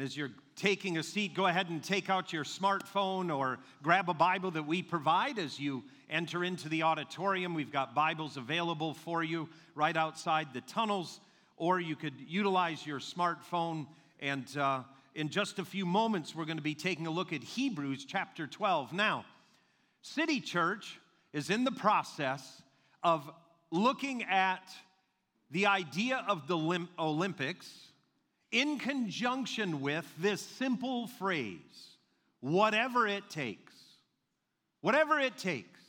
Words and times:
As 0.00 0.16
you're 0.16 0.30
taking 0.56 0.96
a 0.96 1.02
seat, 1.02 1.34
go 1.34 1.46
ahead 1.46 1.68
and 1.68 1.84
take 1.84 2.08
out 2.08 2.32
your 2.32 2.44
smartphone 2.44 3.36
or 3.36 3.58
grab 3.82 4.08
a 4.08 4.14
Bible 4.14 4.50
that 4.52 4.66
we 4.66 4.82
provide 4.82 5.38
as 5.38 5.60
you 5.60 5.82
enter 6.08 6.42
into 6.42 6.70
the 6.70 6.84
auditorium. 6.84 7.52
We've 7.52 7.70
got 7.70 7.94
Bibles 7.94 8.38
available 8.38 8.94
for 8.94 9.22
you 9.22 9.46
right 9.74 9.94
outside 9.94 10.54
the 10.54 10.62
tunnels, 10.62 11.20
or 11.58 11.80
you 11.80 11.96
could 11.96 12.14
utilize 12.26 12.86
your 12.86 12.98
smartphone. 12.98 13.86
And 14.20 14.46
uh, 14.56 14.84
in 15.14 15.28
just 15.28 15.58
a 15.58 15.66
few 15.66 15.84
moments, 15.84 16.34
we're 16.34 16.46
going 16.46 16.56
to 16.56 16.62
be 16.62 16.74
taking 16.74 17.06
a 17.06 17.10
look 17.10 17.34
at 17.34 17.42
Hebrews 17.42 18.06
chapter 18.06 18.46
12. 18.46 18.94
Now, 18.94 19.26
City 20.00 20.40
Church 20.40 20.98
is 21.34 21.50
in 21.50 21.64
the 21.64 21.72
process 21.72 22.62
of 23.02 23.30
looking 23.70 24.22
at 24.22 24.66
the 25.50 25.66
idea 25.66 26.24
of 26.26 26.46
the 26.46 26.86
Olympics 26.98 27.89
in 28.52 28.78
conjunction 28.78 29.80
with 29.80 30.06
this 30.18 30.40
simple 30.40 31.06
phrase 31.06 31.58
whatever 32.40 33.06
it 33.06 33.28
takes. 33.28 33.74
Whatever 34.80 35.18
it 35.20 35.36
takes. 35.36 35.80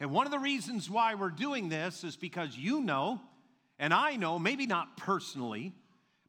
And 0.00 0.10
one 0.10 0.26
of 0.26 0.32
the 0.32 0.38
reasons 0.38 0.90
why 0.90 1.14
we're 1.14 1.30
doing 1.30 1.68
this 1.68 2.02
is 2.02 2.16
because 2.16 2.56
you 2.58 2.80
know, 2.80 3.20
and 3.78 3.94
I 3.94 4.16
know, 4.16 4.38
maybe 4.38 4.66
not 4.66 4.96
personally, 4.96 5.72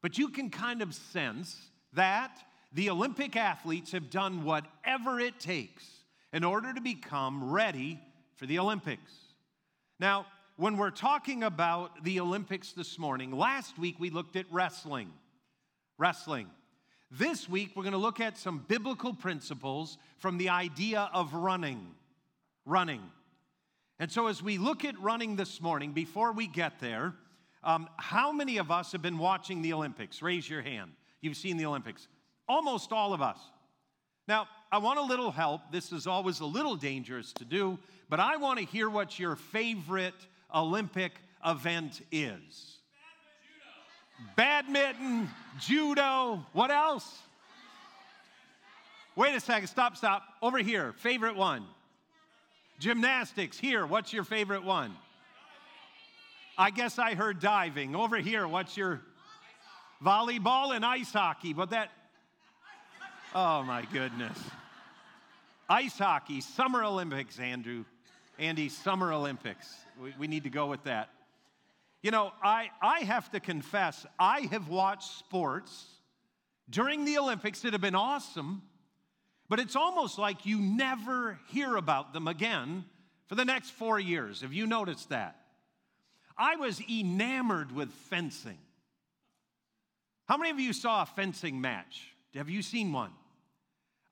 but 0.02 0.18
you 0.20 0.30
can 0.30 0.52
kind 0.52 0.84
of 0.84 0.94
sense 0.94 1.60
that 1.94 2.38
the 2.72 2.92
Olympic 2.92 3.36
athletes 3.36 3.94
have 3.94 4.12
done 4.12 4.44
whatever 4.44 5.20
it 5.20 5.40
takes 5.40 5.84
in 6.32 6.44
order 6.44 6.72
to 6.74 6.82
become 6.82 7.52
ready 7.52 8.00
for 8.36 8.46
the 8.46 8.60
Olympics. 8.60 9.12
Now, 10.00 10.28
when 10.58 10.78
we're 10.78 10.92
talking 10.92 11.44
about 11.44 12.04
the 12.04 12.20
Olympics 12.20 12.74
this 12.74 13.00
morning, 13.00 13.32
last 13.32 13.80
week 13.80 13.96
we 14.00 14.10
looked 14.10 14.36
at 14.36 14.46
wrestling 14.52 15.12
wrestling. 15.98 16.48
This 17.12 17.48
week, 17.48 17.72
we're 17.76 17.84
going 17.84 17.94
to 17.94 17.98
look 17.98 18.20
at 18.20 18.38
some 18.38 18.66
biblical 18.68 19.14
principles 19.14 19.98
from 20.18 20.38
the 20.38 20.50
idea 20.50 21.10
of 21.14 21.34
running. 21.34 21.88
Running. 22.66 23.02
And 24.00 24.12
so, 24.12 24.28
as 24.28 24.42
we 24.44 24.58
look 24.58 24.84
at 24.84 25.00
running 25.00 25.36
this 25.36 25.62
morning, 25.62 25.94
before 25.94 26.34
we 26.34 26.48
get 26.48 26.80
there, 26.80 27.14
um, 27.64 27.88
how 27.98 28.32
many 28.32 28.58
of 28.58 28.72
us 28.72 28.92
have 28.92 29.02
been 29.02 29.18
watching 29.18 29.62
the 29.62 29.74
Olympics? 29.74 30.22
Raise 30.22 30.50
your 30.50 30.62
hand. 30.62 30.92
You've 31.22 31.38
seen 31.38 31.58
the 31.58 31.66
Olympics. 31.66 32.08
Almost 32.48 32.92
all 32.92 33.14
of 33.14 33.22
us. 33.22 33.40
Now, 34.28 34.48
I 34.72 34.80
want 34.80 35.00
a 35.00 35.04
little 35.04 35.32
help. 35.32 35.72
This 35.72 35.92
is 35.92 36.08
always 36.08 36.40
a 36.40 36.46
little 36.46 36.76
dangerous 36.76 37.32
to 37.34 37.46
do, 37.46 37.80
but 38.10 38.20
I 38.20 38.38
want 38.38 38.60
to 38.60 38.66
hear 38.66 38.90
what 38.90 39.20
your 39.20 39.36
favorite 39.36 40.28
Olympic 40.54 41.14
event 41.46 42.02
is 42.12 42.75
badminton, 44.36 45.30
judo, 45.60 46.46
what 46.54 46.72
else? 46.72 47.20
Wait 49.16 49.36
a 49.36 49.40
second, 49.40 49.68
stop, 49.68 49.96
stop. 49.96 50.24
Over 50.42 50.58
here, 50.58 50.94
favorite 50.98 51.36
one. 51.36 51.66
Gymnastics, 52.80 53.58
here, 53.58 53.86
what's 53.86 54.12
your 54.12 54.24
favorite 54.24 54.64
one? 54.64 54.96
I 56.58 56.70
guess 56.70 57.00
I 57.00 57.16
heard 57.16 57.40
diving. 57.40 57.96
Over 57.96 58.18
here, 58.18 58.48
what's 58.48 58.76
your 58.76 59.02
volleyball 60.04 60.76
and 60.76 60.86
ice 60.86 61.12
hockey? 61.12 61.54
But 61.54 61.70
that, 61.72 61.92
oh 63.34 63.64
my 63.64 63.86
goodness. 63.92 64.38
Ice 65.70 65.98
hockey, 65.98 66.42
Summer 66.42 66.84
Olympics, 66.84 67.40
Andrew. 67.40 67.86
Andy, 68.38 68.68
Summer 68.68 69.14
Olympics. 69.14 69.74
We, 70.02 70.14
we 70.20 70.28
need 70.28 70.44
to 70.44 70.50
go 70.50 70.68
with 70.68 70.84
that. 70.84 71.10
You 72.06 72.12
know, 72.12 72.32
I, 72.44 72.70
I 72.84 73.00
have 73.00 73.32
to 73.32 73.40
confess, 73.40 74.06
I 74.20 74.42
have 74.52 74.70
watched 74.70 75.18
sports 75.18 75.88
during 76.70 77.04
the 77.04 77.18
Olympics 77.18 77.62
that 77.62 77.74
have 77.74 77.82
been 77.82 77.96
awesome, 77.96 78.62
but 79.50 79.60
it's 79.60 79.76
almost 79.76 80.20
like 80.20 80.46
you 80.46 80.60
never 80.60 81.40
hear 81.48 81.76
about 81.76 82.14
them 82.14 82.28
again 82.28 82.86
for 83.26 83.34
the 83.34 83.44
next 83.44 83.72
four 83.72 84.00
years. 84.00 84.42
Have 84.42 84.54
you 84.54 84.68
noticed 84.68 85.10
that? 85.10 85.36
I 86.38 86.58
was 86.58 86.80
enamored 86.88 87.72
with 87.72 87.90
fencing. 87.90 88.60
How 90.28 90.38
many 90.38 90.52
of 90.52 90.60
you 90.60 90.74
saw 90.74 91.02
a 91.02 91.08
fencing 91.08 91.60
match? 91.60 92.14
Have 92.36 92.52
you 92.52 92.62
seen 92.62 92.94
one? 92.94 93.14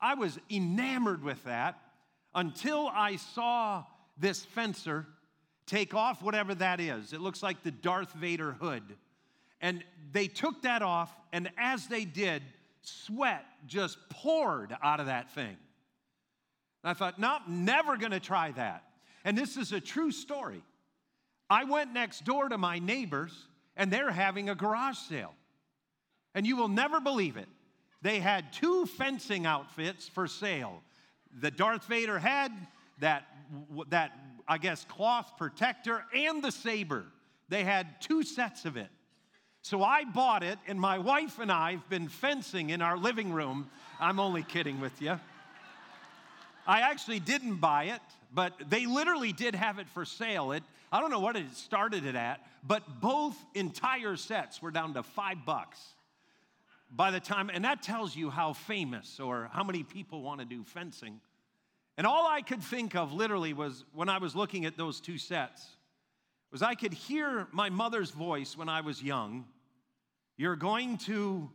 I 0.01 0.15
was 0.15 0.39
enamored 0.49 1.23
with 1.23 1.43
that 1.43 1.79
until 2.33 2.87
I 2.91 3.17
saw 3.17 3.83
this 4.17 4.43
fencer 4.43 5.05
take 5.65 5.93
off 5.93 6.21
whatever 6.21 6.55
that 6.55 6.79
is. 6.79 7.13
It 7.13 7.21
looks 7.21 7.43
like 7.43 7.63
the 7.63 7.71
Darth 7.71 8.13
Vader 8.13 8.53
hood. 8.53 8.83
And 9.61 9.83
they 10.11 10.27
took 10.27 10.63
that 10.63 10.81
off, 10.81 11.13
and 11.31 11.49
as 11.57 11.87
they 11.87 12.05
did, 12.05 12.43
sweat 12.81 13.45
just 13.65 13.97
poured 14.09 14.75
out 14.83 14.99
of 14.99 15.05
that 15.05 15.31
thing. 15.31 15.55
And 16.83 16.91
I 16.91 16.93
thought, 16.93 17.17
no, 17.17 17.37
never 17.47 17.95
gonna 17.97 18.19
try 18.19 18.51
that. 18.51 18.83
And 19.23 19.37
this 19.37 19.55
is 19.55 19.71
a 19.71 19.79
true 19.79 20.11
story. 20.11 20.61
I 21.49 21.63
went 21.63 21.93
next 21.93 22.25
door 22.25 22.49
to 22.49 22.57
my 22.57 22.79
neighbors, 22.79 23.31
and 23.77 23.91
they're 23.91 24.11
having 24.11 24.49
a 24.49 24.55
garage 24.55 24.97
sale. 24.97 25.33
And 26.35 26.45
you 26.45 26.57
will 26.57 26.67
never 26.67 26.99
believe 26.99 27.37
it. 27.37 27.47
They 28.01 28.19
had 28.19 28.51
two 28.51 28.85
fencing 28.85 29.45
outfits 29.45 30.09
for 30.09 30.27
sale 30.27 30.83
the 31.39 31.51
Darth 31.51 31.85
Vader 31.85 32.19
head, 32.19 32.51
that, 32.99 33.25
that 33.89 34.22
I 34.47 34.57
guess, 34.57 34.85
cloth 34.85 35.33
protector 35.37 36.03
and 36.15 36.43
the 36.43 36.51
saber. 36.51 37.05
They 37.49 37.63
had 37.63 38.01
two 38.01 38.23
sets 38.23 38.65
of 38.65 38.77
it. 38.77 38.89
So 39.61 39.81
I 39.81 40.03
bought 40.03 40.43
it, 40.43 40.59
and 40.67 40.79
my 40.79 40.97
wife 40.97 41.39
and 41.39 41.51
I 41.51 41.71
have 41.71 41.89
been 41.89 42.09
fencing 42.09 42.69
in 42.69 42.81
our 42.81 42.97
living 42.97 43.31
room. 43.31 43.69
I'm 43.99 44.19
only 44.19 44.43
kidding 44.43 44.81
with 44.81 45.01
you. 45.01 45.17
I 46.67 46.81
actually 46.81 47.19
didn't 47.19 47.57
buy 47.57 47.85
it, 47.85 48.01
but 48.33 48.53
they 48.69 48.85
literally 48.85 49.31
did 49.31 49.55
have 49.55 49.79
it 49.79 49.87
for 49.89 50.03
sale. 50.03 50.51
It, 50.51 50.63
I 50.91 50.99
don't 50.99 51.11
know 51.11 51.19
what 51.19 51.35
it 51.35 51.55
started 51.55 52.05
it 52.05 52.15
at, 52.15 52.45
but 52.65 53.01
both 53.01 53.37
entire 53.53 54.17
sets 54.17 54.61
were 54.61 54.71
down 54.71 54.93
to 54.95 55.03
five 55.03 55.45
bucks 55.45 55.79
by 56.95 57.11
the 57.11 57.19
time, 57.19 57.49
and 57.49 57.65
that 57.65 57.81
tells 57.81 58.15
you 58.15 58.29
how 58.29 58.53
famous 58.53 59.19
or 59.19 59.49
how 59.51 59.63
many 59.63 59.83
people 59.83 60.21
want 60.21 60.39
to 60.39 60.45
do 60.45 60.63
fencing. 60.63 61.19
And 61.97 62.07
all 62.07 62.27
I 62.27 62.41
could 62.41 62.63
think 62.63 62.95
of 62.95 63.13
literally 63.13 63.53
was 63.53 63.85
when 63.93 64.09
I 64.09 64.17
was 64.17 64.35
looking 64.35 64.65
at 64.65 64.77
those 64.77 64.99
two 64.99 65.17
sets 65.17 65.67
was 66.51 66.61
I 66.61 66.75
could 66.75 66.93
hear 66.93 67.47
my 67.51 67.71
mother's 67.71 68.11
voice 68.11 68.55
when 68.55 68.69
I 68.69 68.81
was 68.81 69.01
young. 69.01 69.45
You're 70.37 70.55
going 70.55 70.97
to 70.99 71.49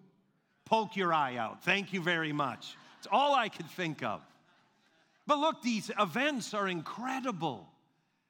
poke 0.64 0.96
your 0.96 1.14
eye 1.14 1.36
out. 1.36 1.62
Thank 1.64 1.92
you 1.92 2.00
very 2.00 2.32
much. 2.32 2.76
It's 2.98 3.06
all 3.10 3.34
I 3.34 3.48
could 3.48 3.70
think 3.70 4.02
of. 4.02 4.20
But 5.26 5.38
look, 5.38 5.62
these 5.62 5.90
events 5.98 6.52
are 6.52 6.66
incredible. 6.66 7.68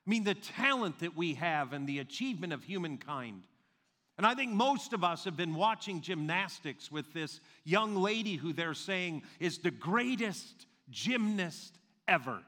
I 0.06 0.10
mean, 0.10 0.24
the 0.24 0.34
talent 0.34 0.98
that 0.98 1.16
we 1.16 1.34
have 1.34 1.72
and 1.72 1.86
the 1.86 2.00
achievement 2.00 2.52
of 2.52 2.64
humankind. 2.64 3.44
And 4.18 4.26
I 4.26 4.34
think 4.34 4.52
most 4.52 4.92
of 4.92 5.04
us 5.04 5.24
have 5.24 5.36
been 5.36 5.54
watching 5.54 6.02
gymnastics 6.02 6.90
with 6.90 7.12
this 7.14 7.40
young 7.64 7.94
lady 7.94 8.34
who 8.34 8.52
they're 8.52 8.74
saying 8.74 9.22
is 9.38 9.58
the 9.58 9.70
greatest 9.70 10.66
gymnast 10.90 11.77
ever. 12.08 12.40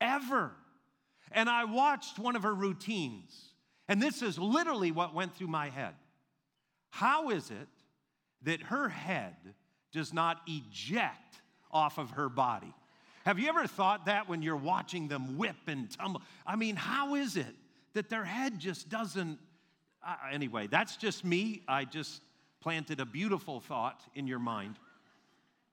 Ever. 0.00 0.52
And 1.32 1.48
I 1.48 1.64
watched 1.64 2.18
one 2.18 2.36
of 2.36 2.42
her 2.42 2.54
routines, 2.54 3.52
and 3.88 4.02
this 4.02 4.22
is 4.22 4.38
literally 4.38 4.90
what 4.90 5.14
went 5.14 5.34
through 5.34 5.48
my 5.48 5.68
head. 5.70 5.94
How 6.90 7.30
is 7.30 7.50
it 7.50 7.68
that 8.42 8.62
her 8.62 8.88
head 8.88 9.36
does 9.92 10.12
not 10.12 10.40
eject 10.46 11.40
off 11.70 11.98
of 11.98 12.10
her 12.12 12.28
body? 12.28 12.74
Have 13.24 13.38
you 13.38 13.48
ever 13.48 13.66
thought 13.66 14.06
that 14.06 14.28
when 14.28 14.40
you're 14.42 14.56
watching 14.56 15.08
them 15.08 15.36
whip 15.36 15.56
and 15.66 15.90
tumble? 15.90 16.22
I 16.46 16.56
mean, 16.56 16.76
how 16.76 17.14
is 17.14 17.36
it 17.36 17.54
that 17.92 18.08
their 18.08 18.24
head 18.24 18.58
just 18.58 18.88
doesn't? 18.88 19.38
Uh, 20.06 20.14
anyway, 20.32 20.66
that's 20.66 20.96
just 20.96 21.24
me. 21.24 21.62
I 21.68 21.84
just 21.84 22.22
planted 22.60 23.00
a 23.00 23.04
beautiful 23.04 23.60
thought 23.60 24.00
in 24.14 24.26
your 24.26 24.38
mind. 24.38 24.76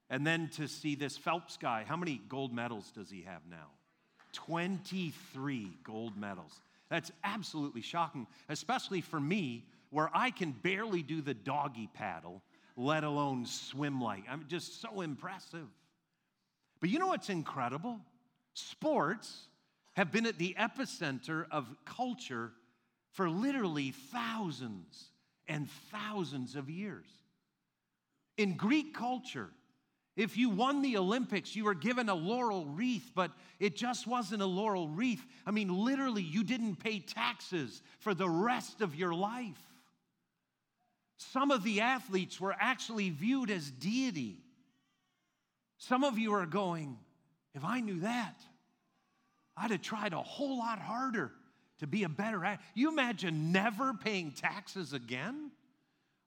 And 0.10 0.26
then 0.26 0.50
to 0.56 0.68
see 0.68 0.96
this 0.96 1.18
Phelps 1.18 1.58
guy, 1.58 1.84
how 1.88 1.98
many 1.98 2.22
gold 2.30 2.54
medals 2.54 2.92
does 2.92 3.10
he 3.10 3.24
have 3.24 3.42
now? 3.50 3.70
23 4.34 5.78
gold 5.84 6.18
medals. 6.18 6.60
That's 6.90 7.12
absolutely 7.24 7.82
shocking, 7.82 8.28
especially 8.50 9.02
for 9.02 9.20
me, 9.20 9.66
where 9.90 10.10
I 10.14 10.30
can 10.30 10.52
barely 10.52 11.02
do 11.02 11.22
the 11.22 11.34
doggy 11.34 11.90
paddle, 11.94 12.42
let 12.78 13.04
alone 13.04 13.46
swim 13.46 14.02
like. 14.02 14.24
I'm 14.30 14.46
just 14.48 14.82
so 14.82 15.02
impressive. 15.02 15.68
But 16.80 16.90
you 16.90 17.00
know 17.00 17.08
what's 17.08 17.30
incredible? 17.30 18.00
Sports 18.54 19.48
have 19.94 20.12
been 20.12 20.26
at 20.26 20.38
the 20.38 20.56
epicenter 20.60 21.46
of 21.50 21.68
culture 21.86 22.52
for 23.12 23.30
literally 23.30 23.92
thousands 24.12 25.10
and 25.48 25.70
thousands 25.92 26.56
of 26.56 26.70
years. 26.70 27.08
In 28.38 28.58
Greek 28.58 28.94
culture, 28.94 29.50
if 30.16 30.38
you 30.38 30.50
won 30.50 30.82
the 30.82 30.98
Olympics, 30.98 31.56
you 31.56 31.66
were 31.66 31.74
given 31.74 32.08
a 32.08 32.16
laurel 32.16 32.66
wreath, 32.66 33.12
but 33.14 33.32
it 33.60 33.76
just 33.76 34.08
wasn't 34.08 34.42
a 34.42 34.46
laurel 34.46 34.88
wreath. 34.88 35.26
I 35.46 35.52
mean, 35.52 35.68
literally, 35.68 36.24
you 36.24 36.44
didn't 36.44 36.78
pay 36.78 37.00
taxes 37.00 37.82
for 38.00 38.14
the 38.14 38.30
rest 38.30 38.82
of 38.82 38.96
your 38.96 39.14
life. 39.14 39.60
Some 41.18 41.52
of 41.52 41.64
the 41.64 41.82
athletes 41.82 42.40
were 42.40 42.56
actually 42.58 43.10
viewed 43.10 43.52
as 43.52 43.70
deity. 43.70 44.38
Some 45.78 46.06
of 46.06 46.18
you 46.18 46.34
are 46.34 46.46
going, 46.46 46.98
if 47.54 47.66
I 47.66 47.82
knew 47.82 48.00
that, 48.02 48.40
I'd 49.58 49.72
have 49.72 49.82
tried 49.82 50.14
a 50.14 50.22
whole 50.22 50.58
lot 50.58 50.80
harder 50.80 51.32
to 51.80 51.88
be 51.88 52.04
a 52.04 52.10
better 52.10 52.44
athlete. 52.44 52.66
You 52.74 52.90
imagine 52.90 53.52
never 53.52 53.94
paying 53.94 54.32
taxes 54.32 54.94
again? 54.94 55.52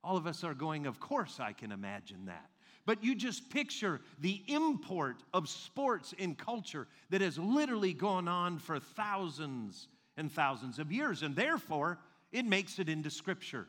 All 0.04 0.16
of 0.16 0.26
us 0.26 0.44
are 0.44 0.54
going, 0.54 0.86
Of 0.86 1.00
course, 1.00 1.40
I 1.40 1.52
can 1.52 1.72
imagine 1.72 2.26
that. 2.26 2.50
But 2.88 3.04
you 3.04 3.14
just 3.14 3.50
picture 3.50 4.00
the 4.18 4.42
import 4.46 5.16
of 5.34 5.46
sports 5.46 6.14
in 6.16 6.34
culture 6.34 6.88
that 7.10 7.20
has 7.20 7.38
literally 7.38 7.92
gone 7.92 8.28
on 8.28 8.58
for 8.58 8.80
thousands 8.80 9.88
and 10.16 10.32
thousands 10.32 10.78
of 10.78 10.90
years, 10.90 11.22
and 11.22 11.36
therefore 11.36 11.98
it 12.32 12.46
makes 12.46 12.78
it 12.78 12.88
into 12.88 13.10
Scripture. 13.10 13.66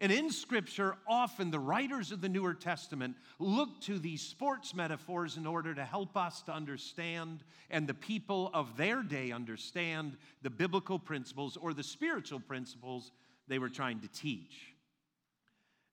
And 0.00 0.10
in 0.10 0.30
Scripture, 0.30 0.96
often 1.06 1.50
the 1.50 1.58
writers 1.58 2.10
of 2.10 2.22
the 2.22 2.28
Newer 2.30 2.54
Testament 2.54 3.16
look 3.38 3.82
to 3.82 3.98
these 3.98 4.22
sports 4.22 4.74
metaphors 4.74 5.36
in 5.36 5.46
order 5.46 5.74
to 5.74 5.84
help 5.84 6.16
us 6.16 6.40
to 6.44 6.54
understand 6.54 7.44
and 7.68 7.86
the 7.86 7.92
people 7.92 8.50
of 8.54 8.78
their 8.78 9.02
day 9.02 9.30
understand 9.30 10.16
the 10.40 10.48
biblical 10.48 10.98
principles 10.98 11.58
or 11.58 11.74
the 11.74 11.82
spiritual 11.82 12.40
principles 12.40 13.12
they 13.46 13.58
were 13.58 13.68
trying 13.68 14.00
to 14.00 14.08
teach. 14.08 14.69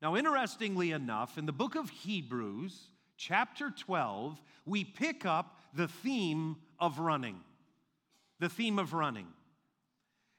Now, 0.02 0.16
interestingly 0.16 0.92
enough, 0.92 1.38
in 1.38 1.46
the 1.46 1.52
book 1.52 1.76
of 1.76 1.90
Hebrews, 1.90 2.90
chapter 3.18 3.72
12, 3.72 4.40
we 4.66 4.84
pick 4.84 5.26
up 5.26 5.60
the 5.74 5.88
theme 5.88 6.58
of 6.80 7.00
running. 7.00 7.40
The 8.40 8.50
theme 8.50 8.78
of 8.78 8.94
running. 8.94 9.28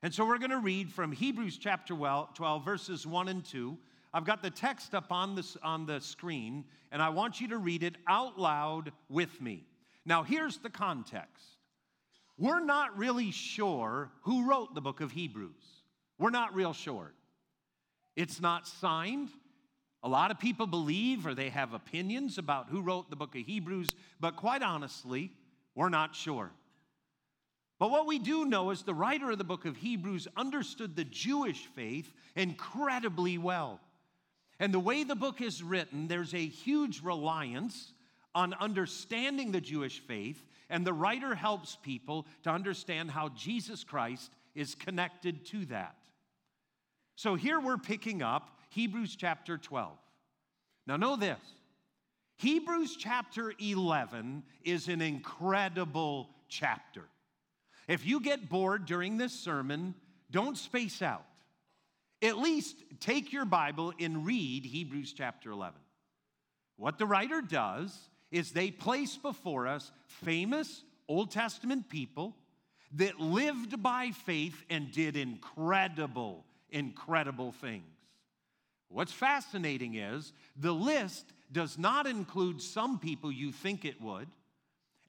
And 0.03 0.15
so 0.15 0.25
we're 0.25 0.39
going 0.39 0.51
to 0.51 0.61
read 0.61 0.93
from 0.93 1.11
Hebrews 1.11 1.59
chapter 1.59 1.95
12, 1.95 2.65
verses 2.65 3.05
1 3.05 3.29
and 3.29 3.45
2. 3.45 3.77
I've 4.15 4.25
got 4.25 4.43
the 4.43 4.51
text 4.51 4.95
up 4.95 5.11
on, 5.11 5.35
this, 5.35 5.57
on 5.63 5.87
the 5.87 6.01
screen, 6.01 6.65
and 6.93 7.03
I 7.03 7.09
want 7.09 7.41
you 7.41 7.49
to 7.49 7.59
read 7.59 7.83
it 7.83 7.97
out 8.07 8.39
loud 8.39 8.93
with 9.09 9.41
me. 9.41 9.67
Now, 10.07 10.23
here's 10.23 10.59
the 10.59 10.71
context. 10.71 11.45
We're 12.39 12.65
not 12.65 12.97
really 12.97 13.33
sure 13.33 14.13
who 14.23 14.49
wrote 14.49 14.75
the 14.75 14.81
book 14.81 15.01
of 15.01 15.11
Hebrews. 15.11 15.83
We're 16.19 16.31
not 16.31 16.55
real 16.55 16.73
sure. 16.73 17.13
It's 18.15 18.41
not 18.41 18.67
signed. 18.69 19.31
A 20.03 20.09
lot 20.09 20.31
of 20.31 20.39
people 20.39 20.67
believe 20.67 21.27
or 21.27 21.35
they 21.35 21.49
have 21.49 21.73
opinions 21.73 22.39
about 22.39 22.69
who 22.69 22.81
wrote 22.81 23.11
the 23.11 23.17
book 23.17 23.35
of 23.35 23.43
Hebrews, 23.43 23.91
but 24.21 24.37
quite 24.37 24.63
honestly, 24.63 25.33
we're 25.75 25.89
not 25.89 26.15
sure. 26.15 26.53
But 27.79 27.91
what 27.91 28.07
we 28.07 28.19
do 28.19 28.45
know 28.45 28.71
is 28.71 28.83
the 28.83 28.95
writer 28.95 29.31
of 29.31 29.39
the 29.39 29.45
book 29.45 29.65
of 29.65 29.77
Hebrews 29.77 30.27
understood 30.37 30.97
the 30.97 31.05
Jewish 31.05 31.67
faith 31.67 32.13
incredibly 32.35 33.39
well. 33.39 33.81
And 34.61 34.75
the 34.75 34.81
way 34.81 35.05
the 35.05 35.15
book 35.15 35.41
is 35.41 35.63
written, 35.63 36.09
there's 36.09 36.35
a 36.35 36.47
huge 36.47 37.03
reliance 37.03 37.93
on 38.35 38.55
understanding 38.55 39.53
the 39.53 39.61
Jewish 39.61 40.01
faith, 40.01 40.45
and 40.69 40.85
the 40.85 40.93
writer 40.93 41.35
helps 41.35 41.77
people 41.77 42.27
to 42.43 42.51
understand 42.51 43.11
how 43.11 43.31
Jesus 43.31 43.85
Christ 43.85 44.33
is 44.55 44.75
connected 44.75 45.45
to 45.47 45.65
that. 45.67 45.97
So 47.15 47.37
here 47.37 47.61
we're 47.61 47.79
picking 47.79 48.23
up 48.23 48.58
Hebrews 48.71 49.17
chapter 49.17 49.59
12. 49.59 49.93
Now, 50.87 50.97
know 50.97 51.17
this 51.17 51.39
Hebrews 52.37 52.97
chapter 52.97 53.53
11 53.59 54.43
is 54.65 54.89
an 54.89 55.01
incredible 55.01 56.31
chapter. 56.49 57.03
If 57.89 58.07
you 58.07 58.21
get 58.21 58.49
bored 58.49 58.87
during 58.87 59.17
this 59.17 59.33
sermon, 59.33 59.95
don't 60.31 60.57
space 60.57 61.03
out. 61.03 61.25
At 62.23 62.39
least 62.39 62.77
take 63.01 63.33
your 63.33 63.45
Bible 63.45 63.93
and 63.99 64.27
read 64.27 64.65
Hebrews 64.65 65.13
chapter 65.13 65.51
11. 65.51 65.81
What 66.77 66.99
the 66.99 67.07
writer 67.07 67.41
does 67.41 67.97
is 68.31 68.53
they 68.53 68.71
place 68.71 69.17
before 69.17 69.67
us 69.67 69.91
famous 70.07 70.83
Old 71.09 71.31
Testament 71.31 71.89
people 71.89 72.37
that 72.97 73.21
lived 73.21 73.83
by 73.83 74.11
faith 74.11 74.65
and 74.71 74.93
did 74.93 75.17
incredible, 75.17 76.45
incredible 76.71 77.53
things. 77.53 77.98
What's 78.89 79.13
fascinating 79.13 79.95
is 79.97 80.33
the 80.57 80.73
list 80.73 81.33
does 81.53 81.79
not 81.79 82.07
include 82.07 82.61
some 82.63 82.99
people 82.99 83.31
you 83.31 83.53
think 83.53 83.85
it 83.85 84.01
would. 84.01 84.29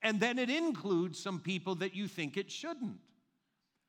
And 0.02 0.20
then 0.20 0.40
it 0.40 0.50
includes 0.50 1.20
some 1.20 1.40
people 1.40 1.76
that 1.76 1.96
you 1.96 2.08
think 2.08 2.38
it 2.38 2.50
shouldn't. 2.52 2.98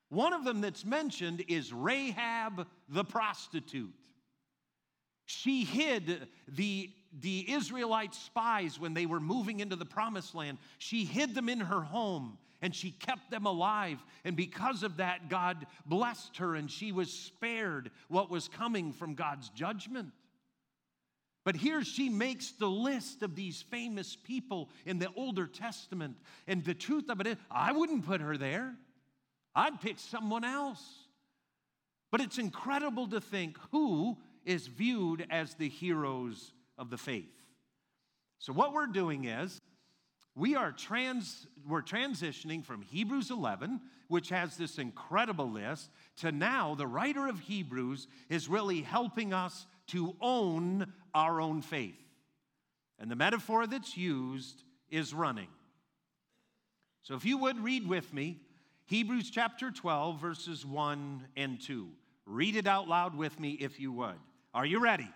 One 0.09 0.33
of 0.33 0.45
them 0.45 0.61
that's 0.61 0.85
mentioned 0.85 1.45
is 1.47 1.73
Rahab 1.73 2.67
the 2.89 3.05
prostitute. 3.05 3.95
She 5.27 5.63
hid 5.63 6.27
the, 6.49 6.91
the 7.21 7.53
Israelite 7.53 8.15
spies 8.17 8.81
when 8.81 8.95
they 8.95 9.07
were 9.07 9.21
moving 9.21 9.61
into 9.61 9.77
the 9.77 9.85
promised 9.85 10.35
land. 10.35 10.59
She 10.79 11.05
hid 11.05 11.37
them 11.37 11.49
in 11.49 11.61
her 11.61 11.83
home 11.83 12.39
and 12.63 12.75
she 12.75 12.91
kept 12.91 13.31
them 13.31 13.47
alive. 13.47 14.05
And 14.25 14.37
because 14.37 14.83
of 14.83 14.99
that, 14.99 15.29
God 15.29 15.67
blessed 15.87 16.37
her 16.39 16.55
and 16.55 16.71
she 16.71 16.93
was 16.93 17.13
spared 17.13 17.91
what 18.09 18.31
was 18.31 18.49
coming 18.49 18.93
from 18.93 19.15
God's 19.15 19.49
judgment. 19.51 20.13
But 21.45 21.57
here 21.57 21.83
she 21.83 22.11
makes 22.11 22.53
the 22.53 22.69
list 22.69 23.23
of 23.23 23.35
these 23.35 23.63
famous 23.63 24.15
people 24.15 24.69
in 24.85 24.99
the 24.99 25.09
Older 25.17 25.47
Testament. 25.47 26.17
And 26.47 26.65
the 26.65 26.75
truth 26.75 27.09
of 27.09 27.21
it 27.21 27.27
is, 27.27 27.37
I 27.51 27.73
wouldn't 27.73 28.07
put 28.07 28.21
her 28.21 28.37
there, 28.37 28.75
I'd 29.55 29.81
pick 29.81 29.99
someone 29.99 30.45
else. 30.45 30.83
But 32.11 32.21
it's 32.21 32.39
incredible 32.39 33.09
to 33.09 33.21
think 33.21 33.57
who 33.71 34.19
is 34.45 34.67
viewed 34.67 35.27
as 35.31 35.55
the 35.55 35.69
heroes 35.69 36.53
of 36.77 36.91
the 36.91 36.99
faith. 36.99 37.33
So, 38.39 38.53
what 38.53 38.73
we're 38.73 38.87
doing 38.87 39.27
is, 39.27 39.61
we 40.35 40.55
are 40.55 40.73
trans, 40.73 41.47
we're 41.69 41.83
transitioning 41.83 42.65
from 42.65 42.83
Hebrews 42.83 43.31
11, 43.31 43.81
which 44.09 44.29
has 44.31 44.57
this 44.57 44.79
incredible 44.79 45.51
list, 45.51 45.91
to 46.19 46.33
now 46.33 46.75
the 46.75 46.87
writer 46.87 47.29
of 47.29 47.41
Hebrews 47.41 48.07
is 48.29 48.49
really 48.49 48.83
helping 48.83 49.33
us 49.33 49.67
to 49.89 50.15
own 50.21 50.93
our 51.15 51.41
own 51.41 51.63
faith. 51.63 52.01
And 52.99 53.11
the 53.11 53.17
metaphor 53.17 53.67
that's 53.67 53.97
used 53.97 54.63
is 54.89 55.15
running. 55.15 55.49
So 57.03 57.15
if 57.15 57.25
you 57.25 57.39
would 57.39 57.59
read 57.63 57.89
with 57.89 58.13
me 58.13 58.41
Hebrews 58.91 59.31
chapter 59.31 59.71
12, 59.71 60.21
verses 60.21 60.67
1 60.67 61.29
and 61.37 61.61
2. 61.61 61.89
Read 62.27 62.57
it 62.57 62.67
out 62.67 62.89
loud 62.89 63.17
with 63.17 63.39
me 63.39 63.53
if 63.53 63.79
you 63.79 63.93
would. 63.93 64.19
Are 64.53 64.67
you 64.67 64.81
ready? 64.81 65.09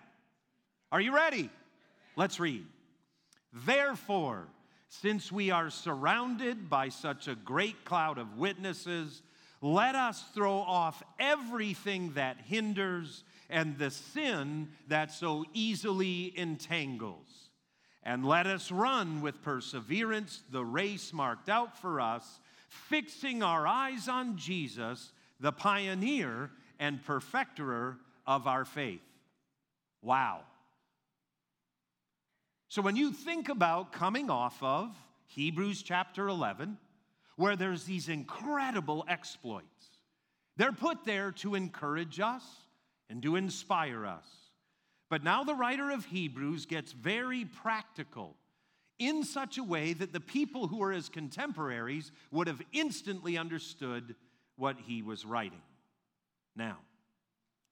Are 0.93 1.01
you 1.01 1.13
ready? 1.13 1.49
Let's 2.15 2.39
read. 2.39 2.65
Therefore, 3.51 4.47
since 4.89 5.31
we 5.31 5.51
are 5.51 5.69
surrounded 5.69 6.69
by 6.69 6.89
such 6.89 7.27
a 7.27 7.35
great 7.35 7.85
cloud 7.85 8.17
of 8.17 8.37
witnesses, 8.37 9.21
let 9.61 9.95
us 9.95 10.23
throw 10.33 10.57
off 10.57 11.01
everything 11.19 12.13
that 12.13 12.37
hinders 12.45 13.23
and 13.49 13.77
the 13.77 13.91
sin 13.91 14.69
that 14.87 15.11
so 15.11 15.45
easily 15.53 16.37
entangles. 16.37 17.49
And 18.03 18.25
let 18.25 18.45
us 18.45 18.71
run 18.71 19.21
with 19.21 19.41
perseverance 19.41 20.43
the 20.51 20.63
race 20.63 21.11
marked 21.11 21.49
out 21.49 21.77
for 21.79 21.99
us, 21.99 22.39
fixing 22.69 23.41
our 23.41 23.65
eyes 23.65 24.07
on 24.07 24.37
Jesus, 24.37 25.11
the 25.39 25.51
pioneer 25.51 26.51
and 26.79 27.03
perfecter 27.03 27.97
of 28.27 28.45
our 28.45 28.65
faith. 28.65 29.01
Wow. 30.01 30.41
So 32.67 32.81
when 32.81 32.95
you 32.95 33.11
think 33.11 33.49
about 33.49 33.93
coming 33.93 34.29
off 34.29 34.61
of 34.61 34.95
Hebrews 35.27 35.83
chapter 35.83 36.27
11, 36.27 36.77
where 37.35 37.55
there's 37.55 37.83
these 37.83 38.09
incredible 38.09 39.05
exploits, 39.07 39.99
they're 40.57 40.71
put 40.71 41.05
there 41.05 41.31
to 41.33 41.55
encourage 41.55 42.19
us 42.19 42.43
and 43.09 43.21
to 43.23 43.35
inspire 43.35 44.05
us. 44.05 44.25
But 45.09 45.23
now 45.23 45.43
the 45.43 45.55
writer 45.55 45.91
of 45.91 46.05
Hebrews 46.05 46.65
gets 46.65 46.91
very 46.91 47.45
practical 47.45 48.35
in 48.97 49.23
such 49.23 49.57
a 49.57 49.63
way 49.63 49.93
that 49.93 50.13
the 50.13 50.19
people 50.19 50.67
who 50.67 50.81
are 50.81 50.91
his 50.91 51.09
contemporaries 51.09 52.11
would 52.31 52.47
have 52.47 52.61
instantly 52.71 53.37
understood 53.37 54.15
what 54.55 54.77
he 54.79 55.01
was 55.01 55.25
writing. 55.25 55.61
Now, 56.55 56.77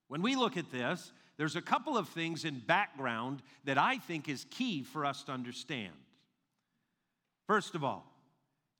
when 0.08 0.22
we 0.22 0.36
look 0.36 0.56
at 0.56 0.70
this, 0.70 1.12
there's 1.36 1.56
a 1.56 1.62
couple 1.62 1.98
of 1.98 2.08
things 2.08 2.44
in 2.44 2.60
background 2.60 3.42
that 3.64 3.78
I 3.78 3.98
think 3.98 4.28
is 4.28 4.46
key 4.50 4.82
for 4.82 5.04
us 5.04 5.24
to 5.24 5.32
understand. 5.32 5.92
First 7.46 7.74
of 7.74 7.82
all, 7.84 8.04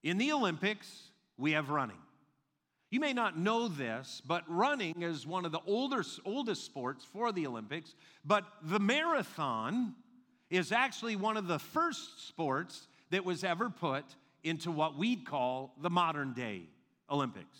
in 0.02 0.18
the 0.18 0.32
Olympics, 0.32 1.11
we 1.37 1.52
have 1.52 1.70
running. 1.70 1.99
You 2.90 3.00
may 3.00 3.12
not 3.12 3.37
know 3.37 3.66
this, 3.66 4.23
but 4.25 4.44
running 4.46 5.02
is 5.02 5.26
one 5.26 5.44
of 5.44 5.50
the 5.50 5.61
older, 5.66 6.04
oldest 6.25 6.64
sports 6.64 7.04
for 7.12 7.32
the 7.32 7.46
Olympics. 7.46 7.94
But 8.25 8.44
the 8.62 8.78
marathon 8.78 9.94
is 10.49 10.70
actually 10.70 11.16
one 11.16 11.37
of 11.37 11.49
the 11.49 11.58
first 11.58 12.28
sports 12.28 12.87
that 13.11 13.25
was 13.25 13.42
ever 13.42 13.68
put 13.68 14.04
into 14.44 14.70
what 14.70 14.96
we'd 14.96 15.26
call 15.26 15.75
the 15.82 15.90
modern 15.90 16.34
day 16.34 16.62
Olympics. 17.11 17.58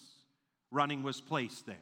Running 0.71 1.03
was 1.03 1.21
placed 1.21 1.67
there. 1.67 1.77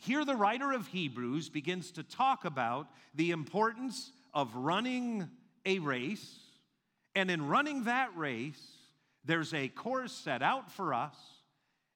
Here 0.00 0.24
the 0.24 0.34
writer 0.34 0.72
of 0.72 0.86
Hebrews 0.88 1.50
begins 1.50 1.90
to 1.92 2.02
talk 2.02 2.44
about 2.44 2.88
the 3.14 3.32
importance 3.32 4.12
of 4.32 4.54
running 4.54 5.28
a 5.66 5.78
race. 5.78 6.38
And 7.14 7.30
in 7.30 7.48
running 7.48 7.84
that 7.84 8.16
race, 8.16 8.60
there's 9.24 9.52
a 9.52 9.68
course 9.68 10.12
set 10.12 10.42
out 10.42 10.72
for 10.72 10.94
us. 10.94 11.16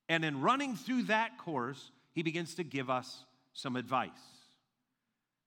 And 0.09 0.23
in 0.25 0.43
running 0.43 0.77
through 0.77 1.05
that 1.05 1.39
course, 1.39 1.91
he 2.13 2.23
begins 2.23 2.55
to 2.57 2.65
give 2.65 2.91
us 2.91 3.25
some 3.55 3.75
advice. 3.75 4.11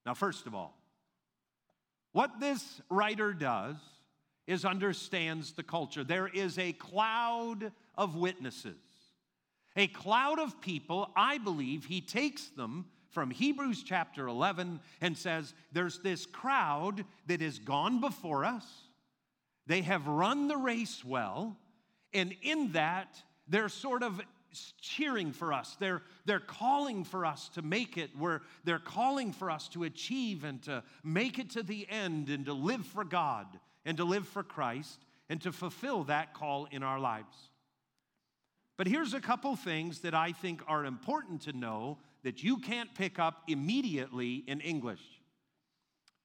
Now, 0.03 0.15
first 0.15 0.47
of 0.47 0.55
all, 0.55 0.75
what 2.13 2.39
this 2.39 2.81
writer 2.89 3.33
does 3.33 3.75
is 4.47 4.65
understands 4.65 5.51
the 5.51 5.61
culture. 5.61 6.03
There 6.03 6.27
is 6.27 6.57
a 6.57 6.73
cloud 6.73 7.71
of 7.95 8.15
witnesses, 8.15 8.79
a 9.77 9.87
cloud 9.87 10.39
of 10.39 10.59
people. 10.59 11.09
I 11.15 11.37
believe 11.37 11.85
he 11.85 12.01
takes 12.01 12.47
them 12.47 12.85
from 13.11 13.29
Hebrews 13.29 13.83
chapter 13.83 14.27
11 14.27 14.79
and 14.99 15.17
says, 15.17 15.53
There's 15.71 15.99
this 15.99 16.25
crowd 16.25 17.05
that 17.27 17.39
has 17.41 17.59
gone 17.59 18.01
before 18.01 18.43
us. 18.43 18.65
They 19.67 19.81
have 19.81 20.07
run 20.07 20.47
the 20.47 20.57
race 20.57 21.05
well. 21.05 21.55
And 22.13 22.35
in 22.41 22.71
that, 22.71 23.21
they're 23.47 23.69
sort 23.69 24.01
of 24.01 24.19
cheering 24.81 25.31
for 25.31 25.53
us. 25.53 25.75
They're, 25.79 26.01
they're 26.25 26.39
calling 26.39 27.03
for 27.03 27.25
us 27.25 27.49
to 27.49 27.61
make 27.61 27.97
it, 27.97 28.09
where 28.17 28.41
they're 28.63 28.79
calling 28.79 29.31
for 29.31 29.51
us 29.51 29.67
to 29.69 29.83
achieve 29.83 30.43
and 30.43 30.61
to 30.63 30.83
make 31.03 31.37
it 31.37 31.51
to 31.51 31.63
the 31.63 31.87
end 31.89 32.29
and 32.29 32.45
to 32.45 32.53
live 32.53 32.85
for 32.85 33.03
God 33.03 33.45
and 33.85 33.97
to 33.97 34.03
live 34.03 34.27
for 34.27 34.43
Christ 34.43 35.05
and 35.29 35.41
to 35.41 35.51
fulfill 35.51 36.05
that 36.05 36.33
call 36.33 36.67
in 36.71 36.81
our 36.81 36.99
lives. 36.99 37.49
But 38.77 38.87
here's 38.87 39.15
a 39.15 39.19
couple 39.19 39.55
things 39.55 39.99
that 40.01 40.13
I 40.13 40.31
think 40.31 40.61
are 40.67 40.85
important 40.85 41.41
to 41.43 41.53
know 41.53 41.97
that 42.23 42.43
you 42.43 42.57
can't 42.57 42.93
pick 42.93 43.17
up 43.17 43.43
immediately 43.47 44.43
in 44.47 44.61
English. 44.61 45.01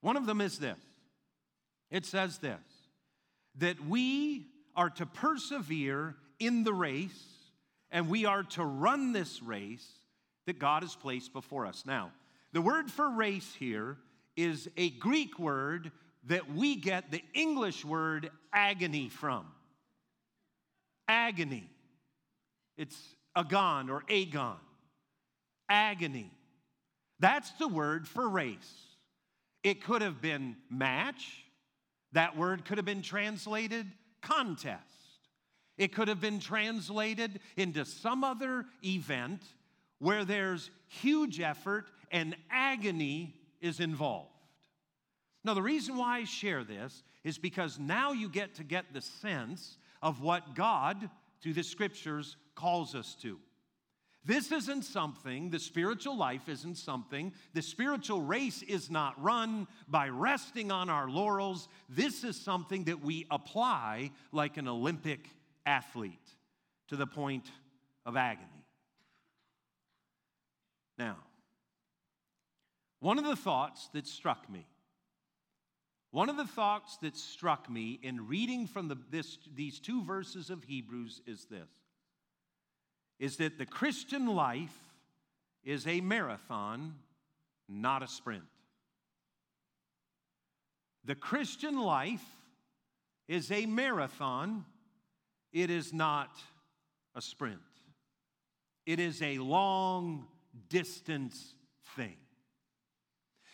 One 0.02 0.16
of 0.16 0.26
them 0.26 0.40
is 0.40 0.58
this 0.58 0.78
it 1.90 2.04
says 2.04 2.38
this 2.38 2.60
that 3.56 3.84
we 3.86 4.46
are 4.74 4.90
to 4.90 5.06
persevere 5.06 6.16
in 6.38 6.64
the 6.64 6.72
race 6.72 7.24
and 7.90 8.08
we 8.08 8.24
are 8.24 8.42
to 8.42 8.64
run 8.64 9.12
this 9.12 9.42
race 9.42 9.86
that 10.46 10.58
God 10.58 10.82
has 10.82 10.96
placed 10.96 11.32
before 11.32 11.66
us. 11.66 11.84
Now, 11.86 12.10
the 12.52 12.62
word 12.62 12.90
for 12.90 13.10
race 13.10 13.54
here 13.58 13.98
is 14.36 14.68
a 14.76 14.90
Greek 14.90 15.38
word 15.38 15.92
that 16.24 16.52
we 16.52 16.76
get 16.76 17.10
the 17.10 17.22
English 17.34 17.84
word 17.84 18.30
agony 18.52 19.08
from. 19.08 19.46
Agony. 21.06 21.68
It's 22.76 22.96
agon 23.36 23.90
or 23.90 24.04
agon. 24.08 24.58
Agony. 25.68 26.30
That's 27.18 27.50
the 27.52 27.68
word 27.68 28.06
for 28.08 28.28
race. 28.28 28.74
It 29.62 29.82
could 29.82 30.02
have 30.02 30.20
been 30.20 30.56
match. 30.70 31.44
That 32.12 32.36
word 32.36 32.64
could 32.64 32.78
have 32.78 32.84
been 32.84 33.02
translated 33.02 33.86
contest. 34.20 34.82
It 35.78 35.94
could 35.94 36.08
have 36.08 36.20
been 36.20 36.40
translated 36.40 37.40
into 37.56 37.84
some 37.84 38.24
other 38.24 38.66
event 38.84 39.42
where 39.98 40.24
there's 40.24 40.70
huge 40.88 41.40
effort 41.40 41.86
and 42.10 42.36
agony 42.50 43.34
is 43.60 43.80
involved. 43.80 44.28
Now, 45.44 45.54
the 45.54 45.62
reason 45.62 45.96
why 45.96 46.18
I 46.18 46.24
share 46.24 46.64
this 46.64 47.02
is 47.24 47.38
because 47.38 47.78
now 47.78 48.12
you 48.12 48.28
get 48.28 48.56
to 48.56 48.64
get 48.64 48.92
the 48.92 49.00
sense 49.00 49.78
of 50.02 50.20
what 50.20 50.54
God, 50.54 51.08
through 51.42 51.54
the 51.54 51.62
scriptures, 51.62 52.36
calls 52.54 52.94
us 52.94 53.14
to. 53.22 53.38
This 54.24 54.52
isn't 54.52 54.82
something, 54.82 55.50
the 55.50 55.58
spiritual 55.58 56.16
life 56.16 56.48
isn't 56.48 56.76
something, 56.76 57.32
the 57.54 57.62
spiritual 57.62 58.20
race 58.20 58.62
is 58.62 58.88
not 58.88 59.20
run 59.20 59.66
by 59.88 60.08
resting 60.08 60.70
on 60.70 60.88
our 60.88 61.08
laurels. 61.08 61.66
This 61.88 62.22
is 62.22 62.40
something 62.40 62.84
that 62.84 63.02
we 63.02 63.26
apply 63.32 64.12
like 64.30 64.58
an 64.58 64.68
Olympic 64.68 65.28
athlete 65.66 66.36
to 66.88 66.96
the 66.96 67.06
point 67.06 67.50
of 68.06 68.16
agony. 68.16 68.46
Now, 70.98 71.16
one 73.00 73.18
of 73.18 73.24
the 73.24 73.34
thoughts 73.34 73.88
that 73.92 74.06
struck 74.06 74.48
me, 74.48 74.68
one 76.12 76.28
of 76.28 76.36
the 76.36 76.46
thoughts 76.46 76.98
that 76.98 77.16
struck 77.16 77.68
me 77.68 77.98
in 78.02 78.28
reading 78.28 78.66
from 78.66 78.88
the, 78.88 78.98
this, 79.10 79.38
these 79.54 79.80
two 79.80 80.04
verses 80.04 80.50
of 80.50 80.62
Hebrews 80.62 81.22
is 81.26 81.46
this 81.46 81.68
is 83.18 83.36
that 83.36 83.56
the 83.56 83.66
Christian 83.66 84.26
life 84.26 84.76
is 85.62 85.86
a 85.86 86.00
marathon, 86.00 86.96
not 87.68 88.02
a 88.02 88.08
sprint. 88.08 88.42
The 91.04 91.14
Christian 91.14 91.78
life 91.78 92.24
is 93.28 93.52
a 93.52 93.66
marathon, 93.66 94.64
it 95.52 95.70
is 95.70 95.92
not 95.92 96.36
a 97.14 97.22
sprint. 97.22 97.60
It 98.86 98.98
is 98.98 99.22
a 99.22 99.38
long 99.38 100.26
distance 100.68 101.54
thing. 101.94 102.16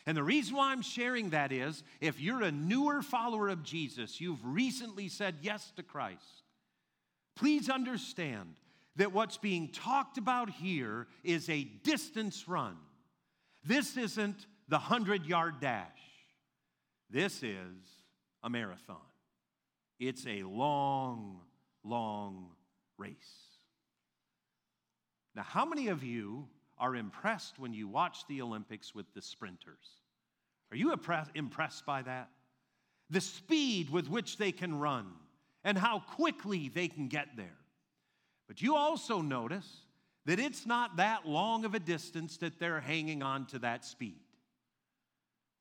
And 0.09 0.17
the 0.17 0.23
reason 0.23 0.57
why 0.57 0.73
I'm 0.73 0.81
sharing 0.81 1.29
that 1.31 1.53
is 1.53 1.85
if 2.01 2.19
you're 2.19 2.41
a 2.41 2.51
newer 2.51 3.03
follower 3.03 3.51
of 3.51 3.63
Jesus, 3.63 4.23
you've 4.23 4.43
recently 4.43 5.07
said 5.07 5.35
yes 5.43 5.71
to 5.77 5.83
Christ, 5.83 6.45
please 7.37 7.69
understand 7.69 8.55
that 8.97 9.13
what's 9.13 9.37
being 9.37 9.69
talked 9.69 10.17
about 10.17 10.49
here 10.49 11.09
is 11.23 11.51
a 11.51 11.65
distance 11.65 12.49
run. 12.49 12.79
This 13.67 13.99
isn't 13.99 14.47
the 14.69 14.79
100 14.79 15.27
yard 15.27 15.61
dash, 15.61 15.85
this 17.11 17.43
is 17.43 17.77
a 18.43 18.49
marathon. 18.49 18.97
It's 20.01 20.27
a 20.27 20.43
long 20.43 21.43
long 21.85 22.53
race. 22.97 23.13
Now, 25.35 25.43
how 25.43 25.67
many 25.67 25.89
of 25.89 26.03
you 26.03 26.49
are 26.79 26.97
impressed 26.97 27.59
when 27.59 27.75
you 27.75 27.89
watch 27.89 28.27
the 28.27 28.41
Olympics 28.41 28.95
with 28.95 29.13
the 29.13 29.21
sprinters? 29.21 29.98
Are 30.71 30.77
you 30.77 30.93
impressed 30.93 31.87
by 31.87 32.03
that? 32.03 32.29
The 33.11 33.21
speed 33.21 33.91
with 33.91 34.09
which 34.09 34.37
they 34.37 34.53
can 34.53 34.79
run 34.79 35.07
and 35.65 35.79
how 35.79 36.01
quickly 36.01 36.69
they 36.69 36.89
can 36.89 37.09
get 37.09 37.29
there. 37.37 37.57
But 38.47 38.63
you 38.63 38.77
also 38.77 39.21
notice 39.21 39.69
that 40.27 40.39
it's 40.39 40.67
not 40.67 40.97
that 40.97 41.27
long 41.27 41.65
of 41.65 41.75
a 41.75 41.79
distance 41.79 42.37
that 42.39 42.59
they're 42.59 42.81
hanging 42.81 43.23
on 43.23 43.47
to 43.47 43.59
that 43.61 43.85
speed. 43.85 44.21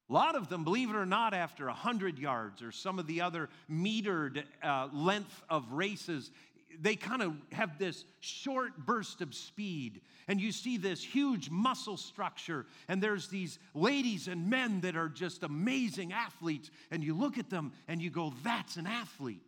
A 0.10 0.14
lot 0.14 0.36
of 0.36 0.48
them, 0.48 0.64
believe 0.64 0.90
it 0.90 0.96
or 0.96 1.06
not, 1.06 1.34
after 1.34 1.66
100 1.66 2.18
yards 2.18 2.62
or 2.62 2.72
some 2.72 2.98
of 2.98 3.08
the 3.08 3.22
other 3.22 3.50
metered 3.70 4.44
uh, 4.64 4.88
length 4.94 5.44
of 5.50 5.70
races, 5.72 6.32
they 6.80 6.96
kind 6.96 7.22
of 7.22 7.34
have 7.52 7.78
this 7.78 8.06
short 8.20 8.78
burst 8.86 9.22
of 9.22 9.34
speed. 9.34 10.02
And 10.28 10.42
you 10.42 10.52
see 10.52 10.78
this 10.78 11.04
huge 11.04 11.50
muscle 11.50 11.98
structure, 11.98 12.66
and 12.88 13.02
there's 13.02 13.30
these 13.30 13.60
ladies 13.74 14.28
and 14.28 14.50
men 14.50 14.82
that 14.82 14.96
are 14.96 15.10
just 15.10 15.44
amazing 15.44 16.12
athletes. 16.12 16.70
And 16.92 17.04
you 17.04 17.14
look 17.14 17.38
at 17.38 17.50
them 17.50 17.72
and 17.88 18.02
you 18.02 18.10
go, 18.10 18.34
that's 18.44 18.76
an 18.76 18.88
athlete. 18.88 19.42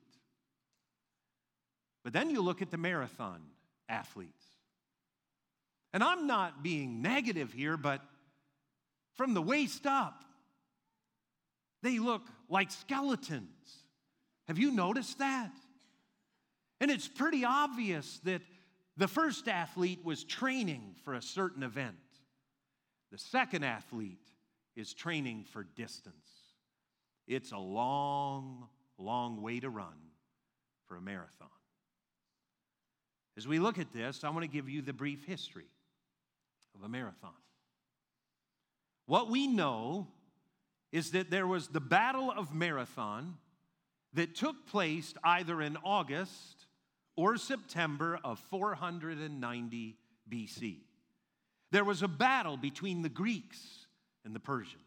But 2.03 2.13
then 2.13 2.29
you 2.29 2.41
look 2.41 2.61
at 2.61 2.71
the 2.71 2.77
marathon 2.77 3.41
athletes. 3.89 4.43
And 5.91 6.03
I'm 6.03 6.27
not 6.27 6.63
being 6.63 7.01
negative 7.01 7.51
here, 7.51 7.75
but 7.75 8.01
from 9.15 9.33
the 9.33 9.41
waist 9.41 9.85
up, 9.85 10.23
they 11.81 11.99
look 11.99 12.21
like 12.47 12.71
skeletons. 12.71 13.83
Have 14.47 14.57
you 14.57 14.71
noticed 14.71 15.19
that? 15.19 15.51
And 16.81 16.89
it's 16.89 17.07
pretty 17.07 17.43
obvious 17.45 18.19
that 18.23 18.41
the 18.97 19.07
first 19.07 19.47
athlete 19.47 20.03
was 20.03 20.23
training 20.23 20.95
for 21.03 21.13
a 21.13 21.21
certain 21.21 21.63
event, 21.63 21.95
the 23.11 23.17
second 23.17 23.63
athlete 23.63 24.19
is 24.75 24.93
training 24.93 25.45
for 25.45 25.63
distance. 25.63 26.15
It's 27.27 27.51
a 27.51 27.57
long, 27.57 28.67
long 28.97 29.41
way 29.41 29.59
to 29.59 29.69
run 29.69 29.97
for 30.87 30.95
a 30.95 31.01
marathon. 31.01 31.49
As 33.37 33.47
we 33.47 33.59
look 33.59 33.79
at 33.79 33.93
this, 33.93 34.23
I 34.23 34.29
want 34.29 34.41
to 34.41 34.49
give 34.49 34.69
you 34.69 34.81
the 34.81 34.93
brief 34.93 35.25
history 35.25 35.69
of 36.75 36.83
a 36.83 36.89
marathon. 36.89 37.31
What 39.05 39.29
we 39.29 39.47
know 39.47 40.07
is 40.91 41.11
that 41.11 41.31
there 41.31 41.47
was 41.47 41.67
the 41.67 41.79
Battle 41.79 42.31
of 42.31 42.53
Marathon 42.53 43.37
that 44.13 44.35
took 44.35 44.67
place 44.67 45.13
either 45.23 45.61
in 45.61 45.77
August 45.83 46.58
or 47.19 47.35
September 47.35 48.17
of 48.23 48.39
490 48.49 49.97
BC. 50.31 50.77
There 51.69 51.83
was 51.83 52.01
a 52.01 52.07
battle 52.07 52.55
between 52.55 53.01
the 53.01 53.09
Greeks 53.09 53.87
and 54.23 54.33
the 54.33 54.39
Persians. 54.39 54.79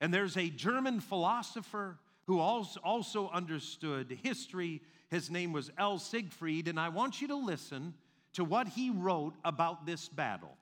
And 0.00 0.12
there's 0.12 0.36
a 0.36 0.50
German 0.50 0.98
philosopher 0.98 2.00
who 2.26 2.40
also 2.40 3.30
understood 3.32 4.18
history. 4.24 4.82
His 5.08 5.30
name 5.30 5.52
was 5.52 5.70
L. 5.78 6.00
Siegfried, 6.00 6.66
and 6.66 6.80
I 6.80 6.88
want 6.88 7.22
you 7.22 7.28
to 7.28 7.36
listen 7.36 7.94
to 8.32 8.42
what 8.42 8.66
he 8.66 8.90
wrote 8.90 9.34
about 9.44 9.86
this 9.86 10.08
battle. 10.08 10.56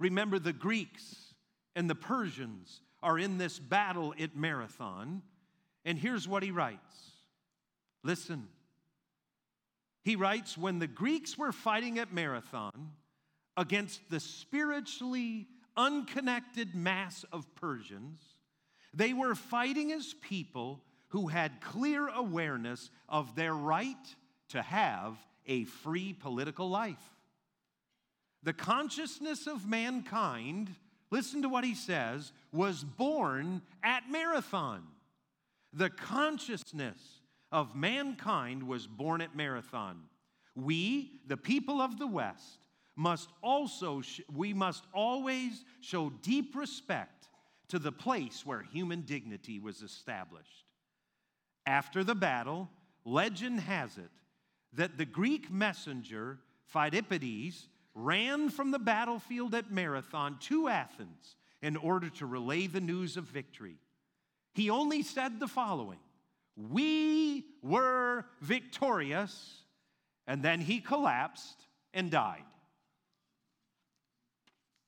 Remember, 0.00 0.38
the 0.38 0.54
Greeks 0.54 1.34
and 1.76 1.90
the 1.90 1.94
Persians 1.94 2.80
are 3.02 3.18
in 3.18 3.36
this 3.36 3.58
battle 3.58 4.14
at 4.18 4.34
Marathon. 4.34 5.20
And 5.84 5.98
here's 5.98 6.26
what 6.26 6.42
he 6.42 6.50
writes 6.50 7.10
Listen. 8.02 8.48
He 10.04 10.16
writes, 10.16 10.58
when 10.58 10.78
the 10.78 10.86
Greeks 10.86 11.38
were 11.38 11.52
fighting 11.52 11.98
at 11.98 12.12
Marathon 12.12 12.92
against 13.56 14.10
the 14.10 14.20
spiritually 14.20 15.48
unconnected 15.76 16.74
mass 16.74 17.24
of 17.32 17.52
Persians, 17.54 18.20
they 18.92 19.12
were 19.12 19.34
fighting 19.34 19.92
as 19.92 20.14
people 20.20 20.82
who 21.08 21.28
had 21.28 21.60
clear 21.60 22.08
awareness 22.08 22.90
of 23.08 23.34
their 23.34 23.54
right 23.54 24.14
to 24.50 24.60
have 24.60 25.16
a 25.46 25.64
free 25.64 26.12
political 26.12 26.68
life. 26.68 27.10
The 28.42 28.52
consciousness 28.52 29.46
of 29.46 29.66
mankind, 29.66 30.74
listen 31.10 31.42
to 31.42 31.48
what 31.48 31.64
he 31.64 31.74
says, 31.74 32.32
was 32.52 32.84
born 32.84 33.62
at 33.82 34.10
Marathon. 34.10 34.82
The 35.72 35.90
consciousness 35.90 36.98
of 37.54 37.76
mankind 37.76 38.64
was 38.64 38.84
born 38.84 39.20
at 39.20 39.36
Marathon. 39.36 40.02
We, 40.56 41.20
the 41.28 41.36
people 41.36 41.80
of 41.80 42.00
the 42.00 42.06
West, 42.06 42.58
must 42.96 43.30
also, 43.42 44.02
we 44.34 44.52
must 44.52 44.82
always 44.92 45.64
show 45.80 46.10
deep 46.20 46.56
respect 46.56 47.28
to 47.68 47.78
the 47.78 47.92
place 47.92 48.44
where 48.44 48.62
human 48.62 49.02
dignity 49.02 49.60
was 49.60 49.82
established. 49.82 50.64
After 51.64 52.02
the 52.02 52.16
battle, 52.16 52.68
legend 53.04 53.60
has 53.60 53.98
it 53.98 54.10
that 54.72 54.98
the 54.98 55.06
Greek 55.06 55.48
messenger, 55.48 56.40
Phidippides, 56.74 57.68
ran 57.94 58.50
from 58.50 58.72
the 58.72 58.80
battlefield 58.80 59.54
at 59.54 59.70
Marathon 59.70 60.38
to 60.40 60.66
Athens 60.66 61.36
in 61.62 61.76
order 61.76 62.08
to 62.10 62.26
relay 62.26 62.66
the 62.66 62.80
news 62.80 63.16
of 63.16 63.24
victory. 63.24 63.76
He 64.54 64.70
only 64.70 65.02
said 65.02 65.38
the 65.38 65.46
following 65.46 66.00
We 66.56 67.44
were 67.62 68.24
victorious, 68.40 69.62
and 70.26 70.42
then 70.42 70.60
he 70.60 70.80
collapsed 70.80 71.66
and 71.92 72.10
died. 72.10 72.44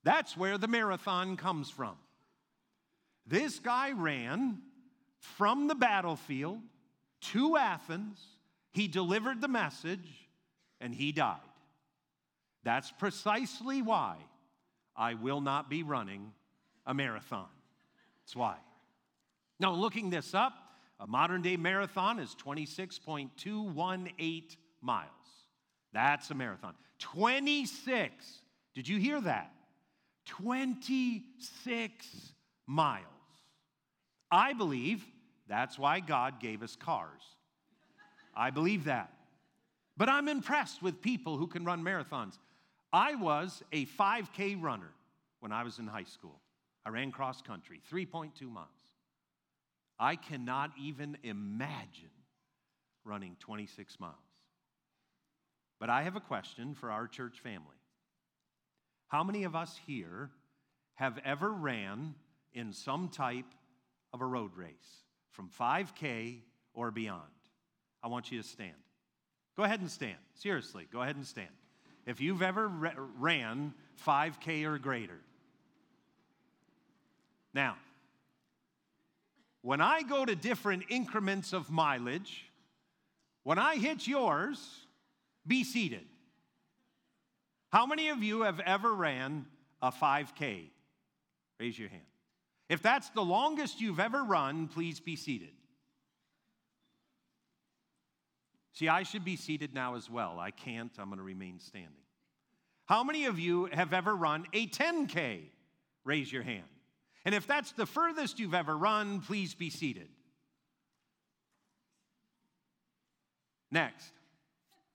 That's 0.04 0.37
where 0.37 0.58
the 0.58 0.68
marathon 0.68 1.37
comes 1.37 1.68
from. 1.68 1.96
This 3.26 3.58
guy 3.58 3.90
ran 3.90 4.58
from 5.18 5.66
the 5.66 5.75
battlefield 5.75 6.61
to 7.32 7.56
Athens, 7.56 8.25
he 8.70 8.87
delivered 8.87 9.40
the 9.40 9.49
message, 9.49 10.28
and 10.80 10.94
he 10.94 11.11
died. 11.11 11.40
That's 12.62 12.92
precisely 12.92 13.82
why 13.82 14.16
I 14.94 15.14
will 15.14 15.40
not 15.40 15.68
be 15.68 15.82
running 15.82 16.32
a 16.87 16.94
marathon. 16.94 17.49
That's 18.23 18.37
why. 18.37 18.56
Now, 19.58 19.73
looking 19.73 20.11
this 20.11 20.35
up, 20.35 20.52
a 20.99 21.07
modern 21.07 21.43
day 21.43 21.57
marathon 21.57 22.19
is 22.19 22.35
26.218 22.43 24.57
miles. 24.81 25.11
That's 25.93 26.31
a 26.31 26.35
marathon. 26.35 26.75
26. 26.99 28.41
Did 28.75 28.88
you 28.88 28.99
hear 28.99 29.21
that? 29.21 29.53
26 30.26 32.33
miles. 32.67 33.05
I 34.31 34.55
believe 34.55 35.05
that's 35.49 35.79
why 35.79 36.00
God 36.00 36.41
gave 36.41 36.62
us 36.62 36.76
cars. 36.76 37.23
I 38.35 38.50
believe 38.50 38.85
that. 38.85 39.12
But 39.97 40.09
I'm 40.09 40.29
impressed 40.29 40.83
with 40.83 41.00
people 41.00 41.38
who 41.38 41.47
can 41.47 41.65
run 41.65 41.83
marathons. 41.83 42.38
I 42.93 43.15
was 43.15 43.62
a 43.73 43.87
5K 43.87 44.61
runner 44.61 44.93
when 45.41 45.53
I 45.53 45.62
was 45.62 45.79
in 45.79 45.87
high 45.87 46.05
school. 46.05 46.41
I 46.85 46.91
ran 46.91 47.11
cross 47.11 47.41
country, 47.41 47.81
3.2 47.91 48.50
miles. 48.50 48.69
I 49.99 50.17
cannot 50.17 50.73
even 50.81 51.17
imagine 51.23 52.11
running 53.05 53.37
26 53.41 53.99
miles. 53.99 54.15
But 55.78 55.91
I 55.91 56.02
have 56.02 56.17
a 56.17 56.21
question 56.21 56.75
for 56.75 56.91
our 56.91 57.06
church 57.06 57.41
family. 57.41 57.76
How 59.09 59.23
many 59.23 59.45
of 59.45 59.54
us 59.54 59.78
here 59.87 60.30
have 60.95 61.19
ever 61.25 61.50
ran 61.50 62.15
in 62.54 62.73
some 62.73 63.09
type 63.09 63.47
of 64.13 64.21
a 64.21 64.26
road 64.26 64.56
race 64.56 65.04
from 65.30 65.49
5K 65.49 66.41
or 66.75 66.91
beyond? 66.91 67.23
I 68.02 68.09
want 68.09 68.32
you 68.32 68.41
to 68.43 68.47
stand. 68.47 68.73
Go 69.56 69.63
ahead 69.63 69.80
and 69.80 69.91
stand. 69.91 70.19
Seriously, 70.35 70.87
go 70.93 71.02
ahead 71.02 71.17
and 71.17 71.26
stand. 71.26 71.49
If 72.06 72.21
you've 72.21 72.43
ever 72.43 72.69
ran 73.19 73.75
5K 74.06 74.65
or 74.65 74.78
greater. 74.78 75.21
Now, 77.52 77.76
when 79.67 79.81
I 79.81 80.02
go 80.02 80.25
to 80.25 80.37
different 80.37 80.85
increments 80.91 81.52
of 81.52 81.73
mileage, 81.73 82.45
when 83.43 83.59
I 83.59 83.75
hit 83.75 84.07
yours, 84.07 84.65
be 85.45 85.65
seated. 85.65 86.05
How 87.73 87.85
many 87.85 88.11
of 88.11 88.23
you 88.23 88.43
have 88.43 88.61
ever 88.61 88.95
ran 88.95 89.45
a 89.83 89.91
5K? 89.91 90.67
Raise 91.59 91.76
your 91.76 91.89
hand. 91.89 92.05
If 92.69 92.81
that's 92.81 93.09
the 93.09 93.25
longest 93.25 93.81
you've 93.81 93.99
ever 93.99 94.23
run, 94.23 94.69
please 94.69 95.00
be 95.00 95.17
seated. 95.17 95.50
See, 98.73 98.87
I 98.89 99.02
should 99.02 99.25
be 99.25 99.35
seated 99.35 99.75
now 99.75 99.97
as 99.97 100.09
well. 100.09 100.39
I 100.39 100.52
can't, 100.52 100.93
I'm 100.97 101.09
going 101.09 101.19
to 101.19 101.25
remain 101.25 101.59
standing. 101.59 101.91
How 102.85 103.02
many 103.02 103.25
of 103.25 103.41
you 103.41 103.65
have 103.73 103.93
ever 103.93 104.15
run 104.15 104.47
a 104.52 104.69
10K? 104.69 105.41
Raise 106.05 106.33
your 106.33 106.45
hand. 106.45 106.63
And 107.26 107.34
if 107.34 107.45
that's 107.49 107.73
the 107.73 107.86
furthest 107.86 108.39
you've 108.39 108.54
ever 108.54 108.76
run, 108.76 109.21
please 109.21 109.52
be 109.52 109.69
seated. 109.69 110.08
Next, 113.73 114.12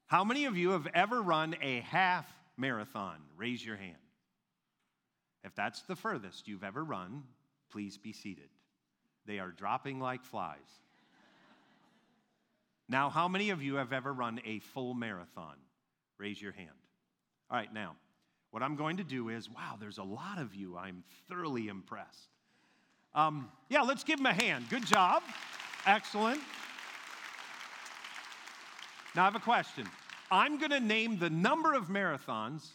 how 0.08 0.24
many 0.24 0.46
of 0.46 0.56
you 0.56 0.72
have 0.72 0.88
ever 0.94 1.22
run 1.22 1.58
a 1.62 1.82
half 1.82 2.26
marathon? 2.56 3.17
Raise 3.36 3.63
your 3.63 3.76
hand. 3.76 3.98
If 5.44 5.56
that's 5.56 5.82
the 5.82 5.96
furthest 5.98 6.48
you've 6.48 6.63
ever 6.63 6.82
run, 6.82 7.24
please 7.70 7.98
be 7.98 8.13
seated. 8.13 8.50
They 9.26 9.39
are 9.39 9.52
dropping 9.52 10.00
like 10.00 10.24
flies. 10.24 10.58
Now, 12.88 13.10
how 13.10 13.30
many 13.30 13.52
of 13.52 13.62
you 13.62 13.76
have 13.76 13.94
ever 13.94 14.12
run 14.12 14.41
a 14.46 14.60
full 14.60 14.94
marathon? 14.94 15.56
Raise 16.17 16.41
your 16.41 16.52
hand. 16.52 16.70
All 17.50 17.58
right, 17.58 17.74
now, 17.74 17.96
what 18.52 18.62
I'm 18.62 18.76
going 18.76 18.98
to 18.98 19.04
do 19.04 19.30
is 19.30 19.50
wow, 19.50 19.78
there's 19.80 19.98
a 19.98 20.04
lot 20.04 20.38
of 20.38 20.54
you. 20.54 20.78
I'm 20.78 21.04
thoroughly 21.28 21.68
impressed. 21.68 22.30
Um, 23.14 23.50
yeah, 23.70 23.82
let's 23.82 24.04
give 24.04 24.18
them 24.18 24.26
a 24.28 24.34
hand. 24.34 24.70
Good 24.70 24.86
job. 24.86 25.24
Excellent. 25.86 26.40
Now, 29.16 29.24
I 29.24 29.26
have 29.26 29.36
a 29.36 29.40
question. 29.40 29.88
I'm 30.30 30.58
going 30.58 30.72
to 30.72 30.80
name 30.80 31.20
the 31.20 31.30
number 31.30 31.74
of 31.74 31.88
marathons, 31.88 32.66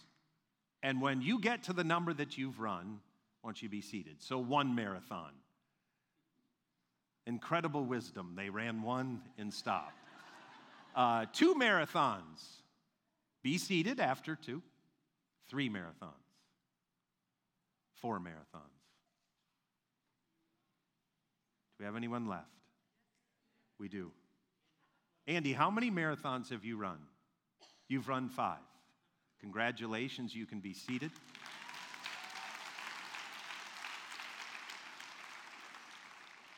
and 0.83 1.01
when 1.01 1.23
you 1.23 1.41
get 1.41 1.63
to 1.65 1.73
the 1.73 1.85
number 1.85 2.13
that 2.13 2.37
you've 2.37 2.61
run, 2.61 3.01
I 3.43 3.47
want 3.47 3.63
you 3.63 3.71
be 3.71 3.81
seated. 3.81 4.17
So, 4.19 4.39
one 4.39 4.75
marathon. 4.75 5.33
Incredible 7.27 7.85
wisdom. 7.85 8.35
They 8.37 8.51
ran 8.51 8.83
one 8.83 9.23
and 9.39 9.53
stopped. 9.53 9.95
Uh, 10.95 11.25
two 11.33 11.55
marathons. 11.55 12.61
Be 13.43 13.57
seated 13.57 14.01
after 14.01 14.37
two. 14.37 14.63
Three 15.49 15.69
marathons. 15.69 16.13
Four 17.95 18.19
marathons. 18.19 18.77
Do 21.77 21.81
we 21.81 21.85
have 21.85 21.97
anyone 21.97 22.27
left? 22.27 22.47
We 23.79 23.89
do. 23.89 24.11
Andy, 25.27 25.53
how 25.53 25.71
many 25.71 25.91
marathons 25.91 26.51
have 26.51 26.65
you 26.65 26.77
run? 26.77 26.99
You've 27.89 28.09
run 28.09 28.29
five. 28.29 28.59
Congratulations, 29.41 30.35
you 30.35 30.47
can 30.47 30.61
be 30.61 30.73
seated. 30.73 31.11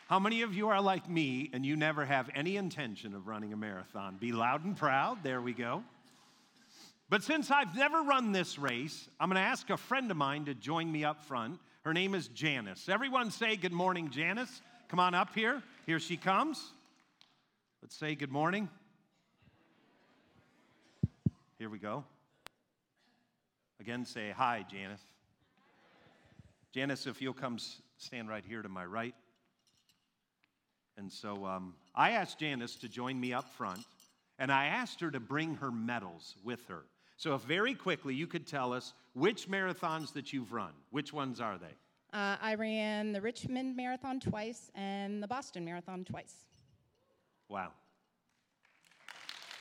How 0.08 0.18
many 0.18 0.40
of 0.40 0.54
you 0.54 0.68
are 0.68 0.80
like 0.80 1.08
me 1.08 1.50
and 1.52 1.66
you 1.66 1.76
never 1.76 2.06
have 2.06 2.30
any 2.34 2.56
intention 2.56 3.14
of 3.14 3.26
running 3.26 3.52
a 3.52 3.56
marathon? 3.56 4.16
Be 4.18 4.32
loud 4.32 4.64
and 4.64 4.74
proud. 4.74 5.18
There 5.22 5.42
we 5.42 5.52
go. 5.52 5.82
But 7.10 7.22
since 7.22 7.50
I've 7.50 7.74
never 7.74 8.02
run 8.02 8.32
this 8.32 8.58
race, 8.58 9.08
I'm 9.18 9.30
going 9.30 9.36
to 9.36 9.48
ask 9.48 9.70
a 9.70 9.78
friend 9.78 10.10
of 10.10 10.16
mine 10.16 10.44
to 10.44 10.54
join 10.54 10.92
me 10.92 11.04
up 11.04 11.24
front. 11.24 11.58
Her 11.82 11.94
name 11.94 12.14
is 12.14 12.28
Janice. 12.28 12.88
Everyone 12.88 13.30
say 13.30 13.56
good 13.56 13.72
morning, 13.72 14.10
Janice. 14.10 14.60
Come 14.88 15.00
on 15.00 15.14
up 15.14 15.34
here. 15.34 15.62
Here 15.86 15.98
she 16.00 16.18
comes. 16.18 16.72
Let's 17.80 17.96
say 17.96 18.14
good 18.14 18.30
morning. 18.30 18.68
Here 21.58 21.70
we 21.70 21.78
go. 21.78 22.04
Again, 23.80 24.04
say 24.04 24.30
hi, 24.36 24.66
Janice. 24.70 25.00
Janice, 26.74 27.06
if 27.06 27.22
you'll 27.22 27.32
come 27.32 27.56
stand 27.96 28.28
right 28.28 28.44
here 28.46 28.60
to 28.60 28.68
my 28.68 28.84
right. 28.84 29.14
And 30.98 31.10
so 31.10 31.46
um, 31.46 31.74
I 31.94 32.10
asked 32.10 32.38
Janice 32.38 32.76
to 32.76 32.88
join 32.88 33.18
me 33.18 33.32
up 33.32 33.50
front, 33.54 33.80
and 34.38 34.52
I 34.52 34.66
asked 34.66 35.00
her 35.00 35.10
to 35.10 35.20
bring 35.20 35.54
her 35.54 35.70
medals 35.70 36.34
with 36.44 36.66
her. 36.66 36.82
So, 37.18 37.34
if 37.34 37.42
very 37.42 37.74
quickly 37.74 38.14
you 38.14 38.28
could 38.28 38.46
tell 38.46 38.72
us 38.72 38.94
which 39.12 39.48
marathons 39.48 40.12
that 40.12 40.32
you've 40.32 40.52
run, 40.52 40.70
which 40.90 41.12
ones 41.12 41.40
are 41.40 41.58
they? 41.58 41.74
Uh, 42.16 42.36
I 42.40 42.54
ran 42.54 43.12
the 43.12 43.20
Richmond 43.20 43.76
Marathon 43.76 44.20
twice 44.20 44.70
and 44.76 45.20
the 45.20 45.26
Boston 45.26 45.64
Marathon 45.64 46.04
twice. 46.04 46.32
Wow. 47.48 47.72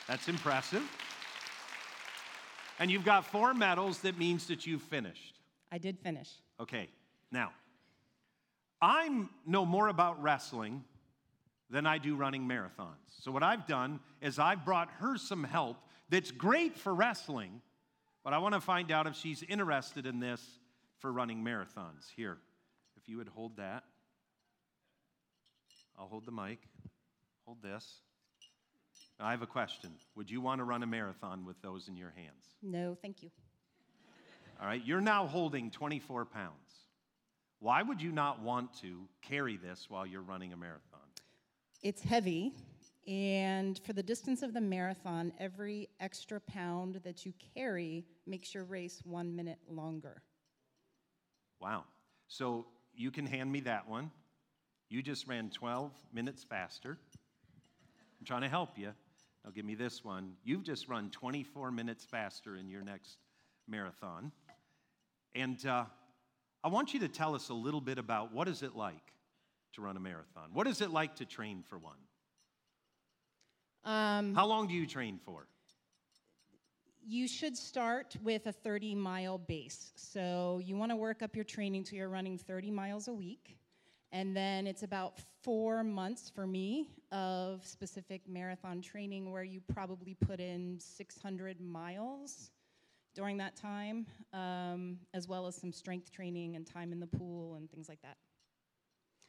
That's 0.08 0.28
impressive. 0.28 0.84
And 2.80 2.92
you've 2.92 3.04
got 3.04 3.26
four 3.26 3.56
medals, 3.56 4.02
that 4.02 4.20
means 4.20 4.46
that 4.48 4.68
you've 4.68 4.84
finished. 4.84 5.40
I 5.72 5.80
did 5.80 5.98
finish. 5.98 6.30
Okay, 6.60 6.90
now, 7.32 7.52
I 8.80 9.26
know 9.48 9.66
more 9.66 9.88
about 9.88 10.22
wrestling 10.22 10.84
than 11.72 11.88
I 11.88 11.98
do 11.98 12.16
running 12.16 12.48
marathons. 12.48 13.20
So, 13.20 13.32
what 13.32 13.42
I've 13.42 13.66
done 13.66 14.00
is 14.22 14.38
I've 14.38 14.64
brought 14.64 14.90
her 15.00 15.18
some 15.18 15.44
help 15.44 15.78
that's 16.10 16.32
great 16.32 16.78
for 16.78 16.94
wrestling, 16.94 17.62
but 18.24 18.34
I 18.34 18.38
want 18.40 18.54
to 18.54 18.62
find 18.62 18.92
out 18.92 19.08
if 19.08 19.16
she's 19.16 19.44
interested 19.44 20.06
in 20.06 20.20
this 20.20 20.42
for 21.00 21.12
running 21.12 21.44
marathons. 21.44 22.10
Here, 22.16 22.38
if 22.96 23.08
you 23.08 23.18
would 23.18 23.30
hold 23.30 23.58
that, 23.58 23.84
I'll 25.98 26.08
hold 26.08 26.26
the 26.26 26.32
mic. 26.32 26.60
Hold 27.46 27.62
this. 27.62 28.02
I 29.20 29.32
have 29.32 29.42
a 29.42 29.48
question. 29.48 29.92
Would 30.16 30.30
you 30.30 30.42
want 30.42 30.60
to 30.60 30.64
run 30.64 30.84
a 30.84 30.88
marathon 30.88 31.46
with 31.46 31.60
those 31.62 31.88
in 31.88 31.98
your 31.98 32.14
hands? 32.16 32.56
No, 32.62 32.96
thank 33.02 33.24
you. 33.24 33.32
All 34.60 34.68
right, 34.68 34.82
you're 34.84 35.02
now 35.02 35.28
holding 35.28 35.72
24 35.72 36.26
pounds. 36.26 36.54
Why 37.60 37.82
would 37.82 38.02
you 38.02 38.12
not 38.12 38.42
want 38.42 38.78
to 38.82 39.08
carry 39.22 39.58
this 39.58 39.88
while 39.90 40.06
you're 40.06 40.22
running 40.22 40.54
a 40.54 40.58
marathon? 40.58 41.00
It's 41.82 42.02
heavy, 42.02 42.54
and 43.08 43.80
for 43.86 43.94
the 43.94 44.04
distance 44.04 44.44
of 44.44 44.54
the 44.54 44.60
marathon, 44.60 45.32
every 45.40 45.88
extra 46.02 46.42
pound 46.42 47.00
that 47.06 47.26
you 47.26 47.34
carry 47.56 48.06
makes 48.26 48.54
your 48.54 48.66
race 48.66 49.02
one 49.06 49.34
minute 49.34 49.60
longer. 49.70 50.22
Wow. 51.62 51.86
So 52.28 52.66
you 52.94 53.10
can 53.10 53.26
hand 53.26 53.50
me 53.50 53.62
that 53.62 53.88
one. 53.88 54.12
You 54.90 55.02
just 55.02 55.26
ran 55.26 55.50
12 55.50 55.92
minutes 56.14 56.44
faster. 56.44 56.98
I'm 58.20 58.26
trying 58.26 58.42
to 58.42 58.50
help 58.50 58.78
you. 58.78 58.92
Now 59.46 59.52
give 59.52 59.64
me 59.64 59.76
this 59.76 60.04
one. 60.04 60.34
You've 60.44 60.64
just 60.64 60.90
run 60.90 61.10
24 61.10 61.72
minutes 61.72 62.04
faster 62.04 62.58
in 62.58 62.68
your 62.70 62.82
next 62.82 63.18
marathon. 63.70 64.34
And 65.34 65.66
uh, 65.66 65.86
I 66.62 66.68
want 66.68 66.94
you 66.94 67.00
to 67.02 67.08
tell 67.08 67.36
us 67.36 67.48
a 67.48 67.54
little 67.54 67.80
bit 67.80 67.98
about 67.98 68.34
what 68.34 68.50
is 68.50 68.64
it 68.64 68.76
like 68.76 69.14
to 69.74 69.82
run 69.82 69.96
a 69.96 70.02
marathon? 70.02 70.50
What 70.52 70.68
is 70.68 70.82
it 70.82 70.92
like 70.92 71.16
to 71.18 71.26
train 71.26 71.64
for 71.70 71.78
one? 71.78 71.96
Um, 73.88 74.36
How 74.36 74.46
long 74.46 74.68
do 74.68 74.74
you 74.74 74.86
train 74.86 75.18
for? 75.26 75.48
you 77.10 77.26
should 77.26 77.56
start 77.56 78.18
with 78.22 78.48
a 78.48 78.52
30 78.52 78.94
mile 78.94 79.38
base. 79.38 79.94
So 79.96 80.60
you 80.62 80.76
want 80.76 80.92
to 80.92 80.98
work 80.98 81.22
up 81.22 81.38
your 81.38 81.46
training 81.46 81.86
till 81.86 81.98
you're 81.98 82.10
running 82.10 82.38
30 82.38 82.70
miles 82.70 83.08
a 83.08 83.14
week. 83.14 83.58
And 84.12 84.36
then 84.36 84.68
it's 84.68 84.84
about 84.84 85.14
four 85.42 85.86
months 85.86 86.30
for 86.30 86.46
me 86.46 86.90
of 87.14 87.66
specific 87.66 88.28
marathon 88.28 88.82
training 88.82 89.32
where 89.32 89.44
you 89.44 89.62
probably 89.74 90.16
put 90.16 90.42
in 90.42 90.78
600 90.82 91.62
miles 91.62 92.52
during 93.16 93.38
that 93.38 93.56
time, 93.56 94.06
um, 94.34 94.98
as 95.14 95.30
well 95.30 95.48
as 95.48 95.56
some 95.56 95.72
strength 95.72 96.12
training 96.12 96.58
and 96.58 96.68
time 96.68 96.92
in 96.92 97.00
the 97.00 97.08
pool 97.08 97.56
and 97.56 97.72
things 97.72 97.88
like 97.88 98.02
that. 98.02 98.18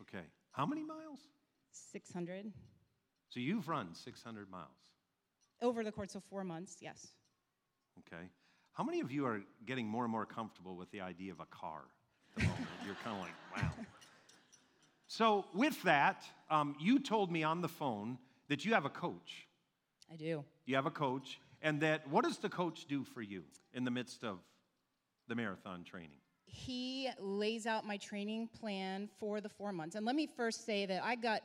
Okay. 0.02 0.26
How 0.50 0.66
many 0.66 0.82
miles? 0.82 1.20
600 1.70 2.52
So 3.28 3.40
you've 3.40 3.68
run 3.68 3.94
600 3.94 4.50
miles. 4.50 4.66
over 5.60 5.84
the 5.84 5.92
course 5.92 6.14
of 6.14 6.24
four 6.24 6.44
months, 6.44 6.76
yes. 6.80 7.08
Okay. 7.98 8.24
How 8.72 8.84
many 8.84 9.00
of 9.00 9.10
you 9.10 9.26
are 9.26 9.42
getting 9.66 9.86
more 9.86 10.04
and 10.04 10.12
more 10.12 10.24
comfortable 10.24 10.76
with 10.76 10.90
the 10.92 11.00
idea 11.00 11.32
of 11.32 11.40
a 11.40 11.46
car 11.46 11.82
at 12.36 12.42
the 12.42 12.48
moment? 12.48 12.66
You're 12.86 12.94
kind 13.04 13.16
of 13.16 13.22
like, 13.22 13.32
wow. 13.56 13.70
So, 15.08 15.46
with 15.54 15.82
that, 15.82 16.24
um, 16.50 16.76
you 16.78 16.98
told 16.98 17.32
me 17.32 17.42
on 17.42 17.60
the 17.60 17.68
phone 17.68 18.18
that 18.48 18.64
you 18.64 18.74
have 18.74 18.84
a 18.84 18.90
coach. 18.90 19.48
I 20.12 20.16
do. 20.16 20.44
You 20.66 20.76
have 20.76 20.86
a 20.86 20.90
coach, 20.90 21.40
and 21.60 21.80
that 21.80 22.08
what 22.08 22.24
does 22.24 22.38
the 22.38 22.48
coach 22.48 22.86
do 22.86 23.04
for 23.04 23.22
you 23.22 23.42
in 23.74 23.84
the 23.84 23.90
midst 23.90 24.22
of 24.22 24.38
the 25.26 25.34
marathon 25.34 25.82
training? 25.82 26.20
he 26.48 27.10
lays 27.20 27.66
out 27.66 27.86
my 27.86 27.96
training 27.98 28.48
plan 28.58 29.08
for 29.18 29.40
the 29.40 29.48
four 29.48 29.72
months. 29.72 29.94
And 29.96 30.06
let 30.06 30.16
me 30.16 30.26
first 30.26 30.64
say 30.64 30.86
that 30.86 31.04
I 31.04 31.14
got 31.14 31.42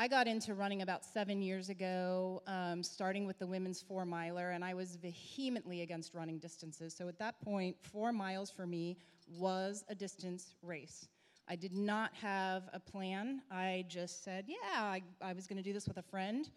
I 0.00 0.06
got 0.06 0.28
into 0.28 0.54
running 0.54 0.82
about 0.82 1.04
seven 1.04 1.42
years 1.42 1.70
ago, 1.70 2.40
um, 2.46 2.84
starting 2.84 3.26
with 3.26 3.40
the 3.40 3.46
women's 3.48 3.82
four 3.82 4.04
miler, 4.04 4.50
and 4.52 4.64
I 4.64 4.72
was 4.72 4.94
vehemently 4.94 5.82
against 5.82 6.14
running 6.14 6.38
distances. 6.38 6.94
So 6.96 7.08
at 7.08 7.18
that 7.18 7.40
point, 7.40 7.76
four 7.82 8.12
miles 8.12 8.48
for 8.48 8.64
me 8.64 8.96
was 9.28 9.84
a 9.88 9.96
distance 9.96 10.54
race. 10.62 11.08
I 11.48 11.56
did 11.56 11.72
not 11.72 12.14
have 12.14 12.70
a 12.72 12.78
plan. 12.78 13.42
I 13.50 13.86
just 13.88 14.22
said, 14.22 14.44
yeah, 14.46 14.82
I, 14.84 15.02
I 15.20 15.32
was 15.32 15.48
going 15.48 15.56
to 15.56 15.64
do 15.64 15.72
this 15.72 15.88
with 15.88 15.96
a 15.96 16.02
friend, 16.02 16.48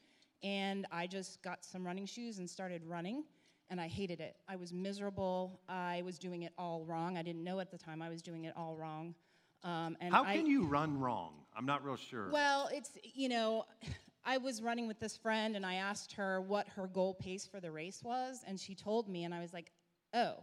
and 0.44 0.86
I 0.92 1.08
just 1.08 1.42
got 1.42 1.66
some 1.66 1.84
running 1.84 2.06
shoes 2.06 2.38
and 2.38 2.48
started 2.48 2.84
running 2.86 3.24
and 3.72 3.80
I 3.80 3.88
hated 3.88 4.20
it. 4.20 4.36
I 4.50 4.58
was 4.58 4.74
miserable. 4.74 5.62
I 5.70 6.02
was 6.04 6.20
doing 6.20 6.44
it 6.44 6.52
all 6.58 6.84
wrong. 6.84 7.18
I 7.18 7.22
didn't 7.22 7.44
know 7.44 7.62
at 7.62 7.72
the 7.72 7.78
time 7.78 8.02
I 8.02 8.10
was 8.10 8.22
doing 8.22 8.44
it 8.44 8.54
all 8.58 8.76
wrong. 8.76 9.16
Um, 9.64 9.98
and 10.02 10.14
How 10.14 10.24
I, 10.24 10.36
can 10.36 10.46
you 10.46 10.66
run 10.66 11.00
wrong? 11.00 11.34
I'm 11.56 11.66
not 11.66 11.84
real 11.84 11.98
sure. 11.98 12.30
Well, 12.32 12.70
it's 12.74 12.92
you 13.04 13.30
know, 13.30 13.66
I 14.26 14.38
was 14.38 14.62
running 14.62 14.88
with 14.88 15.00
this 15.00 15.18
friend, 15.18 15.56
and 15.56 15.66
I 15.66 15.76
asked 15.76 16.14
her 16.14 16.42
what 16.42 16.68
her 16.70 16.88
goal 16.88 17.16
pace 17.16 17.48
for 17.48 17.60
the 17.60 17.72
race 17.72 18.02
was, 18.04 18.44
and 18.46 18.60
she 18.60 18.76
told 18.76 19.10
me, 19.10 19.24
and 19.24 19.34
I 19.34 19.40
was 19.40 19.54
like, 19.54 19.72
oh. 20.14 20.36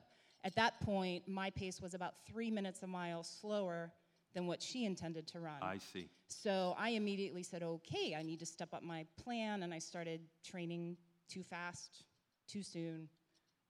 At 0.45 0.55
that 0.55 0.81
point, 0.81 1.27
my 1.27 1.51
pace 1.51 1.81
was 1.81 1.95
about 1.95 2.15
three 2.25 2.49
minutes 2.49 2.85
a 2.85 2.87
mile 2.87 3.25
slower 3.25 3.93
than 4.35 4.47
what 4.47 4.63
she 4.63 4.85
intended 4.85 5.27
to 5.29 5.41
run. 5.41 5.57
I 5.61 5.79
see. 5.79 6.09
So 6.29 6.77
I 6.79 6.91
immediately 6.91 7.43
said, 7.43 7.63
okay, 7.63 8.15
I 8.17 8.23
need 8.23 8.39
to 8.39 8.47
step 8.47 8.73
up 8.73 8.83
my 8.83 9.05
plan, 9.23 9.65
and 9.65 9.75
I 9.75 9.81
started 9.81 10.21
training 10.45 10.97
too 11.29 11.43
fast, 11.43 12.05
too 12.47 12.63
soon, 12.63 13.09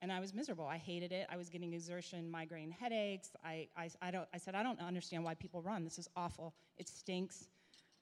and 0.01 0.13
I 0.13 0.21
was 0.21 0.35
miserable. 0.35 0.67
I 0.67 0.77
hated 0.77 1.13
it. 1.13 1.27
I 1.31 1.37
was 1.37 1.49
getting 1.49 1.73
exertion, 1.73 2.31
migraine 2.31 2.71
headaches. 2.71 3.31
I, 3.45 3.69
I, 3.77 3.91
I, 4.01 4.11
don't, 4.11 4.29
I 4.33 4.39
said, 4.39 4.55
I 4.55 4.63
don't 4.63 4.81
understand 4.81 5.25
why 5.25 5.35
people 5.35 5.63
run. 5.63 5.85
This 5.85 5.99
is 5.99 6.09
awful. 6.17 6.55
It 6.77 6.89
stinks. 6.89 7.49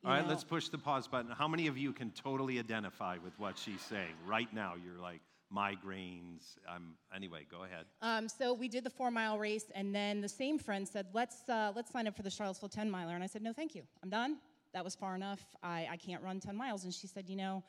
You 0.02 0.10
All 0.10 0.14
right, 0.14 0.22
know? 0.22 0.28
let's 0.28 0.44
push 0.44 0.68
the 0.68 0.78
pause 0.78 1.08
button. 1.08 1.30
How 1.30 1.48
many 1.48 1.66
of 1.66 1.78
you 1.78 1.92
can 1.92 2.10
totally 2.10 2.58
identify 2.58 3.16
with 3.22 3.38
what 3.38 3.58
she's 3.58 3.80
saying 3.80 4.14
right 4.26 4.52
now? 4.52 4.74
You're 4.82 5.00
like 5.00 5.20
migraines. 5.54 6.58
Um, 6.68 6.94
anyway, 7.14 7.46
go 7.50 7.64
ahead. 7.64 7.86
Um, 8.02 8.28
so 8.28 8.52
we 8.52 8.68
did 8.68 8.84
the 8.84 8.90
four 8.90 9.10
mile 9.10 9.38
race, 9.38 9.66
and 9.74 9.94
then 9.94 10.20
the 10.20 10.28
same 10.28 10.58
friend 10.58 10.86
said, 10.86 11.06
let's, 11.12 11.48
uh, 11.48 11.72
let's 11.74 11.90
sign 11.90 12.06
up 12.06 12.16
for 12.16 12.22
the 12.22 12.30
Charlottesville 12.30 12.68
10 12.68 12.90
miler. 12.90 13.14
And 13.14 13.24
I 13.24 13.26
said, 13.26 13.42
no, 13.42 13.52
thank 13.52 13.74
you. 13.74 13.82
I'm 14.02 14.10
done. 14.10 14.38
That 14.74 14.84
was 14.84 14.94
far 14.94 15.14
enough. 15.14 15.40
I, 15.62 15.88
I 15.90 15.96
can't 15.96 16.22
run 16.22 16.40
10 16.40 16.54
miles. 16.56 16.84
And 16.84 16.92
she 16.92 17.06
said, 17.06 17.28
you 17.28 17.36
know, 17.36 17.62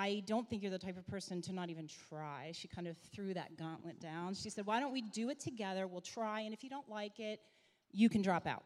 I 0.00 0.22
don't 0.24 0.48
think 0.48 0.62
you're 0.62 0.70
the 0.70 0.78
type 0.78 0.96
of 0.96 1.06
person 1.06 1.42
to 1.42 1.52
not 1.52 1.68
even 1.68 1.86
try. 2.08 2.52
She 2.54 2.68
kind 2.68 2.86
of 2.86 2.96
threw 3.12 3.34
that 3.34 3.58
gauntlet 3.58 4.00
down. 4.00 4.32
She 4.32 4.48
said, 4.48 4.64
Why 4.64 4.80
don't 4.80 4.92
we 4.92 5.02
do 5.02 5.28
it 5.28 5.38
together? 5.38 5.86
We'll 5.86 6.00
try, 6.00 6.40
and 6.40 6.54
if 6.54 6.64
you 6.64 6.70
don't 6.70 6.88
like 6.88 7.20
it, 7.20 7.40
you 7.92 8.08
can 8.08 8.22
drop 8.22 8.46
out. 8.46 8.62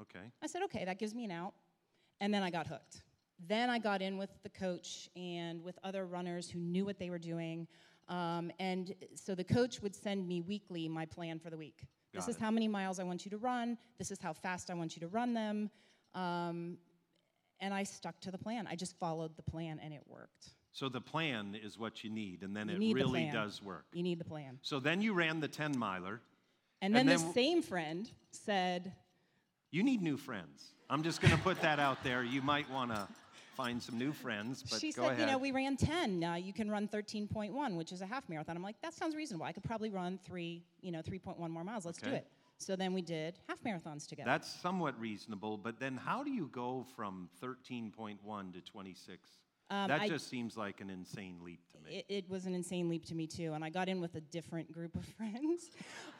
Okay. 0.00 0.24
I 0.40 0.46
said, 0.46 0.62
Okay, 0.62 0.84
that 0.84 1.00
gives 1.00 1.12
me 1.12 1.24
an 1.24 1.32
out. 1.32 1.54
And 2.20 2.32
then 2.32 2.44
I 2.44 2.50
got 2.50 2.68
hooked. 2.68 3.02
Then 3.48 3.68
I 3.68 3.80
got 3.80 4.00
in 4.00 4.16
with 4.16 4.30
the 4.44 4.48
coach 4.48 5.08
and 5.16 5.60
with 5.64 5.76
other 5.82 6.06
runners 6.06 6.48
who 6.48 6.60
knew 6.60 6.84
what 6.84 7.00
they 7.00 7.10
were 7.10 7.18
doing. 7.18 7.66
Um, 8.08 8.52
and 8.60 8.94
so 9.16 9.34
the 9.34 9.44
coach 9.44 9.82
would 9.82 9.94
send 9.94 10.28
me 10.28 10.40
weekly 10.40 10.88
my 10.88 11.04
plan 11.04 11.40
for 11.40 11.50
the 11.50 11.56
week. 11.58 11.84
Got 12.14 12.20
this 12.20 12.36
is 12.36 12.40
how 12.40 12.52
many 12.52 12.68
miles 12.68 13.00
I 13.00 13.02
want 13.02 13.24
you 13.24 13.30
to 13.32 13.38
run. 13.38 13.76
This 13.98 14.12
is 14.12 14.20
how 14.20 14.32
fast 14.32 14.70
I 14.70 14.74
want 14.74 14.94
you 14.94 15.00
to 15.00 15.08
run 15.08 15.34
them. 15.34 15.68
Um, 16.14 16.78
and 17.60 17.74
I 17.74 17.82
stuck 17.84 18.20
to 18.20 18.30
the 18.30 18.38
plan. 18.38 18.66
I 18.66 18.76
just 18.76 18.98
followed 18.98 19.36
the 19.36 19.42
plan 19.42 19.80
and 19.82 19.92
it 19.92 20.02
worked. 20.06 20.50
So 20.72 20.88
the 20.88 21.00
plan 21.00 21.56
is 21.60 21.78
what 21.78 22.04
you 22.04 22.10
need, 22.10 22.42
and 22.42 22.54
then 22.54 22.68
You 22.68 22.90
it 22.90 22.94
really 22.94 23.30
does 23.32 23.62
work. 23.62 23.86
You 23.92 24.02
need 24.02 24.20
the 24.20 24.24
plan. 24.24 24.58
So 24.62 24.78
then 24.78 25.00
you 25.00 25.12
ran 25.12 25.40
the 25.40 25.48
10 25.48 25.76
miler. 25.76 26.20
And 26.80 26.94
then, 26.94 27.08
And 27.08 27.18
the 27.18 27.24
then- 27.24 27.34
same 27.34 27.62
friend 27.62 28.08
said, 28.30 28.92
You 29.70 29.82
need 29.82 30.02
new 30.02 30.16
friends. 30.16 30.72
I'm 30.88 31.02
just 31.02 31.20
going 31.20 31.34
to 31.34 31.40
put 31.42 31.60
that 31.62 31.80
out 31.80 32.02
there. 32.04 32.22
You 32.22 32.40
might 32.42 32.70
want 32.70 32.92
to 32.92 33.08
find 33.56 33.82
some 33.82 33.98
new 33.98 34.12
friends, 34.12 34.62
but 34.62 34.80
she 34.80 34.92
said, 34.92 35.04
ahead. 35.04 35.18
you 35.18 35.26
know, 35.26 35.36
we 35.36 35.50
ran 35.50 35.76
10. 35.76 36.22
Uh, 36.22 36.34
you 36.34 36.52
can 36.52 36.70
run 36.70 36.86
13.1, 36.86 37.76
which 37.76 37.90
is 37.90 38.00
a 38.00 38.06
half 38.06 38.28
marathon. 38.28 38.56
I'm 38.56 38.62
like, 38.62 38.80
that 38.82 38.94
sounds 38.94 39.16
reasonable. 39.16 39.46
I 39.46 39.52
could 39.52 39.64
probably 39.64 39.90
run 39.90 40.18
three, 40.24 40.62
you 40.80 40.92
know, 40.92 41.00
3.1 41.02 41.50
more 41.50 41.64
miles. 41.64 41.84
Let's 41.84 41.98
do 42.00 42.10
it. 42.10 42.26
So 42.58 42.76
then 42.76 42.92
we 42.92 43.02
did 43.02 43.38
half 43.48 43.62
marathons 43.62 44.06
together. 44.06 44.28
That's 44.28 44.48
somewhat 44.48 44.98
reasonable, 45.00 45.56
but 45.56 45.78
then 45.78 45.96
how 45.96 46.22
do 46.24 46.30
you 46.30 46.48
go 46.52 46.84
from 46.96 47.28
13.1 47.42 48.52
to 48.52 48.60
26? 48.60 49.28
Um, 49.70 49.88
that 49.88 50.00
I- 50.02 50.08
just 50.08 50.28
seems 50.28 50.56
like 50.56 50.80
an 50.80 50.88
insane 50.90 51.40
leap 51.44 51.60
to 51.72 51.78
me. 51.80 51.98
it, 51.98 52.06
it 52.08 52.30
was 52.30 52.46
an 52.46 52.54
insane 52.54 52.88
leap 52.88 53.04
to 53.06 53.14
me 53.14 53.26
too, 53.26 53.52
and 53.52 53.62
I 53.62 53.68
got 53.68 53.88
in 53.88 54.00
with 54.00 54.14
a 54.14 54.20
different 54.20 54.72
group 54.72 54.96
of 54.96 55.04
friends 55.16 55.70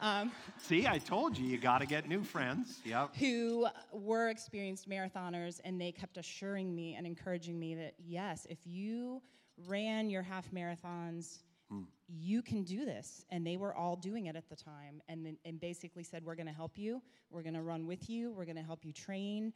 um, 0.01 0.31
See, 0.61 0.87
I 0.87 0.97
told 0.99 1.37
you, 1.37 1.45
you 1.47 1.57
got 1.57 1.79
to 1.79 1.85
get 1.87 2.07
new 2.07 2.23
friends. 2.23 2.79
Yep. 2.85 3.15
who 3.17 3.67
were 3.91 4.29
experienced 4.29 4.89
marathoners, 4.89 5.59
and 5.63 5.79
they 5.79 5.91
kept 5.91 6.17
assuring 6.17 6.73
me 6.73 6.95
and 6.95 7.05
encouraging 7.05 7.59
me 7.59 7.75
that 7.75 7.93
yes, 7.97 8.47
if 8.49 8.59
you 8.65 9.21
ran 9.67 10.09
your 10.09 10.21
half 10.23 10.49
marathons 10.51 11.39
Mm. 11.71 11.85
You 12.07 12.41
can 12.41 12.63
do 12.63 12.85
this. 12.85 13.25
And 13.29 13.45
they 13.45 13.57
were 13.57 13.73
all 13.73 13.95
doing 13.95 14.25
it 14.27 14.35
at 14.35 14.49
the 14.49 14.55
time 14.55 15.01
and, 15.07 15.37
and 15.45 15.59
basically 15.59 16.03
said, 16.03 16.23
We're 16.23 16.35
going 16.35 16.47
to 16.47 16.53
help 16.53 16.77
you. 16.77 17.01
We're 17.29 17.43
going 17.43 17.55
to 17.55 17.61
run 17.61 17.85
with 17.85 18.09
you. 18.09 18.31
We're 18.31 18.45
going 18.45 18.57
to 18.57 18.63
help 18.63 18.85
you 18.85 18.91
train. 18.91 19.53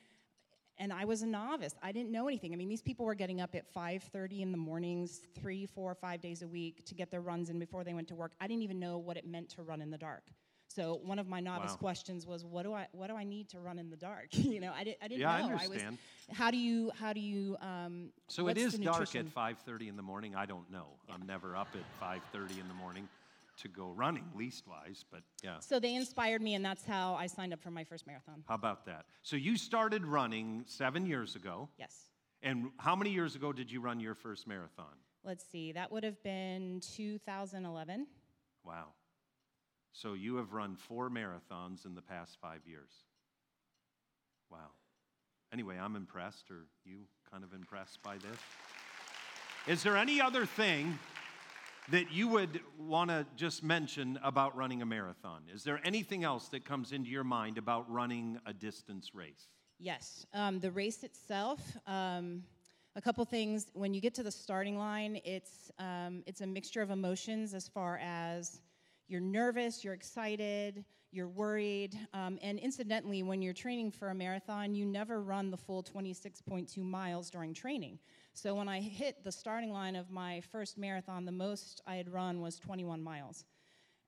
And 0.79 0.91
I 0.91 1.05
was 1.05 1.21
a 1.21 1.27
novice. 1.27 1.75
I 1.83 1.91
didn't 1.91 2.11
know 2.11 2.27
anything. 2.27 2.51
I 2.51 2.55
mean, 2.55 2.67
these 2.67 2.81
people 2.81 3.05
were 3.05 3.13
getting 3.13 3.41
up 3.41 3.53
at 3.53 3.71
5:30 3.73 4.41
in 4.41 4.51
the 4.51 4.57
mornings, 4.57 5.21
three, 5.35 5.65
four, 5.65 5.93
five 5.93 6.21
days 6.21 6.41
a 6.41 6.47
week 6.47 6.83
to 6.85 6.95
get 6.95 7.11
their 7.11 7.21
runs 7.21 7.49
in 7.49 7.59
before 7.59 7.83
they 7.83 7.93
went 7.93 8.07
to 8.07 8.15
work. 8.15 8.33
I 8.41 8.47
didn't 8.47 8.63
even 8.63 8.79
know 8.79 8.97
what 8.97 9.17
it 9.17 9.25
meant 9.25 9.49
to 9.49 9.63
run 9.63 9.81
in 9.81 9.91
the 9.91 9.97
dark. 9.97 10.23
So 10.75 10.99
one 11.03 11.19
of 11.19 11.27
my 11.27 11.39
novice 11.39 11.71
Wow. 11.71 11.77
questions 11.77 12.25
was, 12.25 12.43
"What 12.45 12.63
do 12.63 12.73
I 12.73 12.87
what 12.91 13.07
do 13.07 13.15
I 13.15 13.23
need 13.23 13.49
to 13.49 13.59
run 13.59 13.77
in 13.77 13.89
the 13.89 13.97
dark?" 13.97 14.27
you 14.31 14.59
know, 14.59 14.71
I, 14.73 14.83
did, 14.83 14.97
I 15.01 15.07
didn't 15.07 15.21
Yeah, 15.21 15.31
I 15.31 15.41
know. 15.41 15.49
understand. 15.49 15.97
was. 16.29 16.37
How 16.37 16.51
do 16.51 16.57
you 16.57 16.91
how 16.95 17.13
do 17.13 17.19
you 17.19 17.57
um, 17.61 18.11
So 18.27 18.47
it 18.47 18.57
is 18.57 18.77
dark 18.79 19.15
at 19.15 19.27
5:30 19.27 19.87
in 19.89 19.95
the 19.95 20.01
morning. 20.01 20.35
I 20.35 20.45
don't 20.45 20.69
know. 20.71 20.87
I'm 21.09 21.25
never 21.27 21.55
up 21.55 21.75
at 21.75 21.85
5:30 22.01 22.59
in 22.59 22.67
the 22.67 22.73
morning 22.73 23.07
to 23.57 23.67
go 23.67 23.91
running, 23.91 24.25
leastwise. 24.35 25.03
But 25.11 25.21
yeah, 25.43 25.59
So 25.59 25.79
they 25.79 25.95
inspired 25.95 26.41
me, 26.41 26.55
and 26.55 26.65
that's 26.65 26.85
how 26.85 27.13
I 27.15 27.27
signed 27.27 27.53
up 27.53 27.61
for 27.61 27.71
my 27.71 27.83
first 27.83 28.07
marathon. 28.07 28.43
how 28.47 28.55
about 28.55 28.85
that? 28.85 29.05
So 29.21 29.35
you 29.35 29.57
started 29.57 30.05
running 30.05 30.63
seven 30.65 31.05
years 31.05 31.35
ago, 31.35 31.69
Yes. 31.77 32.09
and 32.41 32.71
how 32.77 32.95
many 32.95 33.11
years 33.11 33.35
ago 33.35 33.53
did 33.53 33.71
you 33.71 33.79
run 33.79 33.99
your 33.99 34.15
first 34.15 34.47
marathon? 34.47 34.95
Let's 35.23 35.45
see. 35.45 35.71
That 35.71 35.91
would 35.91 36.03
have 36.03 36.21
been 36.23 36.81
2011. 36.81 38.07
Wow. 38.65 38.93
So 39.93 40.13
you 40.13 40.37
have 40.37 40.53
run 40.53 40.75
four 40.75 41.09
marathons 41.09 41.85
in 41.85 41.93
the 41.93 42.01
past 42.01 42.37
five 42.41 42.61
years. 42.65 42.91
Wow. 44.51 44.71
Anyway, 45.53 45.77
I'm 45.79 45.95
impressed. 45.95 46.49
Are 46.49 46.65
you 46.83 47.01
kind 47.31 47.43
of 47.43 47.53
impressed 47.53 48.01
by 48.01 48.17
this? 48.17 48.37
Is 49.67 49.83
there 49.83 49.95
any 49.95 50.19
other 50.19 50.47
thing 50.47 50.97
that 51.89 52.11
you 52.11 52.27
would 52.27 52.59
want 52.77 53.11
to 53.11 53.25
just 53.35 53.63
mention 53.63 54.19
about 54.23 54.55
running 54.57 54.81
a 54.81 54.85
marathon? 54.85 55.43
Is 55.53 55.63
there 55.63 55.79
anything 55.85 56.23
else 56.23 56.47
that 56.49 56.65
comes 56.65 56.91
into 56.91 57.09
your 57.09 57.23
mind 57.23 57.59
about 57.59 57.89
running 57.89 58.39
a 58.47 58.53
distance 58.53 59.13
race? 59.13 59.47
Yes. 59.79 60.25
Um, 60.33 60.59
the 60.59 60.71
race 60.71 61.03
itself, 61.03 61.59
um, 61.85 62.43
a 62.95 63.01
couple 63.01 63.23
things. 63.25 63.67
When 63.73 63.93
you 63.93 64.01
get 64.01 64.15
to 64.15 64.23
the 64.23 64.31
starting 64.31 64.77
line, 64.77 65.19
it's, 65.23 65.71
um, 65.77 66.23
it's 66.25 66.41
a 66.41 66.47
mixture 66.47 66.81
of 66.81 66.89
emotions 66.89 67.53
as 67.53 67.67
far 67.67 67.99
as 68.03 68.61
you're 69.07 69.21
nervous, 69.21 69.83
you're 69.83 69.93
excited, 69.93 70.85
you're 71.11 71.27
worried. 71.27 71.95
Um, 72.13 72.39
and 72.41 72.57
incidentally, 72.59 73.21
when 73.23 73.41
you're 73.41 73.53
training 73.53 73.91
for 73.91 74.09
a 74.09 74.15
marathon, 74.15 74.73
you 74.73 74.85
never 74.85 75.21
run 75.21 75.51
the 75.51 75.57
full 75.57 75.83
26.2 75.83 76.77
miles 76.77 77.29
during 77.29 77.53
training. 77.53 77.99
So 78.33 78.55
when 78.55 78.67
I 78.67 78.79
hit 78.79 79.23
the 79.23 79.31
starting 79.31 79.71
line 79.71 79.95
of 79.95 80.09
my 80.09 80.41
first 80.51 80.77
marathon, 80.77 81.25
the 81.25 81.31
most 81.31 81.81
I 81.85 81.95
had 81.95 82.11
run 82.11 82.41
was 82.41 82.57
21 82.57 83.01
miles. 83.01 83.45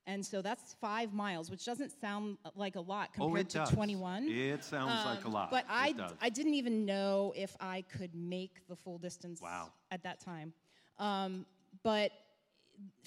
And 0.08 0.24
so 0.24 0.40
that's 0.40 0.74
five 0.80 1.12
miles, 1.12 1.50
which 1.50 1.64
doesn't 1.64 1.90
sound 2.00 2.38
like 2.54 2.76
a 2.76 2.80
lot 2.80 3.12
compared 3.12 3.46
oh, 3.46 3.50
to 3.50 3.58
does. 3.58 3.70
21. 3.70 4.28
It 4.28 4.62
sounds 4.62 5.04
like 5.04 5.24
a 5.24 5.26
Um, 5.26 5.32
lot. 5.32 5.50
But 5.50 5.64
I, 5.68 5.88
It 5.88 5.96
does. 5.96 6.12
I 6.20 6.28
didn't 6.28 6.54
even 6.54 6.84
know 6.86 7.32
if 7.36 7.56
I 7.58 7.82
could 7.82 8.14
make 8.14 8.66
the 8.68 8.76
full 8.76 8.98
distance 8.98 9.40
Wow. 9.42 9.72
at 9.90 10.04
that 10.04 10.20
time. 10.20 10.52
Um, 10.98 11.44
but 11.82 12.12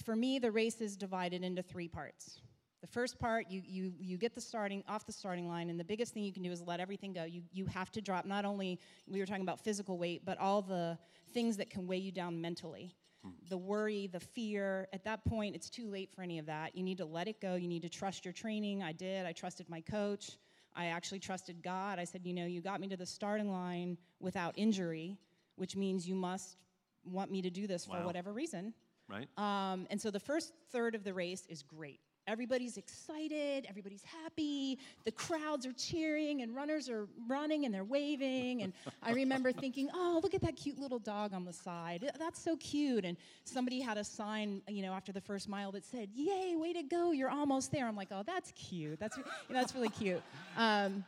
for 0.03 0.15
me, 0.15 0.39
the 0.39 0.51
race 0.51 0.81
is 0.81 0.95
divided 0.95 1.43
into 1.43 1.61
three 1.61 1.87
parts. 1.87 2.39
The 2.81 2.87
first 2.87 3.19
part, 3.19 3.47
you, 3.49 3.61
you, 3.65 3.93
you 3.99 4.17
get 4.17 4.33
the 4.33 4.41
starting 4.41 4.83
off 4.87 5.05
the 5.05 5.11
starting 5.11 5.47
line, 5.49 5.69
and 5.69 5.77
the 5.79 5.83
biggest 5.83 6.13
thing 6.13 6.23
you 6.23 6.31
can 6.31 6.43
do 6.43 6.51
is 6.51 6.61
let 6.61 6.79
everything 6.79 7.11
go. 7.11 7.25
You, 7.25 7.41
you 7.51 7.65
have 7.65 7.91
to 7.91 8.01
drop 8.01 8.25
not 8.25 8.45
only 8.45 8.79
we 9.07 9.19
were 9.19 9.25
talking 9.25 9.43
about 9.43 9.59
physical 9.59 9.97
weight, 9.97 10.21
but 10.25 10.37
all 10.37 10.61
the 10.61 10.97
things 11.33 11.57
that 11.57 11.69
can 11.69 11.87
weigh 11.87 11.97
you 11.97 12.11
down 12.11 12.39
mentally. 12.39 12.95
Hmm. 13.23 13.31
The 13.49 13.57
worry, 13.57 14.07
the 14.07 14.21
fear. 14.21 14.87
At 14.93 15.03
that 15.03 15.25
point, 15.25 15.55
it's 15.55 15.69
too 15.69 15.89
late 15.89 16.09
for 16.15 16.21
any 16.21 16.39
of 16.39 16.45
that. 16.45 16.73
You 16.73 16.83
need 16.83 16.97
to 16.99 17.05
let 17.05 17.27
it 17.27 17.41
go. 17.41 17.55
You 17.55 17.67
need 17.67 17.81
to 17.81 17.89
trust 17.89 18.23
your 18.23 18.33
training. 18.33 18.81
I 18.81 18.93
did. 18.93 19.25
I 19.25 19.33
trusted 19.33 19.69
my 19.69 19.81
coach. 19.81 20.37
I 20.73 20.85
actually 20.85 21.19
trusted 21.19 21.61
God. 21.61 21.99
I 21.99 22.05
said, 22.05 22.21
you 22.25 22.33
know, 22.33 22.45
you 22.45 22.61
got 22.61 22.79
me 22.79 22.87
to 22.87 22.95
the 22.95 23.05
starting 23.05 23.51
line 23.51 23.97
without 24.21 24.53
injury, 24.57 25.17
which 25.55 25.75
means 25.75 26.07
you 26.07 26.15
must 26.15 26.55
want 27.03 27.29
me 27.29 27.41
to 27.41 27.49
do 27.49 27.67
this 27.67 27.83
for 27.85 27.97
Wow. 27.97 28.05
whatever 28.05 28.31
reason. 28.31 28.73
Right? 29.09 29.27
Um, 29.37 29.87
and 29.89 29.99
so 29.99 30.11
the 30.11 30.19
first 30.19 30.53
third 30.71 30.95
of 30.95 31.03
the 31.03 31.13
race 31.13 31.45
is 31.49 31.63
great. 31.63 31.99
Everybody's 32.27 32.77
excited, 32.77 33.65
everybody's 33.67 34.03
happy, 34.03 34.77
the 35.03 35.11
crowds 35.11 35.65
are 35.65 35.73
cheering, 35.73 36.43
and 36.43 36.55
runners 36.55 36.87
are 36.87 37.07
running 37.27 37.65
and 37.65 37.73
they're 37.73 37.83
waving. 37.83 38.61
And 38.61 38.73
I 39.01 39.13
remember 39.13 39.51
thinking, 39.63 39.89
oh, 39.95 40.19
look 40.21 40.35
at 40.35 40.41
that 40.41 40.55
cute 40.55 40.77
little 40.77 40.99
dog 40.99 41.33
on 41.33 41.43
the 41.43 41.53
side. 41.53 42.11
That's 42.19 42.39
so 42.39 42.55
cute. 42.57 43.03
And 43.03 43.17
somebody 43.45 43.81
had 43.81 43.97
a 43.97 44.03
sign, 44.03 44.61
you 44.67 44.83
know, 44.83 44.93
after 44.93 45.11
the 45.11 45.21
first 45.21 45.49
mile 45.49 45.71
that 45.71 45.83
said, 45.83 46.09
yay, 46.13 46.55
way 46.55 46.71
to 46.71 46.83
go, 46.83 47.11
you're 47.11 47.31
almost 47.31 47.71
there. 47.71 47.87
I'm 47.87 47.95
like, 47.95 48.09
oh, 48.11 48.21
that's 48.23 48.51
cute. 48.51 48.99
That's, 48.99 49.17
you 49.17 49.23
know, 49.49 49.59
that's 49.59 49.73
really 49.73 49.89
cute. 49.89 50.21
Um, 50.55 51.03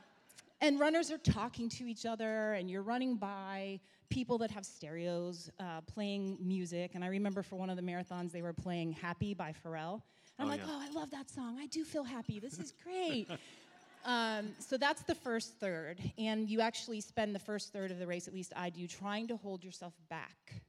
and 0.59 0.79
runners 0.79 1.11
are 1.11 1.19
talking 1.19 1.69
to 1.69 1.85
each 1.85 2.05
other, 2.07 2.53
and 2.53 2.69
you're 2.69 2.83
running 2.83 3.15
by 3.15 3.79
people 4.11 4.37
that 4.39 4.51
have 4.51 4.65
stereos 4.65 5.49
uh, 5.59 5.81
playing 5.81 6.37
music. 6.39 6.91
And 6.93 7.03
I 7.03 7.07
remember 7.07 7.41
for 7.41 7.55
one 7.55 7.69
of 7.71 7.77
the 7.77 7.81
marathons, 7.81 8.31
they 8.31 8.43
were 8.43 8.53
playing 8.53 8.91
Happy 8.91 9.33
by 9.33 9.53
Pharrell. 9.65 10.01
And 10.37 10.41
I'm 10.41 10.45
Oh, 10.47 10.49
like, 10.49 10.59
yeah. 10.61 10.67
oh, 10.69 10.79
I 10.87 10.89
love 10.91 11.09
that 11.11 11.29
song. 11.29 11.57
I 11.59 11.65
do 11.67 11.83
feel 11.83 12.03
happy. 12.03 12.39
This 12.39 12.59
is 12.59 12.73
great. 12.83 13.27
um, 14.05 14.49
so 14.59 14.77
that's 14.77 15.01
the 15.03 15.15
first 15.15 15.59
third. 15.59 15.99
And 16.17 16.47
you 16.49 16.61
actually 16.61 17.01
spend 17.01 17.33
the 17.33 17.39
first 17.39 17.73
third 17.73 17.89
of 17.91 17.97
the 17.99 18.05
race, 18.07 18.27
at 18.27 18.33
least 18.33 18.53
I 18.55 18.69
do, 18.69 18.85
trying 18.87 19.27
to 19.29 19.37
hold 19.37 19.63
yourself 19.63 19.93
back. 20.09 20.61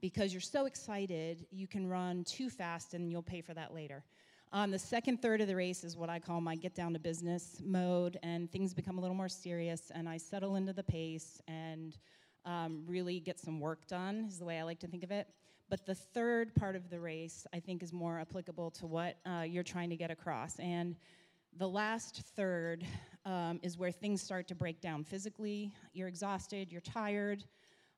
Because 0.00 0.32
you're 0.32 0.40
so 0.40 0.64
excited, 0.64 1.44
you 1.50 1.66
can 1.66 1.86
run 1.86 2.24
too 2.24 2.48
fast 2.48 2.94
and 2.94 3.10
you'll 3.12 3.22
pay 3.22 3.42
for 3.42 3.52
that 3.52 3.74
later. 3.74 4.02
Um, 4.50 4.70
the 4.70 4.78
second 4.78 5.20
third 5.20 5.42
of 5.42 5.46
the 5.46 5.54
race 5.56 5.84
is 5.84 5.94
what 5.94 6.08
I 6.08 6.18
call 6.20 6.40
my 6.40 6.56
get 6.56 6.74
down 6.74 6.94
to 6.94 6.98
business 6.98 7.60
mode, 7.62 8.18
and 8.22 8.50
things 8.50 8.72
become 8.72 8.96
a 8.96 9.00
little 9.02 9.14
more 9.14 9.28
serious, 9.28 9.92
and 9.94 10.08
I 10.08 10.16
settle 10.16 10.56
into 10.56 10.72
the 10.72 10.82
pace 10.84 11.42
and 11.46 11.98
um, 12.44 12.84
really 12.86 13.20
get 13.20 13.38
some 13.38 13.60
work 13.60 13.86
done, 13.86 14.26
is 14.28 14.38
the 14.38 14.44
way 14.44 14.58
I 14.58 14.62
like 14.62 14.80
to 14.80 14.86
think 14.86 15.04
of 15.04 15.10
it. 15.10 15.28
But 15.70 15.84
the 15.84 15.94
third 15.94 16.54
part 16.54 16.76
of 16.76 16.88
the 16.88 16.98
race, 16.98 17.46
I 17.52 17.60
think, 17.60 17.82
is 17.82 17.92
more 17.92 18.18
applicable 18.20 18.70
to 18.72 18.86
what 18.86 19.18
uh, 19.26 19.42
you're 19.42 19.62
trying 19.62 19.90
to 19.90 19.96
get 19.96 20.10
across. 20.10 20.58
And 20.58 20.96
the 21.56 21.68
last 21.68 22.22
third 22.36 22.86
um, 23.26 23.60
is 23.62 23.76
where 23.76 23.92
things 23.92 24.22
start 24.22 24.48
to 24.48 24.54
break 24.54 24.80
down 24.80 25.04
physically. 25.04 25.72
You're 25.92 26.08
exhausted, 26.08 26.72
you're 26.72 26.80
tired. 26.80 27.44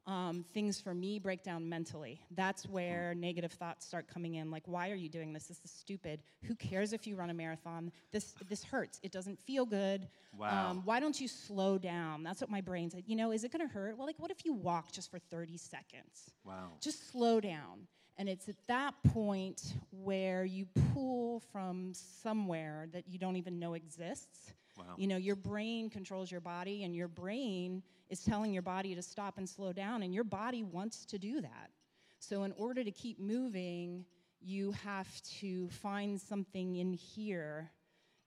Um, 0.06 0.44
things 0.54 0.80
for 0.80 0.94
me 0.94 1.18
break 1.18 1.42
down 1.42 1.68
mentally. 1.68 2.20
That's 2.32 2.66
where 2.66 3.14
negative 3.14 3.52
thoughts 3.52 3.86
start 3.86 4.08
coming 4.08 4.36
in. 4.36 4.50
Like, 4.50 4.62
why 4.66 4.90
are 4.90 4.96
you 4.96 5.08
doing 5.08 5.32
this? 5.32 5.44
This 5.44 5.60
is 5.62 5.70
stupid. 5.70 6.22
Who 6.44 6.54
cares 6.56 6.92
if 6.92 7.06
you 7.06 7.16
run 7.16 7.30
a 7.30 7.34
marathon? 7.34 7.92
This 8.10 8.34
this 8.48 8.64
hurts. 8.64 8.98
It 9.02 9.12
doesn't 9.12 9.38
feel 9.38 9.66
good. 9.66 10.08
Wow. 10.36 10.70
Um, 10.70 10.82
why 10.84 11.00
don't 11.00 11.20
you 11.20 11.28
slow 11.28 11.78
down? 11.78 12.22
That's 12.22 12.40
what 12.40 12.50
my 12.50 12.60
brain 12.60 12.90
said. 12.90 13.04
You 13.06 13.14
know, 13.14 13.30
is 13.30 13.44
it 13.44 13.52
going 13.52 13.66
to 13.66 13.72
hurt? 13.72 13.96
Well, 13.98 14.06
like, 14.06 14.18
what 14.18 14.30
if 14.30 14.44
you 14.44 14.54
walk 14.54 14.90
just 14.90 15.10
for 15.10 15.18
30 15.18 15.56
seconds? 15.58 16.32
Wow. 16.44 16.72
just 16.80 17.10
slow 17.12 17.40
down. 17.40 17.86
And 18.16 18.28
it's 18.28 18.48
at 18.48 18.56
that 18.68 18.94
point 19.14 19.74
where 19.90 20.44
you 20.44 20.66
pull 20.92 21.40
from 21.52 21.92
somewhere 21.94 22.86
that 22.92 23.04
you 23.08 23.18
don't 23.18 23.36
even 23.36 23.58
know 23.58 23.74
exists. 23.74 24.52
Wow. 24.76 24.84
You 24.96 25.06
know, 25.06 25.16
your 25.16 25.36
brain 25.36 25.88
controls 25.88 26.30
your 26.30 26.40
body, 26.40 26.84
and 26.84 26.94
your 26.94 27.08
brain 27.08 27.82
is 28.11 28.23
telling 28.23 28.53
your 28.53 28.62
body 28.62 28.94
to 28.94 29.03
stop 29.03 29.38
and 29.38 29.49
slow 29.49 29.73
down, 29.73 30.03
and 30.03 30.12
your 30.12 30.25
body 30.25 30.62
wants 30.62 31.05
to 31.07 31.18
do 31.18 31.40
that. 31.40 31.70
So, 32.18 32.42
in 32.42 32.53
order 32.53 32.85
to 32.85 32.90
keep 32.90 33.18
moving, 33.18 34.05
you 34.40 34.73
have 34.73 35.09
to 35.40 35.68
find 35.68 36.20
something 36.20 36.77
in 36.77 36.92
here 36.92 37.70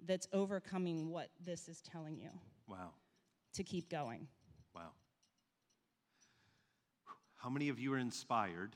that's 0.06 0.28
overcoming 0.34 1.10
what 1.10 1.30
this 1.44 1.68
is 1.68 1.82
telling 1.82 2.18
you 2.20 2.30
Wow. 2.68 2.94
to 3.54 3.64
keep 3.64 3.90
going. 3.90 4.28
Wow. 4.76 4.92
How 7.38 7.50
many 7.50 7.70
of 7.70 7.80
you 7.80 7.94
are 7.94 7.98
inspired 7.98 8.76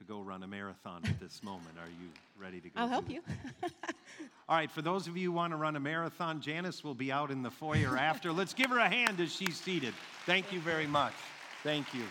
to 0.00 0.04
go 0.06 0.22
run 0.22 0.42
a 0.42 0.46
marathon 0.46 1.02
at 1.04 1.20
this 1.20 1.42
moment? 1.42 1.76
Are 1.78 1.88
you 1.88 2.08
ready 2.40 2.58
to 2.62 2.70
go? 2.70 2.80
I'll 2.80 2.88
help 2.88 3.10
it? 3.10 3.14
you. 3.14 3.22
All 4.48 4.56
right, 4.56 4.70
for 4.70 4.80
those 4.80 5.06
of 5.06 5.16
you 5.16 5.26
who 5.26 5.32
want 5.32 5.52
to 5.52 5.58
run 5.58 5.76
a 5.76 5.80
marathon, 5.80 6.40
Janice 6.40 6.82
will 6.82 6.94
be 6.94 7.12
out 7.12 7.30
in 7.30 7.42
the 7.42 7.50
foyer 7.50 7.98
after. 7.98 8.32
Let's 8.40 8.54
give 8.54 8.70
her 8.70 8.78
a 8.78 8.88
hand 8.88 9.20
as 9.20 9.30
she's 9.30 9.60
seated. 9.60 9.92
Thank 10.24 10.54
you 10.54 10.60
very 10.60 10.86
much. 10.86 11.12
Thank 11.62 11.92
you. 11.92 12.04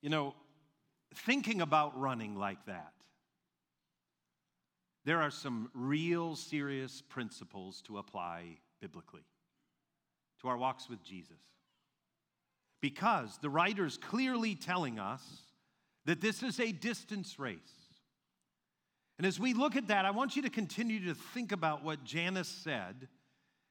You 0.00 0.10
know, 0.10 0.34
thinking 1.12 1.60
about 1.60 1.98
running 1.98 2.36
like 2.36 2.64
that, 2.66 2.92
there 5.04 5.20
are 5.20 5.32
some 5.32 5.70
real 5.74 6.36
serious 6.36 7.02
principles 7.02 7.82
to 7.82 7.98
apply 7.98 8.58
biblically 8.80 9.24
to 10.40 10.48
our 10.48 10.56
walks 10.56 10.88
with 10.88 11.02
Jesus. 11.02 11.36
Because 12.80 13.38
the 13.42 13.50
writer's 13.50 13.96
clearly 13.96 14.54
telling 14.54 14.98
us 14.98 15.22
that 16.04 16.20
this 16.20 16.42
is 16.42 16.60
a 16.60 16.72
distance 16.72 17.38
race. 17.38 17.58
And 19.18 19.26
as 19.26 19.40
we 19.40 19.52
look 19.52 19.74
at 19.74 19.88
that, 19.88 20.04
I 20.04 20.12
want 20.12 20.36
you 20.36 20.42
to 20.42 20.50
continue 20.50 21.06
to 21.06 21.14
think 21.14 21.50
about 21.50 21.84
what 21.84 22.04
Janice 22.04 22.48
said, 22.48 23.08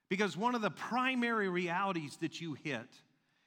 because 0.10 0.36
one 0.36 0.56
of 0.56 0.62
the 0.62 0.70
primary 0.70 1.48
realities 1.48 2.18
that 2.22 2.42
you 2.42 2.54
hit 2.54 2.88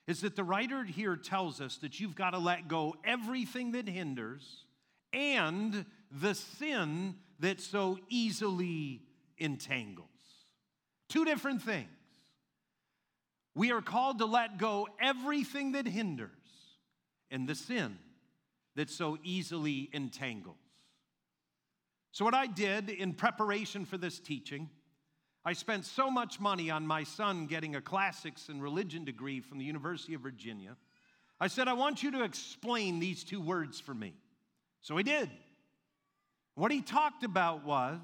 is 0.06 0.22
that 0.22 0.34
the 0.34 0.44
writer 0.44 0.82
here 0.82 1.14
tells 1.14 1.60
us 1.60 1.76
that 1.78 2.00
you've 2.00 2.16
got 2.16 2.30
to 2.30 2.38
let 2.38 2.68
go 2.68 2.96
everything 3.04 3.72
that 3.72 3.86
hinders 3.86 4.64
and 5.12 5.84
the 6.10 6.34
sin 6.34 7.14
that 7.38 7.60
so 7.60 7.98
easily 8.08 9.02
entangles. 9.38 10.08
Two 11.08 11.24
different 11.24 11.62
things. 11.62 11.88
We 13.54 13.72
are 13.72 13.82
called 13.82 14.18
to 14.18 14.26
let 14.26 14.58
go 14.58 14.88
everything 15.00 15.72
that 15.72 15.86
hinders 15.86 16.30
and 17.30 17.48
the 17.48 17.54
sin 17.54 17.98
that 18.76 18.90
so 18.90 19.18
easily 19.22 19.90
entangles. 19.92 20.56
So, 22.12 22.24
what 22.24 22.34
I 22.34 22.46
did 22.46 22.90
in 22.90 23.14
preparation 23.14 23.84
for 23.84 23.96
this 23.96 24.18
teaching, 24.18 24.68
I 25.44 25.52
spent 25.52 25.86
so 25.86 26.10
much 26.10 26.40
money 26.40 26.70
on 26.70 26.86
my 26.86 27.04
son 27.04 27.46
getting 27.46 27.76
a 27.76 27.80
classics 27.80 28.48
and 28.48 28.62
religion 28.62 29.04
degree 29.04 29.40
from 29.40 29.58
the 29.58 29.64
University 29.64 30.14
of 30.14 30.20
Virginia. 30.20 30.76
I 31.40 31.46
said, 31.46 31.68
I 31.68 31.72
want 31.72 32.02
you 32.02 32.10
to 32.12 32.22
explain 32.24 32.98
these 33.00 33.24
two 33.24 33.40
words 33.40 33.80
for 33.80 33.94
me. 33.94 34.14
So 34.82 34.96
he 34.96 35.02
did. 35.02 35.30
What 36.54 36.70
he 36.70 36.82
talked 36.82 37.24
about 37.24 37.64
was 37.64 37.98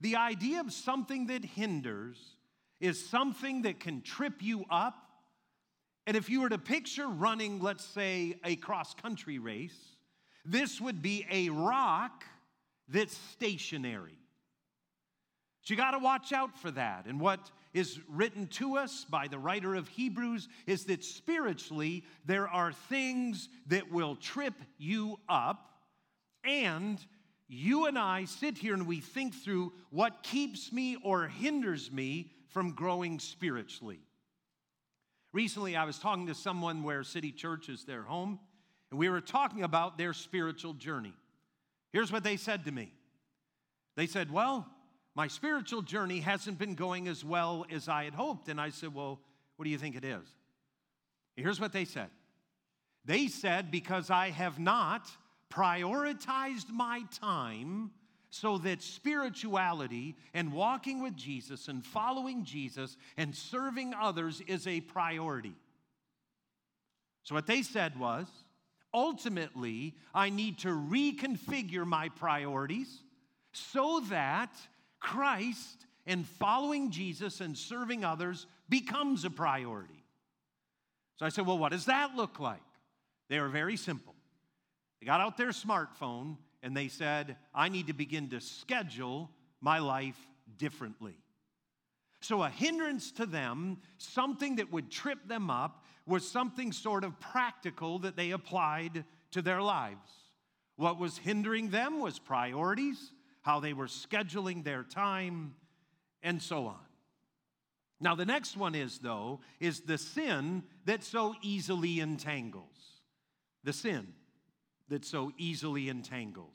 the 0.00 0.16
idea 0.16 0.60
of 0.60 0.72
something 0.72 1.26
that 1.26 1.44
hinders 1.44 2.18
is 2.82 3.02
something 3.08 3.62
that 3.62 3.80
can 3.80 4.02
trip 4.02 4.42
you 4.42 4.66
up. 4.68 4.96
And 6.06 6.16
if 6.16 6.28
you 6.28 6.40
were 6.42 6.48
to 6.48 6.58
picture 6.58 7.06
running, 7.06 7.60
let's 7.62 7.84
say, 7.84 8.34
a 8.44 8.56
cross 8.56 8.92
country 8.92 9.38
race, 9.38 9.78
this 10.44 10.80
would 10.80 11.00
be 11.00 11.24
a 11.30 11.48
rock 11.48 12.24
that's 12.88 13.16
stationary. 13.30 14.18
So 15.62 15.72
you 15.72 15.76
got 15.76 15.92
to 15.92 16.00
watch 16.00 16.32
out 16.32 16.58
for 16.58 16.72
that. 16.72 17.06
And 17.06 17.20
what 17.20 17.52
is 17.72 18.00
written 18.08 18.48
to 18.48 18.76
us 18.76 19.06
by 19.08 19.28
the 19.28 19.38
writer 19.38 19.76
of 19.76 19.86
Hebrews 19.86 20.48
is 20.66 20.86
that 20.86 21.04
spiritually 21.04 22.02
there 22.26 22.48
are 22.48 22.72
things 22.72 23.48
that 23.68 23.92
will 23.92 24.16
trip 24.16 24.54
you 24.76 25.20
up, 25.28 25.70
and 26.42 26.98
you 27.46 27.86
and 27.86 27.96
I 27.96 28.24
sit 28.24 28.58
here 28.58 28.74
and 28.74 28.88
we 28.88 28.98
think 28.98 29.36
through 29.36 29.72
what 29.90 30.24
keeps 30.24 30.72
me 30.72 30.96
or 31.04 31.28
hinders 31.28 31.92
me 31.92 32.32
from 32.52 32.72
growing 32.72 33.18
spiritually. 33.18 34.00
Recently, 35.32 35.76
I 35.76 35.84
was 35.84 35.98
talking 35.98 36.26
to 36.26 36.34
someone 36.34 36.82
where 36.82 37.02
City 37.02 37.32
Church 37.32 37.68
is 37.68 37.84
their 37.84 38.02
home, 38.02 38.38
and 38.90 38.98
we 38.98 39.08
were 39.08 39.22
talking 39.22 39.64
about 39.64 39.96
their 39.96 40.12
spiritual 40.12 40.74
journey. 40.74 41.14
Here's 41.92 42.12
what 42.12 42.22
they 42.22 42.36
said 42.36 42.64
to 42.66 42.72
me 42.72 42.92
They 43.96 44.06
said, 44.06 44.30
Well, 44.30 44.66
my 45.14 45.28
spiritual 45.28 45.82
journey 45.82 46.20
hasn't 46.20 46.58
been 46.58 46.74
going 46.74 47.08
as 47.08 47.24
well 47.24 47.66
as 47.70 47.88
I 47.88 48.04
had 48.04 48.14
hoped. 48.14 48.48
And 48.48 48.60
I 48.60 48.70
said, 48.70 48.94
Well, 48.94 49.20
what 49.56 49.64
do 49.64 49.70
you 49.70 49.78
think 49.78 49.96
it 49.96 50.04
is? 50.04 50.26
Here's 51.36 51.60
what 51.60 51.72
they 51.72 51.86
said 51.86 52.10
They 53.04 53.28
said, 53.28 53.70
Because 53.70 54.10
I 54.10 54.30
have 54.30 54.58
not 54.58 55.10
prioritized 55.50 56.70
my 56.70 57.02
time 57.20 57.90
so 58.32 58.56
that 58.56 58.82
spirituality 58.82 60.16
and 60.32 60.54
walking 60.54 61.02
with 61.02 61.14
Jesus 61.14 61.68
and 61.68 61.84
following 61.84 62.46
Jesus 62.46 62.96
and 63.18 63.36
serving 63.36 63.92
others 63.92 64.40
is 64.46 64.66
a 64.66 64.80
priority. 64.80 65.52
So, 67.24 67.34
what 67.34 67.46
they 67.46 67.60
said 67.60 68.00
was 68.00 68.26
ultimately, 68.94 69.94
I 70.14 70.30
need 70.30 70.60
to 70.60 70.68
reconfigure 70.68 71.86
my 71.86 72.08
priorities 72.08 73.02
so 73.52 74.00
that 74.08 74.50
Christ 74.98 75.84
and 76.06 76.26
following 76.26 76.90
Jesus 76.90 77.42
and 77.42 77.56
serving 77.56 78.02
others 78.02 78.46
becomes 78.70 79.26
a 79.26 79.30
priority. 79.30 80.02
So 81.18 81.26
I 81.26 81.28
said, 81.28 81.46
Well, 81.46 81.58
what 81.58 81.72
does 81.72 81.84
that 81.84 82.16
look 82.16 82.40
like? 82.40 82.62
They 83.28 83.40
were 83.40 83.50
very 83.50 83.76
simple. 83.76 84.14
They 85.00 85.06
got 85.06 85.20
out 85.20 85.36
their 85.36 85.50
smartphone 85.50 86.38
and 86.62 86.76
they 86.76 86.88
said, 86.88 87.36
I 87.54 87.68
need 87.68 87.88
to 87.88 87.92
begin 87.92 88.28
to 88.30 88.40
schedule 88.40 89.30
my 89.60 89.78
life 89.78 90.18
differently. 90.58 91.16
So, 92.20 92.42
a 92.42 92.48
hindrance 92.48 93.10
to 93.12 93.26
them, 93.26 93.78
something 93.98 94.56
that 94.56 94.70
would 94.72 94.90
trip 94.90 95.26
them 95.26 95.50
up, 95.50 95.84
was 96.06 96.28
something 96.28 96.70
sort 96.72 97.02
of 97.02 97.18
practical 97.18 97.98
that 98.00 98.16
they 98.16 98.30
applied 98.30 99.04
to 99.32 99.42
their 99.42 99.60
lives. 99.60 100.10
What 100.76 100.98
was 100.98 101.18
hindering 101.18 101.70
them 101.70 102.00
was 102.00 102.18
priorities, 102.18 103.12
how 103.42 103.58
they 103.58 103.72
were 103.72 103.86
scheduling 103.86 104.62
their 104.62 104.84
time, 104.84 105.54
and 106.22 106.40
so 106.40 106.66
on. 106.66 106.78
Now, 108.00 108.14
the 108.14 108.26
next 108.26 108.56
one 108.56 108.74
is, 108.74 108.98
though, 108.98 109.40
is 109.60 109.80
the 109.80 109.98
sin 109.98 110.64
that 110.84 111.04
so 111.04 111.34
easily 111.42 112.00
entangles. 112.00 113.00
The 113.64 113.72
sin 113.72 114.14
that 114.92 115.06
so 115.06 115.32
easily 115.38 115.88
entangles. 115.88 116.54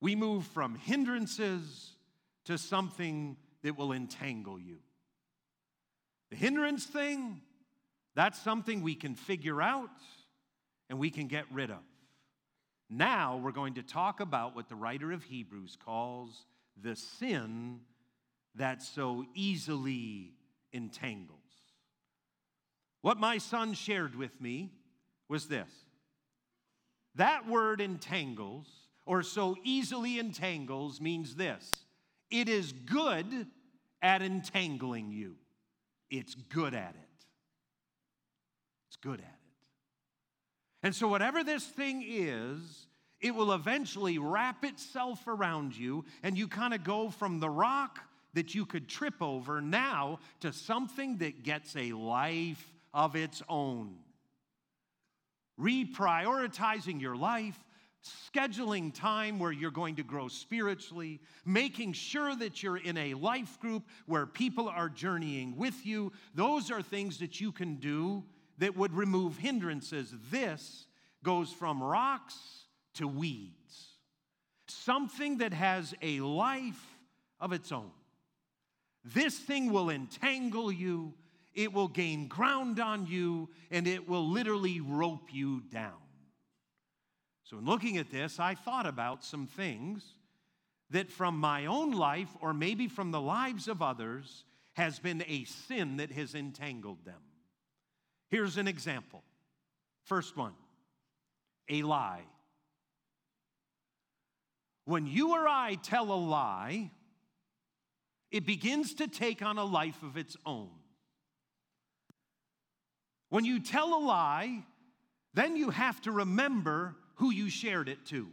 We 0.00 0.16
move 0.16 0.46
from 0.46 0.74
hindrances 0.74 1.90
to 2.46 2.56
something 2.56 3.36
that 3.62 3.76
will 3.76 3.92
entangle 3.92 4.58
you. 4.58 4.78
The 6.30 6.36
hindrance 6.36 6.86
thing, 6.86 7.42
that's 8.14 8.40
something 8.40 8.80
we 8.80 8.94
can 8.94 9.14
figure 9.14 9.60
out 9.60 9.90
and 10.88 10.98
we 10.98 11.10
can 11.10 11.26
get 11.26 11.44
rid 11.52 11.70
of. 11.70 11.84
Now 12.88 13.36
we're 13.36 13.52
going 13.52 13.74
to 13.74 13.82
talk 13.82 14.20
about 14.20 14.56
what 14.56 14.70
the 14.70 14.74
writer 14.74 15.12
of 15.12 15.22
Hebrews 15.22 15.76
calls 15.84 16.46
the 16.82 16.96
sin 16.96 17.80
that 18.54 18.80
so 18.82 19.26
easily 19.34 20.32
entangles. 20.72 21.40
What 23.02 23.18
my 23.18 23.36
son 23.36 23.74
shared 23.74 24.14
with 24.14 24.40
me 24.40 24.70
was 25.28 25.48
this 25.48 25.68
that 27.16 27.48
word 27.48 27.80
entangles, 27.80 28.66
or 29.04 29.22
so 29.22 29.56
easily 29.64 30.18
entangles, 30.18 31.00
means 31.00 31.34
this 31.34 31.84
it 32.30 32.48
is 32.48 32.72
good 32.72 33.46
at 34.02 34.22
entangling 34.22 35.10
you. 35.10 35.36
It's 36.10 36.34
good 36.34 36.74
at 36.74 36.94
it. 36.94 37.24
It's 38.88 38.96
good 38.96 39.20
at 39.20 39.26
it. 39.26 39.32
And 40.82 40.94
so, 40.94 41.08
whatever 41.08 41.42
this 41.42 41.64
thing 41.64 42.04
is, 42.06 42.86
it 43.20 43.34
will 43.34 43.52
eventually 43.52 44.18
wrap 44.18 44.64
itself 44.64 45.26
around 45.26 45.76
you, 45.76 46.04
and 46.22 46.36
you 46.36 46.48
kind 46.48 46.74
of 46.74 46.84
go 46.84 47.10
from 47.10 47.40
the 47.40 47.48
rock 47.48 48.00
that 48.34 48.54
you 48.54 48.66
could 48.66 48.88
trip 48.88 49.22
over 49.22 49.60
now 49.60 50.18
to 50.40 50.52
something 50.52 51.16
that 51.18 51.42
gets 51.42 51.74
a 51.74 51.92
life 51.92 52.72
of 52.92 53.16
its 53.16 53.42
own 53.48 53.96
reprioritizing 55.60 57.00
your 57.00 57.16
life, 57.16 57.58
scheduling 58.34 58.94
time 58.94 59.38
where 59.38 59.52
you're 59.52 59.70
going 59.70 59.96
to 59.96 60.02
grow 60.02 60.28
spiritually, 60.28 61.20
making 61.44 61.92
sure 61.92 62.36
that 62.36 62.62
you're 62.62 62.76
in 62.76 62.96
a 62.96 63.14
life 63.14 63.58
group 63.60 63.84
where 64.06 64.26
people 64.26 64.68
are 64.68 64.88
journeying 64.88 65.56
with 65.56 65.84
you. 65.84 66.12
Those 66.34 66.70
are 66.70 66.82
things 66.82 67.18
that 67.18 67.40
you 67.40 67.52
can 67.52 67.76
do 67.76 68.24
that 68.58 68.76
would 68.76 68.94
remove 68.94 69.36
hindrances. 69.36 70.14
This 70.30 70.86
goes 71.22 71.50
from 71.52 71.82
rocks 71.82 72.36
to 72.94 73.08
weeds, 73.08 73.96
something 74.68 75.38
that 75.38 75.52
has 75.52 75.94
a 76.00 76.20
life 76.20 76.98
of 77.40 77.52
its 77.52 77.72
own. 77.72 77.90
This 79.04 79.38
thing 79.38 79.72
will 79.72 79.90
entangle 79.90 80.72
you 80.72 81.14
it 81.56 81.72
will 81.72 81.88
gain 81.88 82.28
ground 82.28 82.78
on 82.78 83.06
you, 83.06 83.48
and 83.70 83.88
it 83.88 84.06
will 84.08 84.28
literally 84.28 84.80
rope 84.80 85.32
you 85.32 85.62
down. 85.72 85.98
So, 87.44 87.58
in 87.58 87.64
looking 87.64 87.96
at 87.96 88.10
this, 88.10 88.38
I 88.38 88.54
thought 88.54 88.86
about 88.86 89.24
some 89.24 89.46
things 89.46 90.04
that 90.90 91.10
from 91.10 91.38
my 91.38 91.66
own 91.66 91.92
life, 91.92 92.28
or 92.40 92.52
maybe 92.52 92.88
from 92.88 93.10
the 93.10 93.20
lives 93.20 93.68
of 93.68 93.82
others, 93.82 94.44
has 94.74 94.98
been 94.98 95.24
a 95.26 95.44
sin 95.44 95.96
that 95.96 96.12
has 96.12 96.34
entangled 96.34 97.04
them. 97.04 97.20
Here's 98.28 98.58
an 98.58 98.68
example. 98.68 99.22
First 100.04 100.36
one 100.36 100.52
a 101.68 101.82
lie. 101.82 102.22
When 104.84 105.06
you 105.06 105.32
or 105.32 105.48
I 105.48 105.76
tell 105.82 106.12
a 106.12 106.14
lie, 106.14 106.90
it 108.30 108.46
begins 108.46 108.94
to 108.94 109.08
take 109.08 109.42
on 109.42 109.58
a 109.58 109.64
life 109.64 110.02
of 110.02 110.16
its 110.16 110.36
own. 110.44 110.68
When 113.36 113.44
you 113.44 113.60
tell 113.60 113.92
a 113.92 114.00
lie, 114.00 114.62
then 115.34 115.58
you 115.58 115.68
have 115.68 116.00
to 116.04 116.10
remember 116.10 116.96
who 117.16 117.30
you 117.30 117.50
shared 117.50 117.86
it 117.86 118.06
to. 118.06 118.28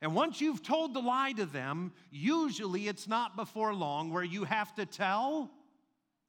And 0.00 0.14
once 0.14 0.40
you've 0.40 0.62
told 0.62 0.94
the 0.94 1.00
lie 1.00 1.32
to 1.32 1.44
them, 1.44 1.92
usually 2.12 2.86
it's 2.86 3.08
not 3.08 3.34
before 3.34 3.74
long 3.74 4.12
where 4.12 4.22
you 4.22 4.44
have 4.44 4.72
to 4.76 4.86
tell 4.86 5.50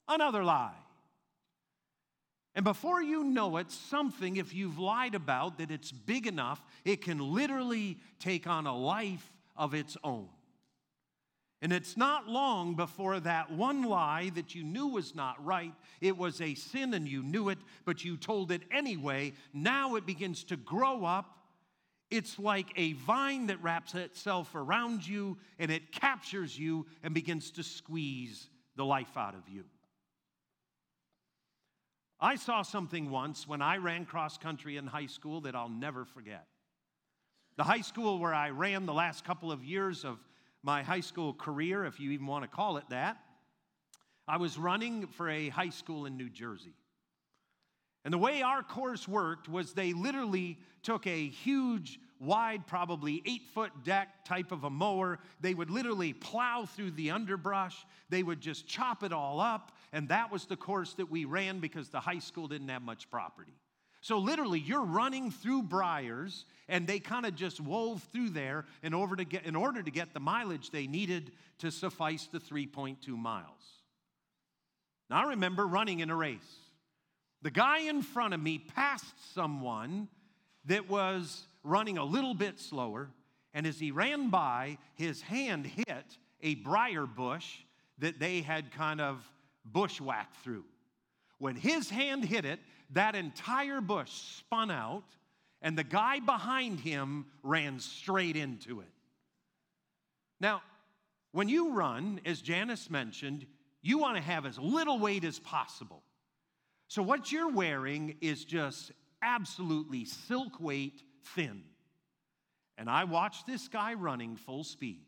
another 0.07 0.43
lie. 0.43 0.73
And 2.55 2.65
before 2.65 3.03
you 3.03 3.23
know 3.23 3.57
it, 3.57 3.71
something, 3.71 4.37
if 4.37 4.55
you've 4.55 4.79
lied 4.79 5.13
about 5.13 5.59
that 5.59 5.69
it's 5.69 5.91
big 5.91 6.25
enough, 6.25 6.59
it 6.85 7.03
can 7.03 7.19
literally 7.19 7.99
take 8.17 8.47
on 8.47 8.65
a 8.65 8.75
life 8.75 9.31
of 9.55 9.75
its 9.75 9.95
own. 10.03 10.27
And 11.65 11.73
it's 11.73 11.97
not 11.97 12.27
long 12.27 12.75
before 12.75 13.19
that 13.21 13.49
one 13.49 13.81
lie 13.81 14.29
that 14.35 14.53
you 14.53 14.63
knew 14.63 14.85
was 14.85 15.15
not 15.15 15.43
right, 15.43 15.73
it 15.99 16.15
was 16.15 16.39
a 16.39 16.53
sin 16.53 16.93
and 16.93 17.07
you 17.07 17.23
knew 17.23 17.49
it, 17.49 17.57
but 17.85 18.05
you 18.05 18.17
told 18.17 18.51
it 18.51 18.61
anyway. 18.69 19.33
Now 19.51 19.95
it 19.95 20.05
begins 20.05 20.43
to 20.43 20.57
grow 20.57 21.05
up. 21.05 21.39
It's 22.11 22.37
like 22.37 22.67
a 22.75 22.93
vine 22.93 23.47
that 23.47 23.63
wraps 23.63 23.95
itself 23.95 24.53
around 24.53 25.07
you 25.07 25.39
and 25.57 25.71
it 25.71 25.91
captures 25.91 26.55
you 26.55 26.85
and 27.01 27.15
begins 27.15 27.49
to 27.53 27.63
squeeze 27.63 28.47
the 28.75 28.85
life 28.85 29.17
out 29.17 29.33
of 29.33 29.49
you. 29.49 29.63
I 32.19 32.35
saw 32.35 32.61
something 32.61 33.09
once 33.09 33.47
when 33.47 33.63
I 33.63 33.77
ran 33.77 34.05
cross 34.05 34.37
country 34.37 34.77
in 34.77 34.85
high 34.85 35.07
school 35.07 35.41
that 35.41 35.55
I'll 35.55 35.67
never 35.67 36.05
forget. 36.05 36.45
The 37.57 37.63
high 37.63 37.81
school 37.81 38.19
where 38.19 38.35
I 38.35 38.51
ran 38.51 38.85
the 38.85 38.93
last 38.93 39.25
couple 39.25 39.51
of 39.51 39.63
years 39.63 40.05
of 40.05 40.19
my 40.65 40.81
high 40.81 41.01
school 41.01 41.33
career, 41.33 41.85
if 41.85 41.99
you 41.99 42.11
even 42.11 42.25
want 42.25 42.43
to 42.43 42.47
call 42.47 42.77
it 42.77 42.85
that, 42.89 43.17
I 44.27 44.37
was 44.37 44.57
running 44.57 45.05
for 45.05 45.29
a 45.29 45.49
high 45.49 45.69
school 45.69 46.07
in 46.07 46.17
New 46.17 46.29
Jersey. 46.29 46.73
And 48.03 48.13
the 48.13 48.17
way 48.17 48.41
our 48.41 48.63
course 48.63 49.07
worked 49.07 49.47
was 49.47 49.73
they 49.73 49.93
literally 49.93 50.57
took 50.81 51.05
a 51.05 51.27
huge, 51.27 51.99
wide, 52.19 52.65
probably 52.65 53.21
eight 53.27 53.43
foot 53.53 53.71
deck 53.83 54.25
type 54.25 54.51
of 54.51 54.63
a 54.63 54.69
mower. 54.69 55.19
They 55.39 55.53
would 55.53 55.69
literally 55.69 56.13
plow 56.13 56.65
through 56.65 56.91
the 56.91 57.11
underbrush. 57.11 57.85
They 58.09 58.23
would 58.23 58.41
just 58.41 58.67
chop 58.67 59.03
it 59.03 59.13
all 59.13 59.39
up. 59.39 59.71
And 59.93 60.09
that 60.09 60.31
was 60.31 60.45
the 60.45 60.57
course 60.57 60.93
that 60.95 61.11
we 61.11 61.25
ran 61.25 61.59
because 61.59 61.89
the 61.89 61.99
high 61.99 62.19
school 62.19 62.47
didn't 62.47 62.69
have 62.69 62.81
much 62.81 63.09
property. 63.09 63.53
So 64.05 64.19
literally, 64.19 64.59
you're 64.59 64.85
running 64.85 65.31
through 65.31 65.63
briars, 65.63 66.45
and 66.69 66.85
they 66.85 66.99
kind 66.99 67.25
of 67.25 67.33
just 67.33 67.59
wove 67.59 68.07
through 68.13 68.29
there 68.29 68.65
in 68.83 68.93
order, 68.93 69.15
to 69.15 69.25
get, 69.25 69.47
in 69.47 69.55
order 69.55 69.81
to 69.81 69.89
get 69.89 70.13
the 70.13 70.19
mileage 70.19 70.69
they 70.69 70.85
needed 70.85 71.31
to 71.57 71.71
suffice 71.71 72.27
the 72.31 72.37
3.2 72.37 73.07
miles. 73.17 73.81
Now, 75.09 75.25
I 75.25 75.29
remember 75.29 75.65
running 75.65 76.01
in 76.01 76.11
a 76.11 76.15
race. 76.15 76.37
The 77.41 77.49
guy 77.49 77.79
in 77.79 78.03
front 78.03 78.35
of 78.35 78.39
me 78.39 78.59
passed 78.59 79.33
someone 79.33 80.07
that 80.65 80.87
was 80.87 81.47
running 81.63 81.97
a 81.97 82.05
little 82.05 82.35
bit 82.35 82.59
slower, 82.59 83.09
and 83.55 83.65
as 83.65 83.79
he 83.79 83.89
ran 83.89 84.29
by, 84.29 84.77
his 84.93 85.19
hand 85.23 85.65
hit 85.65 86.05
a 86.43 86.53
briar 86.53 87.07
bush 87.07 87.57
that 87.97 88.19
they 88.19 88.41
had 88.41 88.71
kind 88.71 89.01
of 89.01 89.27
bushwhacked 89.65 90.37
through. 90.43 90.65
When 91.39 91.55
his 91.55 91.89
hand 91.89 92.23
hit 92.23 92.45
it, 92.45 92.59
that 92.91 93.15
entire 93.15 93.81
bush 93.81 94.11
spun 94.11 94.71
out, 94.71 95.03
and 95.61 95.77
the 95.77 95.83
guy 95.83 96.19
behind 96.19 96.79
him 96.79 97.25
ran 97.43 97.79
straight 97.79 98.35
into 98.35 98.81
it. 98.81 98.91
Now, 100.39 100.61
when 101.31 101.49
you 101.49 101.71
run, 101.73 102.21
as 102.25 102.41
Janice 102.41 102.89
mentioned, 102.89 103.45
you 103.81 103.97
want 103.97 104.17
to 104.17 104.23
have 104.23 104.45
as 104.45 104.57
little 104.57 104.99
weight 104.99 105.23
as 105.23 105.39
possible. 105.39 106.03
So, 106.87 107.01
what 107.01 107.31
you're 107.31 107.51
wearing 107.51 108.15
is 108.21 108.45
just 108.45 108.91
absolutely 109.21 110.05
silk 110.05 110.59
weight 110.59 111.01
thin. 111.35 111.63
And 112.77 112.89
I 112.89 113.05
watched 113.05 113.47
this 113.47 113.67
guy 113.67 113.93
running 113.93 114.35
full 114.35 114.63
speed, 114.63 115.05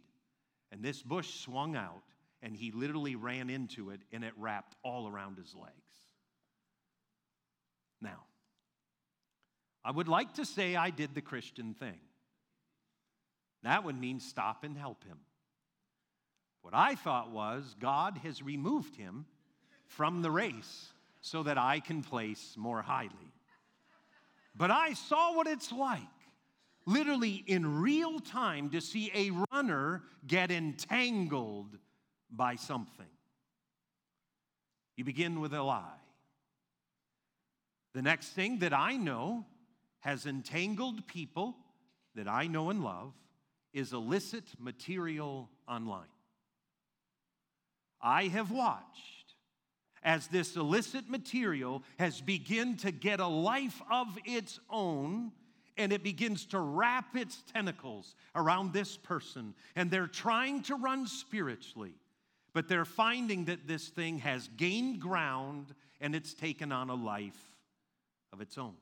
and 0.71 0.81
this 0.81 1.01
bush 1.01 1.41
swung 1.41 1.75
out, 1.75 2.03
and 2.41 2.55
he 2.55 2.71
literally 2.71 3.15
ran 3.15 3.49
into 3.49 3.89
it, 3.89 4.01
and 4.11 4.23
it 4.23 4.33
wrapped 4.37 4.75
all 4.83 5.07
around 5.07 5.37
his 5.37 5.53
legs. 5.53 5.86
Now, 8.01 8.23
I 9.83 9.91
would 9.91 10.07
like 10.07 10.33
to 10.33 10.45
say 10.45 10.75
I 10.75 10.89
did 10.89 11.15
the 11.15 11.21
Christian 11.21 11.73
thing. 11.73 11.99
That 13.63 13.83
would 13.83 13.99
mean 13.99 14.19
stop 14.19 14.63
and 14.63 14.77
help 14.77 15.03
him. 15.03 15.17
What 16.61 16.73
I 16.73 16.95
thought 16.95 17.31
was 17.31 17.75
God 17.79 18.17
has 18.23 18.43
removed 18.43 18.95
him 18.95 19.25
from 19.85 20.21
the 20.21 20.31
race 20.31 20.89
so 21.21 21.43
that 21.43 21.57
I 21.57 21.79
can 21.79 22.03
place 22.03 22.55
more 22.57 22.81
highly. 22.81 23.33
But 24.55 24.71
I 24.71 24.93
saw 24.93 25.35
what 25.35 25.47
it's 25.47 25.71
like, 25.71 26.01
literally 26.85 27.43
in 27.47 27.81
real 27.81 28.19
time, 28.19 28.69
to 28.71 28.81
see 28.81 29.11
a 29.13 29.31
runner 29.51 30.03
get 30.25 30.51
entangled 30.51 31.77
by 32.29 32.55
something. 32.55 33.05
You 34.95 35.03
begin 35.03 35.39
with 35.39 35.53
a 35.53 35.61
lie. 35.61 35.83
The 37.97 38.03
next 38.03 38.27
thing 38.33 38.59
that 38.59 38.73
I 38.73 38.95
know 38.95 39.43
has 40.01 40.27
entangled 40.27 41.07
people 41.07 41.57
that 42.13 42.27
I 42.27 42.45
know 42.45 42.69
and 42.69 42.83
love 42.83 43.11
is 43.73 43.91
illicit 43.91 44.43
material 44.59 45.49
online. 45.67 46.05
I 47.99 48.25
have 48.25 48.51
watched 48.51 49.33
as 50.03 50.27
this 50.27 50.55
illicit 50.55 51.09
material 51.09 51.81
has 51.97 52.21
begun 52.21 52.77
to 52.77 52.91
get 52.91 53.19
a 53.19 53.25
life 53.25 53.81
of 53.89 54.15
its 54.25 54.59
own 54.69 55.31
and 55.75 55.91
it 55.91 56.03
begins 56.03 56.45
to 56.45 56.59
wrap 56.59 57.15
its 57.15 57.41
tentacles 57.51 58.13
around 58.35 58.73
this 58.73 58.95
person 58.95 59.55
and 59.75 59.89
they're 59.89 60.05
trying 60.05 60.61
to 60.61 60.75
run 60.75 61.07
spiritually 61.07 61.95
but 62.53 62.67
they're 62.67 62.85
finding 62.85 63.45
that 63.45 63.67
this 63.67 63.87
thing 63.87 64.19
has 64.19 64.49
gained 64.55 65.01
ground 65.01 65.73
and 65.99 66.13
it's 66.13 66.35
taken 66.35 66.71
on 66.71 66.91
a 66.91 66.95
life 66.95 67.56
of 68.33 68.41
its 68.41 68.57
own. 68.57 68.75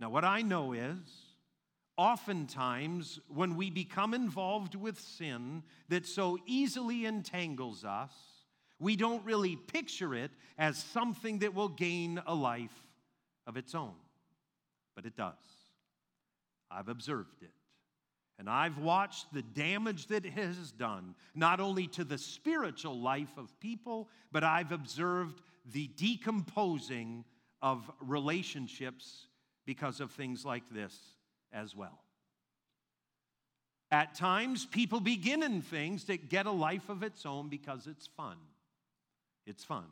Now, 0.00 0.10
what 0.10 0.24
I 0.24 0.42
know 0.42 0.72
is, 0.72 0.96
oftentimes 1.96 3.20
when 3.28 3.54
we 3.54 3.70
become 3.70 4.14
involved 4.14 4.74
with 4.74 4.98
sin 4.98 5.62
that 5.88 6.06
so 6.06 6.38
easily 6.46 7.06
entangles 7.06 7.84
us, 7.84 8.12
we 8.80 8.96
don't 8.96 9.24
really 9.24 9.54
picture 9.54 10.14
it 10.14 10.32
as 10.58 10.76
something 10.76 11.38
that 11.40 11.54
will 11.54 11.68
gain 11.68 12.20
a 12.26 12.34
life 12.34 12.88
of 13.46 13.56
its 13.56 13.74
own. 13.74 13.94
But 14.96 15.06
it 15.06 15.16
does. 15.16 15.34
I've 16.68 16.88
observed 16.88 17.42
it. 17.42 17.52
And 18.38 18.50
I've 18.50 18.78
watched 18.78 19.32
the 19.32 19.42
damage 19.42 20.08
that 20.08 20.26
it 20.26 20.32
has 20.32 20.72
done, 20.72 21.14
not 21.34 21.60
only 21.60 21.86
to 21.88 22.02
the 22.02 22.18
spiritual 22.18 22.98
life 22.98 23.36
of 23.36 23.58
people, 23.60 24.08
but 24.32 24.42
I've 24.42 24.72
observed 24.72 25.40
the 25.64 25.88
decomposing 25.88 27.24
of 27.60 27.90
relationships 28.00 29.26
because 29.64 30.00
of 30.00 30.10
things 30.10 30.44
like 30.44 30.64
this 30.70 30.96
as 31.52 31.76
well. 31.76 32.00
At 33.90 34.14
times, 34.14 34.64
people 34.64 35.00
begin 35.00 35.42
in 35.42 35.60
things 35.60 36.04
that 36.04 36.30
get 36.30 36.46
a 36.46 36.50
life 36.50 36.88
of 36.88 37.02
its 37.02 37.26
own 37.26 37.48
because 37.48 37.86
it's 37.86 38.06
fun. 38.06 38.36
It's 39.46 39.64
fun. 39.64 39.84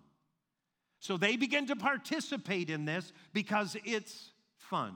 So 1.01 1.17
they 1.17 1.37
begin 1.37 1.67
to 1.67 1.77
participate 1.77 2.71
in 2.71 2.85
this 2.85 3.13
because 3.33 3.77
it's 3.85 4.31
fun. 4.57 4.95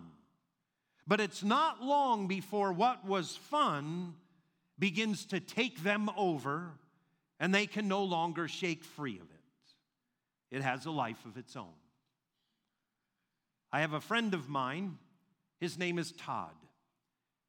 But 1.07 1.21
it's 1.21 1.43
not 1.43 1.83
long 1.83 2.29
before 2.29 2.73
what 2.73 3.07
was 3.07 3.37
fun 3.37 4.15
begins 4.79 5.27
to 5.27 5.41
take 5.41 5.83
them 5.83 6.11
over 6.17 6.73
and 7.39 7.55
they 7.55 7.67
can 7.67 7.89
no 7.89 8.05
longer 8.05 8.49
shake 8.49 8.85
free 8.85 9.17
of 9.17 9.31
it. 9.31 9.34
It 10.51 10.63
has 10.63 10.87
a 10.87 10.91
life 10.91 11.25
of 11.25 11.37
its 11.37 11.57
own. 11.57 11.75
I 13.73 13.81
have 13.81 13.93
a 13.93 14.01
friend 14.01 14.35
of 14.35 14.49
mine, 14.49 14.99
his 15.61 15.79
name 15.79 15.99
is 15.99 16.13
Todd. 16.13 16.55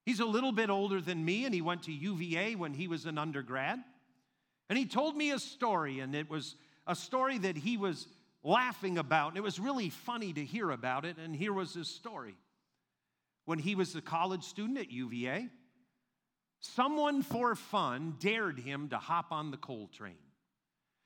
He's 0.05 0.19
a 0.19 0.25
little 0.25 0.51
bit 0.51 0.69
older 0.69 1.01
than 1.01 1.23
me, 1.23 1.45
and 1.45 1.53
he 1.53 1.61
went 1.61 1.83
to 1.83 1.91
UVA 1.91 2.55
when 2.55 2.73
he 2.73 2.87
was 2.87 3.05
an 3.05 3.17
undergrad. 3.17 3.79
And 4.69 4.77
he 4.77 4.85
told 4.85 5.15
me 5.15 5.31
a 5.31 5.39
story, 5.39 5.99
and 5.99 6.15
it 6.15 6.29
was 6.29 6.55
a 6.87 6.95
story 6.95 7.37
that 7.39 7.57
he 7.57 7.77
was 7.77 8.07
laughing 8.43 8.97
about, 8.97 9.29
and 9.29 9.37
it 9.37 9.43
was 9.43 9.59
really 9.59 9.89
funny 9.89 10.33
to 10.33 10.43
hear 10.43 10.69
about 10.71 11.05
it. 11.05 11.17
And 11.17 11.35
here 11.35 11.53
was 11.53 11.73
his 11.73 11.87
story. 11.87 12.35
When 13.45 13.59
he 13.59 13.75
was 13.75 13.95
a 13.95 14.01
college 14.01 14.43
student 14.43 14.79
at 14.79 14.91
UVA, 14.91 15.49
someone 16.59 17.21
for 17.21 17.55
fun 17.55 18.15
dared 18.19 18.59
him 18.59 18.89
to 18.89 18.97
hop 18.97 19.31
on 19.31 19.51
the 19.51 19.57
coal 19.57 19.87
train. 19.87 20.17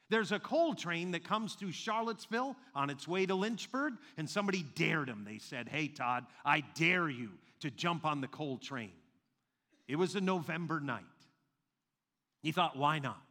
There's 0.10 0.32
a 0.32 0.39
coal 0.39 0.74
train 0.74 1.12
that 1.12 1.24
comes 1.24 1.53
through 1.53 1.72
Charlottesville 1.72 2.55
on 2.74 2.89
its 2.89 3.07
way 3.07 3.26
to 3.26 3.36
Lynchburg, 3.36 3.93
and 4.18 4.28
somebody 4.30 4.66
dared 4.76 5.07
him. 5.07 5.24
They 5.24 5.38
said, 5.38 5.70
Hey, 5.70 5.88
Todd, 5.88 6.26
I 6.43 6.62
dare 6.76 7.10
you 7.10 7.30
to 7.60 7.70
jump 7.70 8.05
on 8.05 8.22
the 8.22 8.28
coal 8.28 8.57
train. 8.57 8.91
It 9.88 9.97
was 9.97 10.16
a 10.16 10.22
November 10.22 10.80
night. 10.80 11.03
He 12.41 12.51
thought, 12.51 12.76
Why 12.76 12.99
not? 12.99 13.22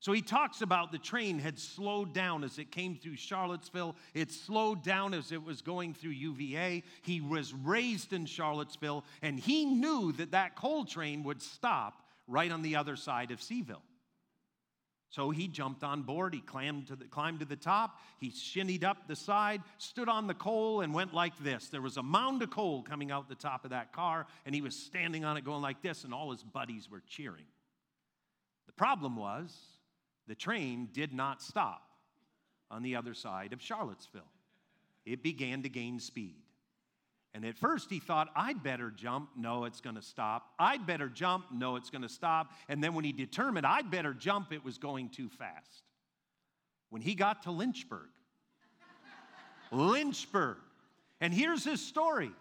So 0.00 0.12
he 0.12 0.22
talks 0.22 0.62
about 0.62 0.92
the 0.92 0.98
train 0.98 1.38
had 1.38 1.58
slowed 1.58 2.14
down 2.14 2.42
as 2.42 2.58
it 2.58 2.70
came 2.72 2.96
through 2.96 3.16
Charlottesville. 3.16 3.96
It 4.14 4.32
slowed 4.32 4.82
down 4.82 5.12
as 5.12 5.30
it 5.30 5.42
was 5.42 5.60
going 5.60 5.92
through 5.92 6.12
UVA. 6.12 6.84
He 7.02 7.20
was 7.20 7.52
raised 7.52 8.14
in 8.14 8.24
Charlottesville, 8.24 9.04
and 9.20 9.38
he 9.38 9.66
knew 9.66 10.12
that 10.12 10.30
that 10.30 10.56
coal 10.56 10.86
train 10.86 11.22
would 11.24 11.42
stop 11.42 12.02
right 12.26 12.50
on 12.50 12.62
the 12.62 12.76
other 12.76 12.96
side 12.96 13.30
of 13.30 13.42
C'ville. 13.42 13.82
So 15.10 15.30
he 15.30 15.48
jumped 15.48 15.82
on 15.82 16.02
board, 16.02 16.34
he 16.34 16.40
climbed 16.40 16.86
to, 16.86 16.96
the, 16.96 17.04
climbed 17.04 17.40
to 17.40 17.44
the 17.44 17.56
top, 17.56 17.98
he 18.20 18.30
shinnied 18.30 18.84
up 18.84 19.08
the 19.08 19.16
side, 19.16 19.60
stood 19.76 20.08
on 20.08 20.28
the 20.28 20.34
coal, 20.34 20.82
and 20.82 20.94
went 20.94 21.12
like 21.12 21.36
this. 21.42 21.68
There 21.68 21.82
was 21.82 21.96
a 21.96 22.02
mound 22.02 22.42
of 22.42 22.50
coal 22.50 22.84
coming 22.84 23.10
out 23.10 23.28
the 23.28 23.34
top 23.34 23.64
of 23.64 23.70
that 23.70 23.92
car, 23.92 24.26
and 24.46 24.54
he 24.54 24.62
was 24.62 24.76
standing 24.76 25.24
on 25.24 25.36
it 25.36 25.44
going 25.44 25.62
like 25.62 25.82
this, 25.82 26.04
and 26.04 26.14
all 26.14 26.30
his 26.30 26.44
buddies 26.44 26.88
were 26.88 27.02
cheering. 27.08 27.46
The 28.66 28.72
problem 28.72 29.16
was 29.16 29.52
the 30.28 30.36
train 30.36 30.88
did 30.92 31.12
not 31.12 31.42
stop 31.42 31.82
on 32.70 32.84
the 32.84 32.94
other 32.94 33.12
side 33.12 33.52
of 33.52 33.60
Charlottesville. 33.60 34.22
It 35.04 35.24
began 35.24 35.64
to 35.64 35.68
gain 35.68 35.98
speed. 35.98 36.36
And 37.32 37.44
at 37.44 37.56
first 37.56 37.90
he 37.90 38.00
thought, 38.00 38.28
I'd 38.34 38.62
better 38.62 38.90
jump. 38.90 39.30
No, 39.36 39.64
it's 39.64 39.80
going 39.80 39.96
to 39.96 40.02
stop. 40.02 40.50
I'd 40.58 40.86
better 40.86 41.08
jump. 41.08 41.46
No, 41.52 41.76
it's 41.76 41.90
going 41.90 42.02
to 42.02 42.08
stop. 42.08 42.52
And 42.68 42.82
then 42.82 42.94
when 42.94 43.04
he 43.04 43.12
determined 43.12 43.66
I'd 43.66 43.90
better 43.90 44.12
jump, 44.12 44.52
it 44.52 44.64
was 44.64 44.78
going 44.78 45.10
too 45.10 45.28
fast. 45.28 45.84
When 46.90 47.02
he 47.02 47.14
got 47.14 47.44
to 47.44 47.52
Lynchburg, 47.52 48.08
Lynchburg, 49.70 50.56
and 51.20 51.32
here's 51.32 51.62
his 51.62 51.80
story. 51.80 52.32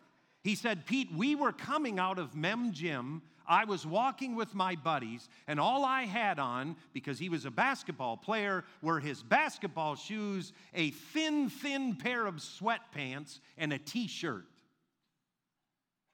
He 0.41 0.55
said, 0.55 0.85
Pete, 0.85 1.09
we 1.15 1.35
were 1.35 1.51
coming 1.51 1.99
out 1.99 2.17
of 2.17 2.35
Mem 2.35 2.71
Gym. 2.71 3.21
I 3.47 3.65
was 3.65 3.85
walking 3.85 4.35
with 4.35 4.55
my 4.55 4.75
buddies, 4.75 5.27
and 5.47 5.59
all 5.59 5.83
I 5.83 6.03
had 6.03 6.39
on, 6.39 6.75
because 6.93 7.19
he 7.19 7.29
was 7.29 7.45
a 7.45 7.51
basketball 7.51 8.15
player, 8.15 8.63
were 8.81 8.99
his 8.99 9.21
basketball 9.21 9.95
shoes, 9.95 10.53
a 10.73 10.91
thin, 10.91 11.49
thin 11.49 11.95
pair 11.95 12.25
of 12.25 12.35
sweatpants, 12.35 13.39
and 13.57 13.73
a 13.73 13.77
t 13.77 14.07
shirt. 14.07 14.45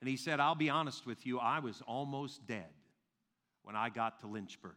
And 0.05 0.11
he 0.11 0.17
said, 0.17 0.39
I'll 0.39 0.53
be 0.53 0.69
honest 0.69 1.07
with 1.07 1.25
you, 1.25 1.39
I 1.39 1.57
was 1.57 1.81
almost 1.87 2.45
dead 2.45 2.69
when 3.63 3.75
I 3.75 3.89
got 3.89 4.19
to 4.19 4.27
Lynchburg. 4.27 4.75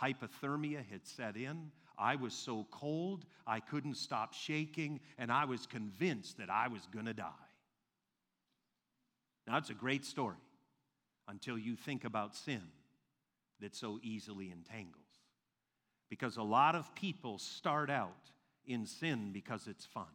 Hypothermia 0.00 0.86
had 0.88 1.04
set 1.08 1.36
in. 1.36 1.72
I 1.98 2.14
was 2.14 2.32
so 2.32 2.68
cold, 2.70 3.26
I 3.48 3.58
couldn't 3.58 3.96
stop 3.96 4.32
shaking, 4.32 5.00
and 5.18 5.32
I 5.32 5.44
was 5.46 5.66
convinced 5.66 6.38
that 6.38 6.50
I 6.50 6.68
was 6.68 6.86
going 6.92 7.06
to 7.06 7.12
die. 7.12 7.48
Now, 9.48 9.56
it's 9.56 9.70
a 9.70 9.74
great 9.74 10.04
story 10.04 10.36
until 11.26 11.58
you 11.58 11.74
think 11.74 12.04
about 12.04 12.36
sin 12.36 12.62
that 13.58 13.74
so 13.74 13.98
easily 14.04 14.52
entangles. 14.52 15.02
Because 16.08 16.36
a 16.36 16.44
lot 16.44 16.76
of 16.76 16.94
people 16.94 17.40
start 17.40 17.90
out 17.90 18.30
in 18.64 18.86
sin 18.86 19.32
because 19.32 19.66
it's 19.66 19.84
fun. 19.84 20.14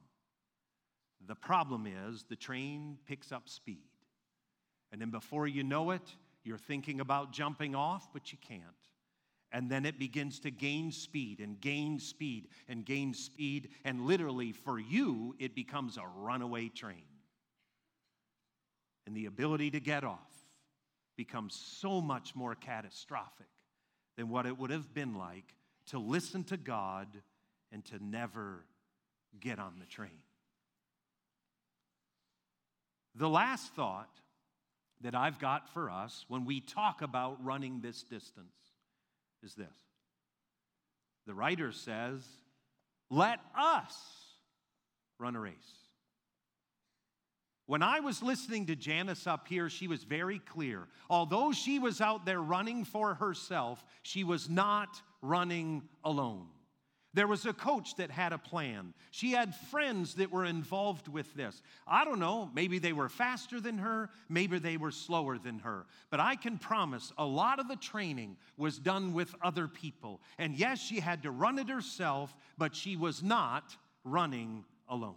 The 1.27 1.35
problem 1.35 1.85
is 1.85 2.23
the 2.29 2.37
train 2.37 2.99
picks 3.05 3.33
up 3.33 3.49
speed. 3.49 3.89
And 4.95 5.01
then 5.01 5.09
before 5.09 5.45
you 5.45 5.61
know 5.61 5.91
it, 5.91 6.15
you're 6.45 6.57
thinking 6.57 7.01
about 7.01 7.33
jumping 7.33 7.75
off, 7.75 8.07
but 8.13 8.31
you 8.31 8.37
can't. 8.47 8.61
And 9.51 9.69
then 9.69 9.85
it 9.85 9.99
begins 9.99 10.39
to 10.39 10.51
gain 10.51 10.93
speed 10.93 11.41
and 11.41 11.59
gain 11.59 11.99
speed 11.99 12.47
and 12.69 12.85
gain 12.85 13.13
speed. 13.13 13.71
And 13.83 14.05
literally, 14.05 14.53
for 14.53 14.79
you, 14.79 15.35
it 15.37 15.53
becomes 15.53 15.97
a 15.97 16.07
runaway 16.19 16.69
train. 16.69 17.03
And 19.05 19.13
the 19.13 19.25
ability 19.25 19.69
to 19.71 19.81
get 19.81 20.05
off 20.05 20.31
becomes 21.17 21.55
so 21.55 21.99
much 21.99 22.33
more 22.33 22.55
catastrophic 22.55 23.49
than 24.15 24.29
what 24.29 24.45
it 24.45 24.57
would 24.57 24.69
have 24.69 24.93
been 24.93 25.15
like 25.15 25.55
to 25.87 25.99
listen 25.99 26.45
to 26.45 26.55
God 26.55 27.09
and 27.69 27.83
to 27.87 28.01
never 28.01 28.63
get 29.41 29.59
on 29.59 29.73
the 29.77 29.85
train. 29.87 30.23
The 33.13 33.27
last 33.27 33.73
thought 33.73 34.21
that 35.01 35.15
I've 35.15 35.39
got 35.39 35.69
for 35.69 35.89
us 35.89 36.25
when 36.27 36.45
we 36.45 36.61
talk 36.61 37.01
about 37.01 37.43
running 37.43 37.81
this 37.81 38.03
distance 38.03 38.55
is 39.43 39.55
this. 39.55 39.67
The 41.27 41.33
writer 41.33 41.71
says, 41.71 42.21
Let 43.09 43.39
us 43.57 43.95
run 45.19 45.35
a 45.35 45.39
race. 45.39 45.53
When 47.67 47.81
I 47.81 47.99
was 47.99 48.21
listening 48.21 48.67
to 48.67 48.75
Janice 48.75 49.25
up 49.25 49.47
here, 49.47 49.69
she 49.69 49.87
was 49.87 50.03
very 50.03 50.37
clear. 50.37 50.87
Although 51.09 51.51
she 51.51 51.79
was 51.79 51.99
out 51.99 52.25
there 52.25 52.41
running 52.41 52.85
for 52.85 53.15
herself, 53.15 53.83
she 54.03 54.23
was 54.23 54.49
not 54.49 55.01
running 55.21 55.83
alone. 56.03 56.47
There 57.15 57.27
was 57.27 57.45
a 57.45 57.53
coach 57.53 57.95
that 57.95 58.11
had 58.11 58.33
a 58.33 58.37
plan. 58.37 58.93
She 59.09 59.31
had 59.31 59.55
friends 59.55 60.15
that 60.15 60.33
were 60.33 60.43
involved 60.43 61.07
with 61.07 61.33
this. 61.33 61.61
I 61.87 62.03
don't 62.03 62.19
know, 62.19 62.51
maybe 62.53 62.77
they 62.77 62.91
were 62.91 63.07
faster 63.07 63.61
than 63.61 63.77
her, 63.77 64.09
maybe 64.27 64.59
they 64.59 64.75
were 64.75 64.91
slower 64.91 65.37
than 65.37 65.59
her. 65.59 65.85
But 66.09 66.19
I 66.19 66.35
can 66.35 66.57
promise 66.57 67.13
a 67.17 67.25
lot 67.25 67.59
of 67.59 67.69
the 67.69 67.77
training 67.77 68.35
was 68.57 68.77
done 68.77 69.13
with 69.13 69.33
other 69.41 69.69
people. 69.69 70.19
And 70.37 70.55
yes, 70.55 70.79
she 70.79 70.99
had 70.99 71.23
to 71.23 71.31
run 71.31 71.57
it 71.57 71.69
herself, 71.69 72.35
but 72.57 72.75
she 72.75 72.97
was 72.97 73.23
not 73.23 73.77
running 74.03 74.65
alone. 74.89 75.15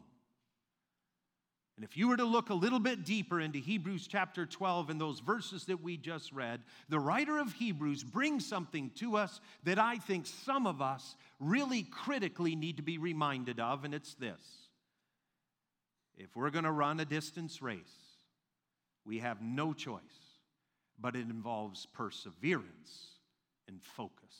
And 1.78 1.84
if 1.84 1.96
you 1.96 2.08
were 2.08 2.16
to 2.16 2.24
look 2.24 2.50
a 2.50 2.54
little 2.54 2.80
bit 2.80 3.04
deeper 3.04 3.40
into 3.40 3.60
Hebrews 3.60 4.08
chapter 4.08 4.44
12 4.44 4.90
and 4.90 5.00
those 5.00 5.20
verses 5.20 5.66
that 5.66 5.80
we 5.80 5.96
just 5.96 6.32
read, 6.32 6.60
the 6.88 6.98
writer 6.98 7.38
of 7.38 7.52
Hebrews 7.52 8.02
brings 8.02 8.44
something 8.44 8.90
to 8.96 9.16
us 9.16 9.40
that 9.62 9.78
I 9.78 9.98
think 9.98 10.26
some 10.26 10.66
of 10.66 10.82
us 10.82 11.14
really 11.38 11.84
critically 11.84 12.56
need 12.56 12.78
to 12.78 12.82
be 12.82 12.98
reminded 12.98 13.60
of, 13.60 13.84
and 13.84 13.94
it's 13.94 14.14
this. 14.14 14.40
If 16.16 16.34
we're 16.34 16.50
going 16.50 16.64
to 16.64 16.72
run 16.72 16.98
a 16.98 17.04
distance 17.04 17.62
race, 17.62 17.78
we 19.04 19.20
have 19.20 19.40
no 19.40 19.72
choice, 19.72 20.00
but 20.98 21.14
it 21.14 21.30
involves 21.30 21.86
perseverance 21.86 23.20
and 23.68 23.80
focus. 23.80 24.34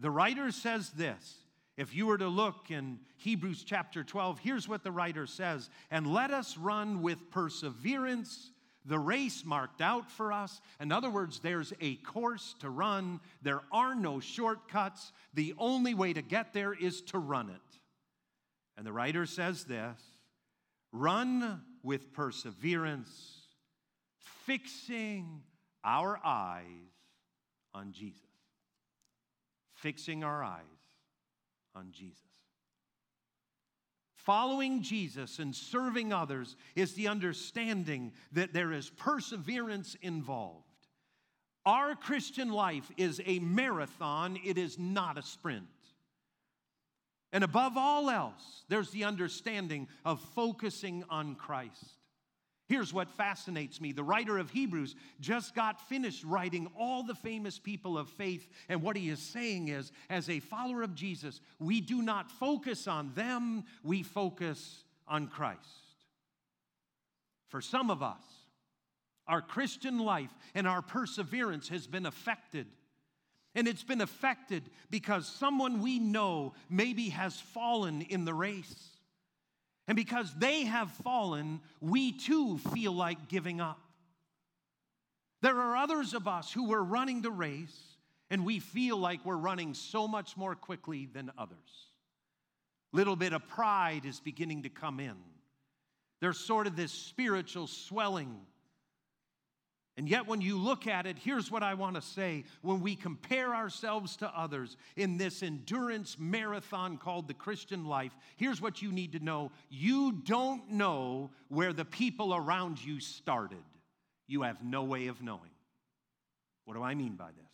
The 0.00 0.10
writer 0.10 0.50
says 0.50 0.90
this 0.90 1.36
if 1.76 1.94
you 1.94 2.06
were 2.06 2.18
to 2.18 2.28
look 2.28 2.70
in 2.70 3.00
Hebrews 3.16 3.64
chapter 3.64 4.04
12, 4.04 4.38
here's 4.38 4.68
what 4.68 4.84
the 4.84 4.92
writer 4.92 5.26
says 5.26 5.70
And 5.90 6.06
let 6.06 6.30
us 6.30 6.56
run 6.56 7.02
with 7.02 7.30
perseverance 7.30 8.50
the 8.86 8.98
race 8.98 9.44
marked 9.44 9.80
out 9.80 10.10
for 10.10 10.32
us. 10.32 10.60
In 10.78 10.92
other 10.92 11.08
words, 11.08 11.40
there's 11.40 11.72
a 11.80 11.96
course 11.96 12.54
to 12.60 12.68
run, 12.68 13.20
there 13.42 13.62
are 13.72 13.94
no 13.94 14.20
shortcuts. 14.20 15.12
The 15.32 15.54
only 15.58 15.94
way 15.94 16.12
to 16.12 16.22
get 16.22 16.52
there 16.52 16.74
is 16.74 17.00
to 17.02 17.18
run 17.18 17.48
it. 17.48 17.78
And 18.76 18.86
the 18.86 18.92
writer 18.92 19.24
says 19.26 19.64
this 19.64 20.00
run 20.92 21.62
with 21.82 22.12
perseverance, 22.12 23.46
fixing 24.44 25.42
our 25.82 26.20
eyes 26.24 26.64
on 27.72 27.92
Jesus. 27.92 28.20
Fixing 29.74 30.24
our 30.24 30.42
eyes 30.42 30.62
on 31.74 31.88
Jesus. 31.92 32.18
Following 34.14 34.82
Jesus 34.82 35.38
and 35.38 35.54
serving 35.54 36.12
others 36.12 36.56
is 36.74 36.94
the 36.94 37.08
understanding 37.08 38.12
that 38.32 38.54
there 38.54 38.72
is 38.72 38.88
perseverance 38.90 39.96
involved. 40.00 40.64
Our 41.66 41.94
Christian 41.94 42.50
life 42.50 42.90
is 42.96 43.20
a 43.26 43.38
marathon, 43.38 44.38
it 44.44 44.56
is 44.56 44.78
not 44.78 45.18
a 45.18 45.22
sprint. 45.22 45.66
And 47.32 47.42
above 47.42 47.76
all 47.76 48.10
else, 48.10 48.64
there's 48.68 48.90
the 48.90 49.04
understanding 49.04 49.88
of 50.04 50.20
focusing 50.34 51.04
on 51.10 51.34
Christ. 51.34 52.03
Here's 52.66 52.94
what 52.94 53.10
fascinates 53.10 53.80
me. 53.80 53.92
The 53.92 54.02
writer 54.02 54.38
of 54.38 54.50
Hebrews 54.50 54.94
just 55.20 55.54
got 55.54 55.86
finished 55.86 56.24
writing 56.24 56.70
all 56.78 57.02
the 57.02 57.14
famous 57.14 57.58
people 57.58 57.98
of 57.98 58.08
faith. 58.08 58.48
And 58.70 58.82
what 58.82 58.96
he 58.96 59.10
is 59.10 59.20
saying 59.20 59.68
is, 59.68 59.92
as 60.08 60.30
a 60.30 60.40
follower 60.40 60.82
of 60.82 60.94
Jesus, 60.94 61.42
we 61.58 61.82
do 61.82 62.00
not 62.00 62.30
focus 62.30 62.88
on 62.88 63.12
them, 63.14 63.64
we 63.82 64.02
focus 64.02 64.84
on 65.06 65.26
Christ. 65.28 65.60
For 67.48 67.60
some 67.60 67.90
of 67.90 68.02
us, 68.02 68.22
our 69.26 69.42
Christian 69.42 69.98
life 69.98 70.34
and 70.54 70.66
our 70.66 70.80
perseverance 70.82 71.68
has 71.68 71.86
been 71.86 72.06
affected. 72.06 72.66
And 73.54 73.68
it's 73.68 73.84
been 73.84 74.00
affected 74.00 74.64
because 74.90 75.28
someone 75.28 75.80
we 75.80 75.98
know 75.98 76.54
maybe 76.68 77.10
has 77.10 77.38
fallen 77.38 78.02
in 78.02 78.24
the 78.24 78.34
race. 78.34 78.93
And 79.86 79.96
because 79.96 80.34
they 80.34 80.64
have 80.64 80.90
fallen, 80.90 81.60
we 81.80 82.12
too 82.12 82.58
feel 82.58 82.92
like 82.92 83.28
giving 83.28 83.60
up. 83.60 83.80
There 85.42 85.60
are 85.60 85.76
others 85.76 86.14
of 86.14 86.26
us 86.26 86.50
who 86.50 86.68
were 86.68 86.82
running 86.82 87.20
the 87.20 87.30
race 87.30 87.96
and 88.30 88.46
we 88.46 88.58
feel 88.58 88.96
like 88.96 89.24
we're 89.24 89.36
running 89.36 89.74
so 89.74 90.08
much 90.08 90.36
more 90.36 90.54
quickly 90.54 91.06
than 91.06 91.30
others. 91.36 91.58
Little 92.92 93.16
bit 93.16 93.32
of 93.32 93.46
pride 93.46 94.06
is 94.06 94.20
beginning 94.20 94.62
to 94.62 94.70
come 94.70 95.00
in. 95.00 95.16
There's 96.20 96.38
sort 96.38 96.66
of 96.66 96.76
this 96.76 96.92
spiritual 96.92 97.66
swelling 97.66 98.40
and 99.96 100.08
yet, 100.08 100.26
when 100.26 100.40
you 100.40 100.58
look 100.58 100.88
at 100.88 101.06
it, 101.06 101.16
here's 101.18 101.52
what 101.52 101.62
I 101.62 101.74
want 101.74 101.94
to 101.94 102.02
say. 102.02 102.44
When 102.62 102.80
we 102.80 102.96
compare 102.96 103.54
ourselves 103.54 104.16
to 104.16 104.28
others 104.36 104.76
in 104.96 105.18
this 105.18 105.40
endurance 105.40 106.16
marathon 106.18 106.96
called 106.96 107.28
the 107.28 107.34
Christian 107.34 107.84
life, 107.84 108.10
here's 108.36 108.60
what 108.60 108.82
you 108.82 108.90
need 108.90 109.12
to 109.12 109.20
know 109.20 109.52
you 109.70 110.10
don't 110.10 110.68
know 110.68 111.30
where 111.48 111.72
the 111.72 111.84
people 111.84 112.34
around 112.34 112.84
you 112.84 112.98
started. 112.98 113.62
You 114.26 114.42
have 114.42 114.64
no 114.64 114.82
way 114.82 115.06
of 115.06 115.22
knowing. 115.22 115.50
What 116.64 116.74
do 116.74 116.82
I 116.82 116.94
mean 116.94 117.14
by 117.14 117.28
this? 117.28 117.44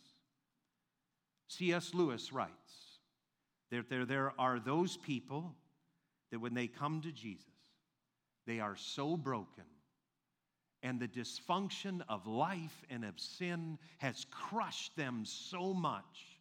C.S. 1.49 1.93
Lewis 1.93 2.33
writes 2.33 2.99
that 3.69 3.87
there, 3.87 4.05
there 4.05 4.33
are 4.39 4.59
those 4.59 4.97
people 4.97 5.53
that 6.31 6.39
when 6.39 6.55
they 6.55 6.65
come 6.65 7.01
to 7.01 7.11
Jesus, 7.11 7.45
they 8.47 8.59
are 8.59 8.75
so 8.75 9.15
broken 9.15 9.65
and 10.83 10.99
the 10.99 11.07
dysfunction 11.07 12.01
of 12.09 12.27
life 12.27 12.83
and 12.89 13.05
of 13.05 13.19
sin 13.19 13.77
has 13.99 14.25
crushed 14.31 14.95
them 14.95 15.23
so 15.25 15.73
much 15.73 16.39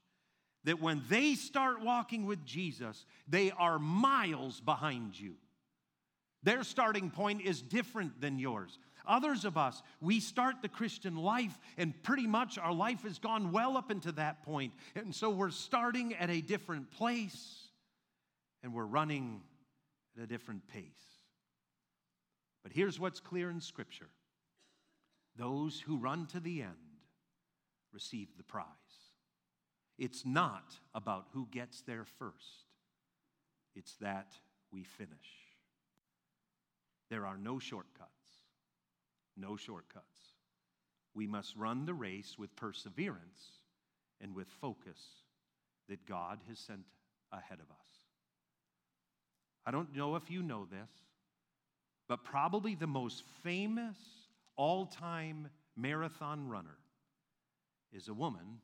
that 0.64 0.80
when 0.80 1.02
they 1.08 1.34
start 1.34 1.82
walking 1.82 2.26
with 2.26 2.44
Jesus, 2.44 3.06
they 3.28 3.50
are 3.50 3.78
miles 3.78 4.60
behind 4.60 5.18
you. 5.18 5.34
Their 6.42 6.64
starting 6.64 7.10
point 7.10 7.42
is 7.42 7.60
different 7.60 8.20
than 8.20 8.38
yours. 8.38 8.78
Others 9.06 9.44
of 9.44 9.56
us, 9.56 9.82
we 10.00 10.20
start 10.20 10.56
the 10.62 10.68
Christian 10.68 11.16
life, 11.16 11.58
and 11.76 12.00
pretty 12.02 12.26
much 12.26 12.58
our 12.58 12.72
life 12.72 13.02
has 13.02 13.18
gone 13.18 13.52
well 13.52 13.76
up 13.76 13.90
into 13.90 14.12
that 14.12 14.42
point. 14.42 14.72
And 14.94 15.14
so 15.14 15.30
we're 15.30 15.50
starting 15.50 16.14
at 16.14 16.30
a 16.30 16.40
different 16.40 16.90
place, 16.90 17.68
and 18.62 18.72
we're 18.72 18.84
running 18.84 19.40
at 20.16 20.24
a 20.24 20.26
different 20.26 20.66
pace. 20.68 20.84
But 22.62 22.72
here's 22.72 23.00
what's 23.00 23.20
clear 23.20 23.50
in 23.50 23.60
Scripture 23.60 24.08
those 25.40 25.80
who 25.80 25.96
run 25.96 26.26
to 26.26 26.38
the 26.38 26.60
end 26.60 26.74
receive 27.92 28.28
the 28.36 28.42
prize. 28.44 28.66
It's 29.98 30.26
not 30.26 30.74
about 30.94 31.28
who 31.32 31.48
gets 31.50 31.80
there 31.80 32.04
first, 32.04 32.66
it's 33.74 33.94
that 34.00 34.34
we 34.70 34.84
finish. 34.84 35.10
There 37.08 37.26
are 37.26 37.38
no 37.38 37.58
shortcuts. 37.58 38.10
No 39.36 39.56
shortcuts. 39.56 40.04
We 41.14 41.26
must 41.26 41.56
run 41.56 41.86
the 41.86 41.94
race 41.94 42.36
with 42.38 42.54
perseverance 42.54 43.60
and 44.20 44.34
with 44.34 44.46
focus 44.60 45.00
that 45.88 46.06
God 46.06 46.38
has 46.48 46.58
sent 46.58 46.84
ahead 47.32 47.58
of 47.58 47.70
us. 47.70 47.88
I 49.66 49.70
don't 49.70 49.96
know 49.96 50.16
if 50.16 50.30
you 50.30 50.42
know 50.42 50.66
this, 50.70 50.90
but 52.08 52.24
probably 52.24 52.74
the 52.74 52.86
most 52.86 53.24
famous 53.42 53.96
all 54.56 54.86
time 54.86 55.48
marathon 55.76 56.48
runner 56.48 56.78
is 57.92 58.08
a 58.08 58.14
woman 58.14 58.60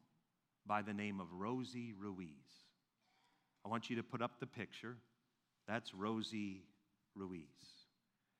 by 0.66 0.82
the 0.82 0.94
name 0.94 1.20
of 1.20 1.32
Rosie 1.32 1.92
Ruiz. 1.98 2.28
I 3.64 3.68
want 3.68 3.90
you 3.90 3.96
to 3.96 4.02
put 4.02 4.22
up 4.22 4.38
the 4.38 4.46
picture. 4.46 4.96
That's 5.66 5.94
Rosie 5.94 6.62
Ruiz. 7.14 7.42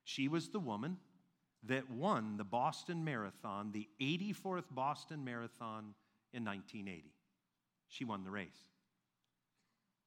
She 0.04 0.28
was 0.28 0.48
the 0.48 0.60
woman 0.60 0.98
that 1.64 1.90
won 1.90 2.36
the 2.36 2.44
Boston 2.44 3.04
Marathon, 3.04 3.72
the 3.72 3.88
84th 4.00 4.64
Boston 4.70 5.24
Marathon 5.24 5.94
in 6.32 6.44
1980. 6.44 7.12
She 7.88 8.04
won 8.04 8.24
the 8.24 8.30
race. 8.30 8.70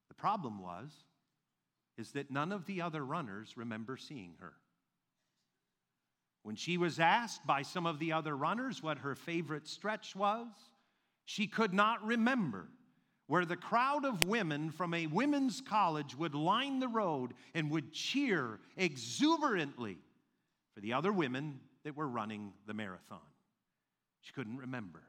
The 0.08 0.16
problem 0.16 0.62
was 0.62 0.92
is 1.98 2.12
that 2.14 2.32
none 2.32 2.54
of 2.54 2.66
the 2.66 2.82
other 2.82 3.04
runners 3.04 3.58
remember 3.58 3.98
seeing 3.98 4.36
her. 4.40 4.54
When 6.44 6.56
she 6.56 6.78
was 6.78 7.00
asked 7.00 7.46
by 7.46 7.62
some 7.62 7.86
of 7.86 8.00
the 8.00 8.14
other 8.14 8.36
runners 8.36 8.82
what 8.82 9.00
her 9.00 9.16
favorite 9.16 9.68
stretch 9.68 10.16
was, 10.16 10.48
she 11.26 11.48
could 11.48 11.74
not 11.74 12.04
remember 12.06 12.68
where 13.28 13.46
the 13.46 13.56
crowd 13.56 14.06
of 14.06 14.24
women 14.24 14.72
from 14.72 14.94
a 14.94 15.06
women's 15.06 15.62
college 15.62 16.16
would 16.16 16.34
line 16.34 16.80
the 16.80 16.88
road 16.88 17.34
and 17.54 17.70
would 17.70 17.94
cheer 17.94 18.60
exuberantly 18.76 20.00
for 20.74 20.82
the 20.82 20.94
other 20.94 21.12
women 21.14 21.60
that 21.84 21.96
were 21.96 22.08
running 22.08 22.54
the 22.66 22.74
marathon. 22.74 23.20
She 24.22 24.34
couldn't 24.34 24.58
remember. 24.58 25.04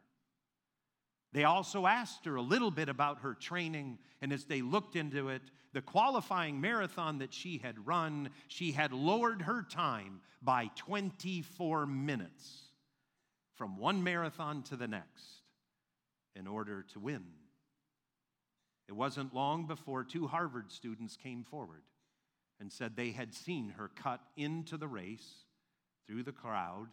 They 1.33 1.45
also 1.45 1.87
asked 1.87 2.27
her 2.27 2.35
a 2.35 2.43
little 2.43 2.71
bit 2.71 2.89
about 2.89 3.21
her 3.21 3.35
training, 3.35 3.99
and 4.21 4.33
as 4.33 4.45
they 4.45 4.63
looked 4.63 4.97
into 4.97 5.29
it, 5.31 5.43
the 5.73 5.83
qualifying 5.83 6.61
marathon 6.61 7.19
that 7.19 7.33
she 7.33 7.59
had 7.59 7.87
run, 7.87 8.31
she 8.49 8.73
had 8.73 8.93
lowered 8.93 9.43
her 9.43 9.63
time 9.63 10.21
by 10.43 10.71
24 10.77 11.87
minutes 11.87 12.63
from 13.55 13.77
one 13.77 14.03
marathon 14.03 14.63
to 14.65 14.77
the 14.77 14.89
next 14.89 15.43
in 16.35 16.47
order 16.47 16.85
to 16.93 16.99
win. 16.99 17.25
It 18.89 18.97
wasn't 18.97 19.35
long 19.35 19.67
before 19.67 20.03
two 20.03 20.27
Harvard 20.27 20.73
students 20.73 21.17
came 21.17 21.45
forward 21.45 21.83
and 22.59 22.73
said 22.73 22.97
they 22.97 23.13
had 23.13 23.35
seen 23.35 23.75
her 23.77 23.89
cut 23.95 24.21
into 24.37 24.77
the 24.77 24.89
race 24.89 25.45
through 26.07 26.25
the 26.25 26.33
crowd, 26.33 26.89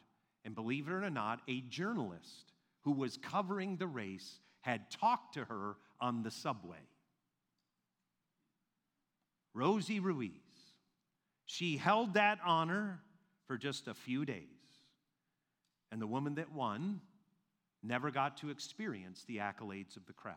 and 0.45 0.53
believe 0.53 0.87
it 0.87 0.91
or 0.91 1.09
not, 1.09 1.41
a 1.47 1.61
journalist 1.61 2.53
who 2.81 2.91
was 2.91 3.17
covering 3.17 3.77
the 3.77 3.87
race 3.87 4.39
had 4.61 4.91
talked 4.91 5.33
to 5.33 5.45
her 5.45 5.75
on 5.99 6.21
the 6.21 6.31
subway. 6.31 6.77
Rosie 9.57 9.99
Ruiz, 9.99 10.31
she 11.45 11.77
held 11.77 12.13
that 12.13 12.37
honor 12.45 13.01
for 13.47 13.57
just 13.57 13.87
a 13.87 13.95
few 13.95 14.23
days. 14.23 14.43
And 15.91 15.99
the 15.99 16.05
woman 16.05 16.35
that 16.35 16.53
won 16.53 17.01
never 17.81 18.11
got 18.11 18.37
to 18.37 18.51
experience 18.51 19.23
the 19.27 19.37
accolades 19.37 19.97
of 19.97 20.05
the 20.05 20.13
crowd. 20.13 20.35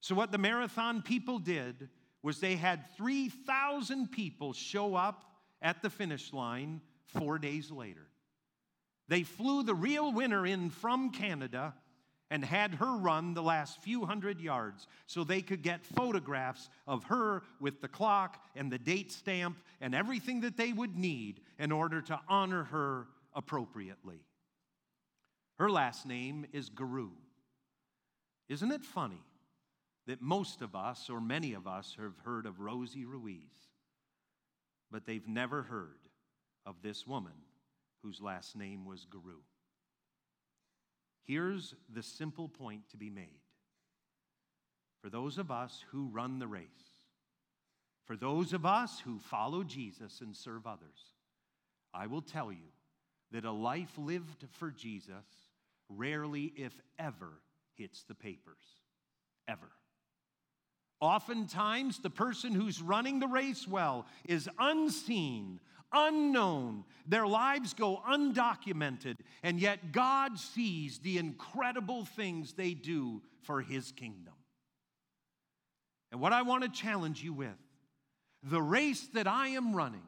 So, 0.00 0.16
what 0.16 0.32
the 0.32 0.38
marathon 0.38 1.02
people 1.02 1.38
did 1.38 1.90
was 2.22 2.40
they 2.40 2.56
had 2.56 2.84
3,000 2.96 4.10
people 4.10 4.52
show 4.52 4.96
up 4.96 5.24
at 5.62 5.80
the 5.80 5.90
finish 5.90 6.32
line 6.32 6.80
four 7.06 7.38
days 7.38 7.70
later. 7.70 8.06
They 9.08 9.22
flew 9.22 9.62
the 9.62 9.74
real 9.74 10.12
winner 10.12 10.44
in 10.44 10.70
from 10.70 11.10
Canada 11.10 11.74
and 12.30 12.44
had 12.44 12.74
her 12.74 12.96
run 12.96 13.34
the 13.34 13.42
last 13.42 13.82
few 13.82 14.06
hundred 14.06 14.40
yards 14.40 14.86
so 15.06 15.24
they 15.24 15.42
could 15.42 15.62
get 15.62 15.84
photographs 15.84 16.70
of 16.86 17.04
her 17.04 17.42
with 17.58 17.80
the 17.80 17.88
clock 17.88 18.42
and 18.54 18.70
the 18.70 18.78
date 18.78 19.10
stamp 19.10 19.58
and 19.80 19.94
everything 19.94 20.40
that 20.42 20.56
they 20.56 20.72
would 20.72 20.96
need 20.96 21.40
in 21.58 21.72
order 21.72 22.00
to 22.00 22.20
honor 22.28 22.64
her 22.64 23.08
appropriately. 23.34 24.20
Her 25.58 25.70
last 25.70 26.06
name 26.06 26.46
is 26.52 26.70
Gareau. 26.70 27.10
Isn't 28.48 28.72
it 28.72 28.84
funny 28.84 29.22
that 30.06 30.22
most 30.22 30.62
of 30.62 30.74
us, 30.74 31.10
or 31.10 31.20
many 31.20 31.52
of 31.52 31.66
us, 31.66 31.96
have 32.00 32.18
heard 32.24 32.46
of 32.46 32.60
Rosie 32.60 33.04
Ruiz, 33.04 33.42
but 34.90 35.06
they've 35.06 35.28
never 35.28 35.62
heard 35.62 36.08
of 36.64 36.76
this 36.82 37.06
woman 37.06 37.34
whose 38.02 38.20
last 38.20 38.56
name 38.56 38.86
was 38.86 39.06
Gareau. 39.08 39.42
Here's 41.24 41.74
the 41.92 42.02
simple 42.02 42.48
point 42.48 42.88
to 42.90 42.96
be 42.96 43.10
made. 43.10 43.40
For 45.02 45.08
those 45.08 45.38
of 45.38 45.50
us 45.50 45.84
who 45.90 46.08
run 46.12 46.38
the 46.38 46.46
race, 46.46 46.66
for 48.04 48.16
those 48.16 48.52
of 48.52 48.66
us 48.66 49.00
who 49.00 49.18
follow 49.18 49.62
Jesus 49.62 50.20
and 50.20 50.36
serve 50.36 50.66
others, 50.66 51.14
I 51.94 52.06
will 52.06 52.22
tell 52.22 52.52
you 52.52 52.72
that 53.32 53.44
a 53.44 53.52
life 53.52 53.92
lived 53.96 54.44
for 54.58 54.70
Jesus 54.70 55.24
rarely, 55.88 56.52
if 56.56 56.72
ever, 56.98 57.40
hits 57.74 58.02
the 58.04 58.14
papers. 58.14 58.62
Ever. 59.48 59.70
Oftentimes, 61.00 61.98
the 61.98 62.10
person 62.10 62.52
who's 62.52 62.82
running 62.82 63.20
the 63.20 63.26
race 63.26 63.66
well 63.66 64.06
is 64.28 64.48
unseen, 64.58 65.60
unknown. 65.92 66.84
Their 67.06 67.26
lives 67.26 67.74
go 67.74 68.00
undocumented, 68.08 69.16
and 69.42 69.60
yet 69.60 69.92
God 69.92 70.38
sees 70.38 70.98
the 70.98 71.18
incredible 71.18 72.04
things 72.04 72.52
they 72.52 72.74
do 72.74 73.22
for 73.42 73.60
His 73.60 73.92
kingdom. 73.92 74.34
And 76.12 76.20
what 76.20 76.32
I 76.32 76.42
want 76.42 76.64
to 76.64 76.68
challenge 76.68 77.22
you 77.22 77.32
with 77.32 77.48
the 78.42 78.62
race 78.62 79.06
that 79.14 79.26
I 79.26 79.48
am 79.48 79.74
running 79.74 80.02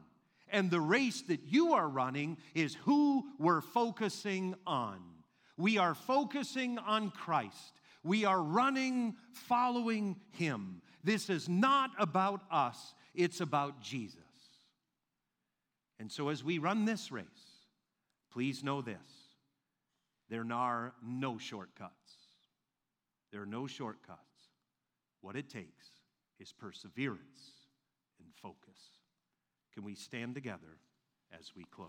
and 0.49 0.69
the 0.69 0.79
race 0.79 1.21
that 1.23 1.41
you 1.47 1.73
are 1.73 1.87
running 1.87 2.37
is 2.53 2.75
who 2.75 3.25
we're 3.39 3.61
focusing 3.61 4.55
on. 4.65 4.99
We 5.57 5.77
are 5.77 5.95
focusing 5.95 6.77
on 6.77 7.11
Christ. 7.11 7.81
We 8.03 8.25
are 8.25 8.41
running 8.41 9.15
following 9.31 10.17
Him. 10.31 10.81
This 11.03 11.29
is 11.29 11.47
not 11.47 11.91
about 11.97 12.41
us, 12.51 12.93
it's 13.13 13.41
about 13.41 13.81
Jesus. 13.81 14.19
And 16.03 16.11
so, 16.11 16.27
as 16.27 16.43
we 16.43 16.57
run 16.57 16.83
this 16.83 17.13
race, 17.13 17.63
please 18.29 18.61
know 18.61 18.81
this 18.81 18.97
there 20.29 20.45
are 20.51 20.93
no 21.01 21.37
shortcuts. 21.37 21.93
There 23.31 23.41
are 23.41 23.45
no 23.45 23.67
shortcuts. 23.67 24.19
What 25.21 25.37
it 25.37 25.49
takes 25.49 25.85
is 26.41 26.51
perseverance 26.51 27.53
and 28.19 28.27
focus. 28.35 28.77
Can 29.73 29.85
we 29.85 29.95
stand 29.95 30.35
together 30.35 30.77
as 31.39 31.53
we 31.55 31.63
close? 31.63 31.87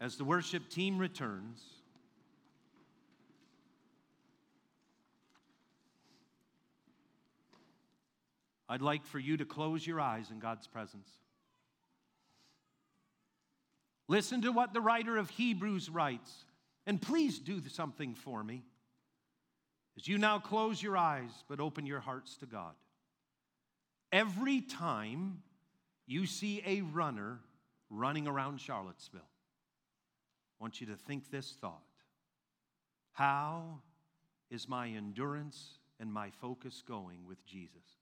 As 0.00 0.16
the 0.16 0.24
worship 0.24 0.68
team 0.68 0.98
returns, 0.98 1.81
I'd 8.72 8.80
like 8.80 9.04
for 9.04 9.18
you 9.18 9.36
to 9.36 9.44
close 9.44 9.86
your 9.86 10.00
eyes 10.00 10.30
in 10.30 10.38
God's 10.38 10.66
presence. 10.66 11.06
Listen 14.08 14.40
to 14.40 14.50
what 14.50 14.72
the 14.72 14.80
writer 14.80 15.18
of 15.18 15.28
Hebrews 15.28 15.90
writes, 15.90 16.46
and 16.86 17.00
please 17.00 17.38
do 17.38 17.60
something 17.68 18.14
for 18.14 18.42
me. 18.42 18.64
As 19.98 20.08
you 20.08 20.16
now 20.16 20.38
close 20.38 20.82
your 20.82 20.96
eyes, 20.96 21.28
but 21.50 21.60
open 21.60 21.84
your 21.84 22.00
hearts 22.00 22.38
to 22.38 22.46
God. 22.46 22.72
Every 24.10 24.62
time 24.62 25.42
you 26.06 26.24
see 26.24 26.62
a 26.64 26.80
runner 26.80 27.40
running 27.90 28.26
around 28.26 28.58
Charlottesville, 28.58 29.20
I 29.20 30.64
want 30.64 30.80
you 30.80 30.86
to 30.86 30.96
think 30.96 31.30
this 31.30 31.58
thought 31.60 31.82
How 33.12 33.82
is 34.50 34.66
my 34.66 34.88
endurance 34.88 35.76
and 36.00 36.10
my 36.10 36.30
focus 36.30 36.82
going 36.88 37.26
with 37.28 37.44
Jesus? 37.44 38.01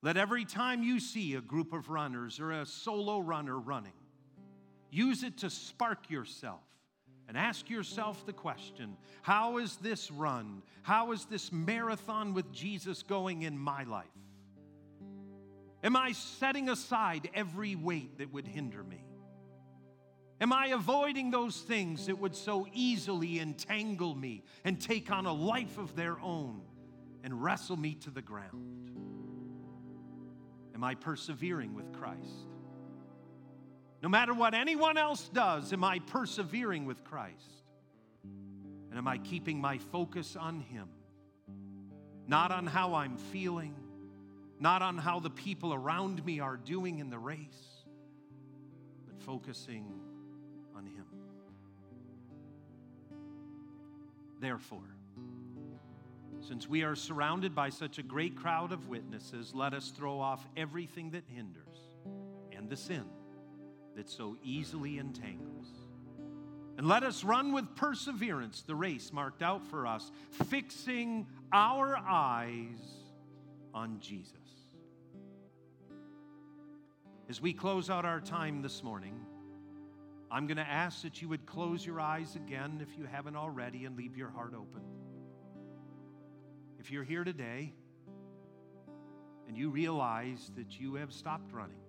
Let 0.00 0.16
every 0.16 0.44
time 0.44 0.82
you 0.82 1.00
see 1.00 1.34
a 1.34 1.40
group 1.40 1.72
of 1.72 1.88
runners 1.88 2.38
or 2.38 2.52
a 2.52 2.66
solo 2.66 3.18
runner 3.18 3.58
running, 3.58 3.92
use 4.90 5.22
it 5.24 5.38
to 5.38 5.50
spark 5.50 6.08
yourself 6.08 6.62
and 7.26 7.36
ask 7.36 7.68
yourself 7.68 8.24
the 8.24 8.32
question 8.32 8.96
How 9.22 9.58
is 9.58 9.76
this 9.76 10.10
run? 10.10 10.62
How 10.82 11.12
is 11.12 11.24
this 11.26 11.52
marathon 11.52 12.32
with 12.32 12.52
Jesus 12.52 13.02
going 13.02 13.42
in 13.42 13.58
my 13.58 13.84
life? 13.84 14.06
Am 15.82 15.96
I 15.96 16.12
setting 16.12 16.68
aside 16.68 17.28
every 17.34 17.76
weight 17.76 18.18
that 18.18 18.32
would 18.32 18.46
hinder 18.46 18.82
me? 18.82 19.04
Am 20.40 20.52
I 20.52 20.68
avoiding 20.68 21.30
those 21.30 21.60
things 21.60 22.06
that 22.06 22.18
would 22.18 22.36
so 22.36 22.66
easily 22.72 23.40
entangle 23.40 24.14
me 24.14 24.44
and 24.64 24.80
take 24.80 25.10
on 25.10 25.26
a 25.26 25.32
life 25.32 25.78
of 25.78 25.96
their 25.96 26.18
own 26.20 26.62
and 27.24 27.42
wrestle 27.42 27.76
me 27.76 27.94
to 27.96 28.10
the 28.10 28.22
ground? 28.22 29.07
Am 30.78 30.84
I 30.84 30.94
persevering 30.94 31.74
with 31.74 31.92
Christ? 31.92 32.46
No 34.00 34.08
matter 34.08 34.32
what 34.32 34.54
anyone 34.54 34.96
else 34.96 35.28
does, 35.28 35.72
am 35.72 35.82
I 35.82 35.98
persevering 35.98 36.84
with 36.84 37.02
Christ? 37.02 37.64
And 38.22 38.96
am 38.96 39.08
I 39.08 39.18
keeping 39.18 39.60
my 39.60 39.78
focus 39.78 40.36
on 40.36 40.60
Him? 40.60 40.86
Not 42.28 42.52
on 42.52 42.64
how 42.64 42.94
I'm 42.94 43.16
feeling, 43.16 43.74
not 44.60 44.80
on 44.80 44.96
how 44.96 45.18
the 45.18 45.30
people 45.30 45.74
around 45.74 46.24
me 46.24 46.38
are 46.38 46.56
doing 46.56 47.00
in 47.00 47.10
the 47.10 47.18
race, 47.18 47.82
but 49.04 49.20
focusing 49.20 49.84
on 50.76 50.86
Him. 50.86 51.06
Therefore, 54.38 54.94
since 56.40 56.68
we 56.68 56.82
are 56.82 56.94
surrounded 56.94 57.54
by 57.54 57.68
such 57.68 57.98
a 57.98 58.02
great 58.02 58.36
crowd 58.36 58.72
of 58.72 58.88
witnesses, 58.88 59.54
let 59.54 59.74
us 59.74 59.90
throw 59.90 60.20
off 60.20 60.46
everything 60.56 61.10
that 61.10 61.24
hinders 61.26 61.78
and 62.56 62.68
the 62.68 62.76
sin 62.76 63.04
that 63.96 64.08
so 64.08 64.36
easily 64.42 64.98
entangles. 64.98 65.66
And 66.76 66.86
let 66.86 67.02
us 67.02 67.24
run 67.24 67.52
with 67.52 67.74
perseverance 67.74 68.62
the 68.62 68.76
race 68.76 69.12
marked 69.12 69.42
out 69.42 69.66
for 69.66 69.86
us, 69.86 70.12
fixing 70.30 71.26
our 71.52 71.96
eyes 71.96 72.78
on 73.74 73.98
Jesus. 74.00 74.34
As 77.28 77.42
we 77.42 77.52
close 77.52 77.90
out 77.90 78.04
our 78.04 78.20
time 78.20 78.62
this 78.62 78.84
morning, 78.84 79.18
I'm 80.30 80.46
going 80.46 80.56
to 80.56 80.62
ask 80.62 81.02
that 81.02 81.20
you 81.20 81.28
would 81.28 81.46
close 81.46 81.84
your 81.84 82.00
eyes 82.00 82.36
again 82.36 82.78
if 82.80 82.96
you 82.96 83.04
haven't 83.04 83.36
already 83.36 83.84
and 83.84 83.96
leave 83.96 84.16
your 84.16 84.30
heart 84.30 84.54
open. 84.54 84.82
If 86.78 86.90
you're 86.90 87.04
here 87.04 87.24
today 87.24 87.72
and 89.46 89.56
you 89.56 89.70
realize 89.70 90.50
that 90.56 90.78
you 90.78 90.94
have 90.94 91.12
stopped 91.12 91.52
running, 91.52 91.80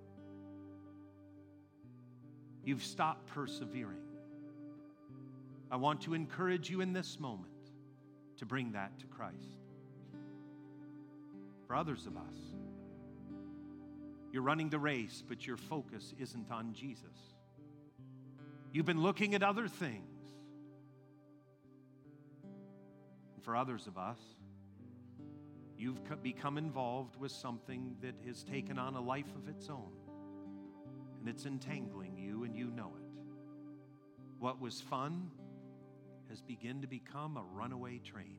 you've 2.63 2.83
stopped 2.83 3.27
persevering, 3.27 4.01
I 5.71 5.75
want 5.75 6.01
to 6.01 6.13
encourage 6.13 6.69
you 6.69 6.81
in 6.81 6.93
this 6.93 7.19
moment 7.19 7.51
to 8.37 8.45
bring 8.45 8.71
that 8.71 8.97
to 8.99 9.05
Christ. 9.07 9.35
For 11.67 11.75
others 11.75 12.07
of 12.07 12.17
us, 12.17 12.35
you're 14.31 14.43
running 14.43 14.69
the 14.69 14.79
race, 14.79 15.23
but 15.27 15.45
your 15.45 15.57
focus 15.57 16.13
isn't 16.19 16.51
on 16.51 16.73
Jesus. 16.73 17.35
You've 18.71 18.85
been 18.85 19.01
looking 19.01 19.35
at 19.35 19.43
other 19.43 19.67
things. 19.67 20.03
And 23.35 23.43
for 23.43 23.55
others 23.55 23.87
of 23.87 23.97
us, 23.97 24.19
you've 25.79 26.01
become 26.21 26.57
involved 26.57 27.15
with 27.15 27.31
something 27.31 27.95
that 28.01 28.13
has 28.27 28.43
taken 28.43 28.77
on 28.77 28.95
a 28.95 29.01
life 29.01 29.33
of 29.37 29.47
its 29.47 29.69
own. 29.69 29.93
And 31.19 31.29
it's 31.29 31.45
entangling 31.45 32.17
you, 32.17 32.43
and 32.43 32.53
you 32.53 32.69
know 32.69 32.91
it. 32.97 33.23
What 34.39 34.59
was 34.59 34.81
fun 34.81 35.31
has 36.29 36.41
begun 36.41 36.81
to 36.81 36.87
become 36.87 37.37
a 37.37 37.43
runaway 37.53 37.99
train. 37.99 38.35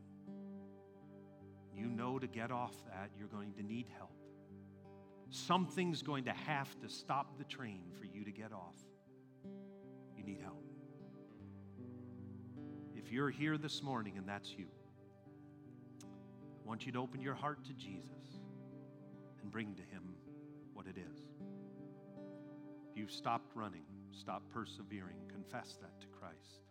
You 1.75 1.87
know 1.87 2.19
to 2.19 2.27
get 2.27 2.51
off 2.51 2.75
that, 2.87 3.11
you're 3.19 3.29
going 3.29 3.55
to 3.55 3.63
need 3.63 3.87
help. 3.97 4.13
Something's 5.31 6.03
going 6.03 6.25
to 6.25 6.33
have 6.33 6.79
to 6.81 6.91
stop 6.91 7.39
the 7.39 7.45
train 7.45 7.85
for 7.99 8.05
you 8.05 8.23
to 8.25 8.33
get 8.33 8.53
off. 8.53 8.77
You 10.15 10.25
need 10.25 10.41
help. 10.43 10.63
If 12.95 13.11
you're 13.11 13.31
here 13.31 13.57
this 13.57 13.83
morning 13.83 14.19
and 14.19 14.29
that's 14.29 14.51
you, 14.51 14.67
want 16.71 16.87
you 16.87 16.93
to 16.93 17.01
open 17.01 17.21
your 17.21 17.35
heart 17.35 17.65
to 17.65 17.73
Jesus 17.73 18.39
and 19.43 19.51
bring 19.51 19.75
to 19.75 19.83
Him 19.83 20.15
what 20.73 20.87
it 20.87 20.95
is. 20.97 21.19
If 22.89 22.97
you've 22.97 23.11
stopped 23.11 23.51
running, 23.57 23.83
stopped 24.13 24.49
persevering, 24.51 25.17
confess 25.29 25.77
that 25.81 26.01
to 26.01 26.07
Christ. 26.07 26.63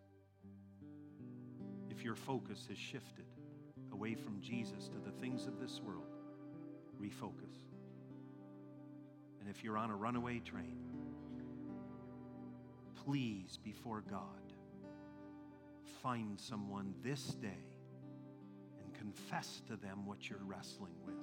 If 1.90 2.02
your 2.02 2.16
focus 2.16 2.66
has 2.70 2.78
shifted 2.78 3.26
away 3.92 4.16
from 4.16 4.40
Jesus 4.40 4.88
to 4.88 5.00
the 5.04 5.12
things 5.20 5.48
of 5.48 5.60
this 5.60 5.82
world, 5.82 6.16
refocus. 6.98 7.58
And 9.42 9.50
if 9.50 9.66
you're 9.66 9.78
on 9.78 9.92
a 9.92 9.96
runaway 9.98 10.40
train, 10.40 10.78
please, 13.04 13.60
before 13.62 14.02
God, 14.10 14.54
find 16.02 16.40
someone 16.40 16.94
this 17.04 17.36
day 17.42 17.69
confess 19.00 19.62
to 19.68 19.76
them 19.78 20.06
what 20.06 20.30
you're 20.30 20.44
wrestling 20.46 20.94
with. 21.06 21.16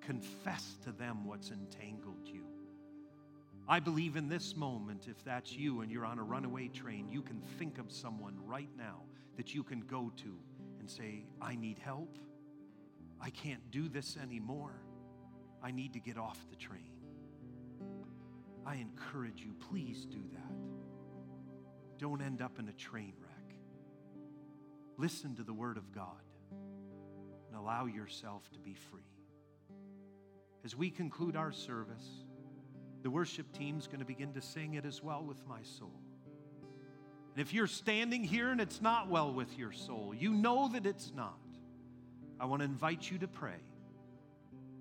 Confess 0.00 0.76
to 0.84 0.92
them 0.92 1.26
what's 1.26 1.50
entangled 1.50 2.26
you. 2.26 2.44
I 3.66 3.80
believe 3.80 4.16
in 4.16 4.28
this 4.28 4.54
moment, 4.54 5.06
if 5.08 5.24
that's 5.24 5.52
you 5.52 5.80
and 5.80 5.90
you're 5.90 6.04
on 6.04 6.18
a 6.18 6.22
runaway 6.22 6.68
train, 6.68 7.08
you 7.10 7.22
can 7.22 7.40
think 7.58 7.78
of 7.78 7.90
someone 7.90 8.36
right 8.44 8.68
now 8.76 9.00
that 9.38 9.54
you 9.54 9.62
can 9.62 9.80
go 9.80 10.12
to 10.18 10.36
and 10.78 10.90
say, 10.90 11.24
I 11.40 11.56
need 11.56 11.78
help. 11.78 12.18
I 13.20 13.30
can't 13.30 13.70
do 13.70 13.88
this 13.88 14.18
anymore. 14.22 14.74
I 15.62 15.70
need 15.70 15.94
to 15.94 16.00
get 16.00 16.18
off 16.18 16.38
the 16.50 16.56
train. 16.56 16.92
I 18.66 18.74
encourage 18.76 19.40
you, 19.40 19.54
please 19.70 20.04
do 20.04 20.20
that. 20.34 21.98
Don't 21.98 22.20
end 22.20 22.42
up 22.42 22.58
in 22.58 22.68
a 22.68 22.72
train 22.72 23.14
wreck. 23.22 23.56
Listen 24.98 25.34
to 25.36 25.42
the 25.42 25.54
Word 25.54 25.78
of 25.78 25.90
God 25.90 26.20
and 27.54 27.62
allow 27.62 27.86
yourself 27.86 28.50
to 28.50 28.58
be 28.58 28.74
free. 28.74 29.00
As 30.64 30.76
we 30.76 30.90
conclude 30.90 31.36
our 31.36 31.52
service, 31.52 32.24
the 33.02 33.10
worship 33.10 33.52
team's 33.52 33.86
going 33.86 34.00
to 34.00 34.04
begin 34.04 34.32
to 34.32 34.42
sing 34.42 34.74
it 34.74 34.84
as 34.84 35.04
well 35.04 35.22
with 35.22 35.46
my 35.46 35.62
soul. 35.62 35.92
And 37.32 37.40
if 37.40 37.54
you're 37.54 37.68
standing 37.68 38.24
here 38.24 38.50
and 38.50 38.60
it's 38.60 38.82
not 38.82 39.08
well 39.08 39.32
with 39.32 39.56
your 39.56 39.70
soul, 39.70 40.14
you 40.18 40.32
know 40.32 40.68
that 40.72 40.84
it's 40.84 41.12
not. 41.14 41.38
I 42.40 42.46
want 42.46 42.60
to 42.60 42.64
invite 42.64 43.08
you 43.08 43.18
to 43.18 43.28
pray. 43.28 43.62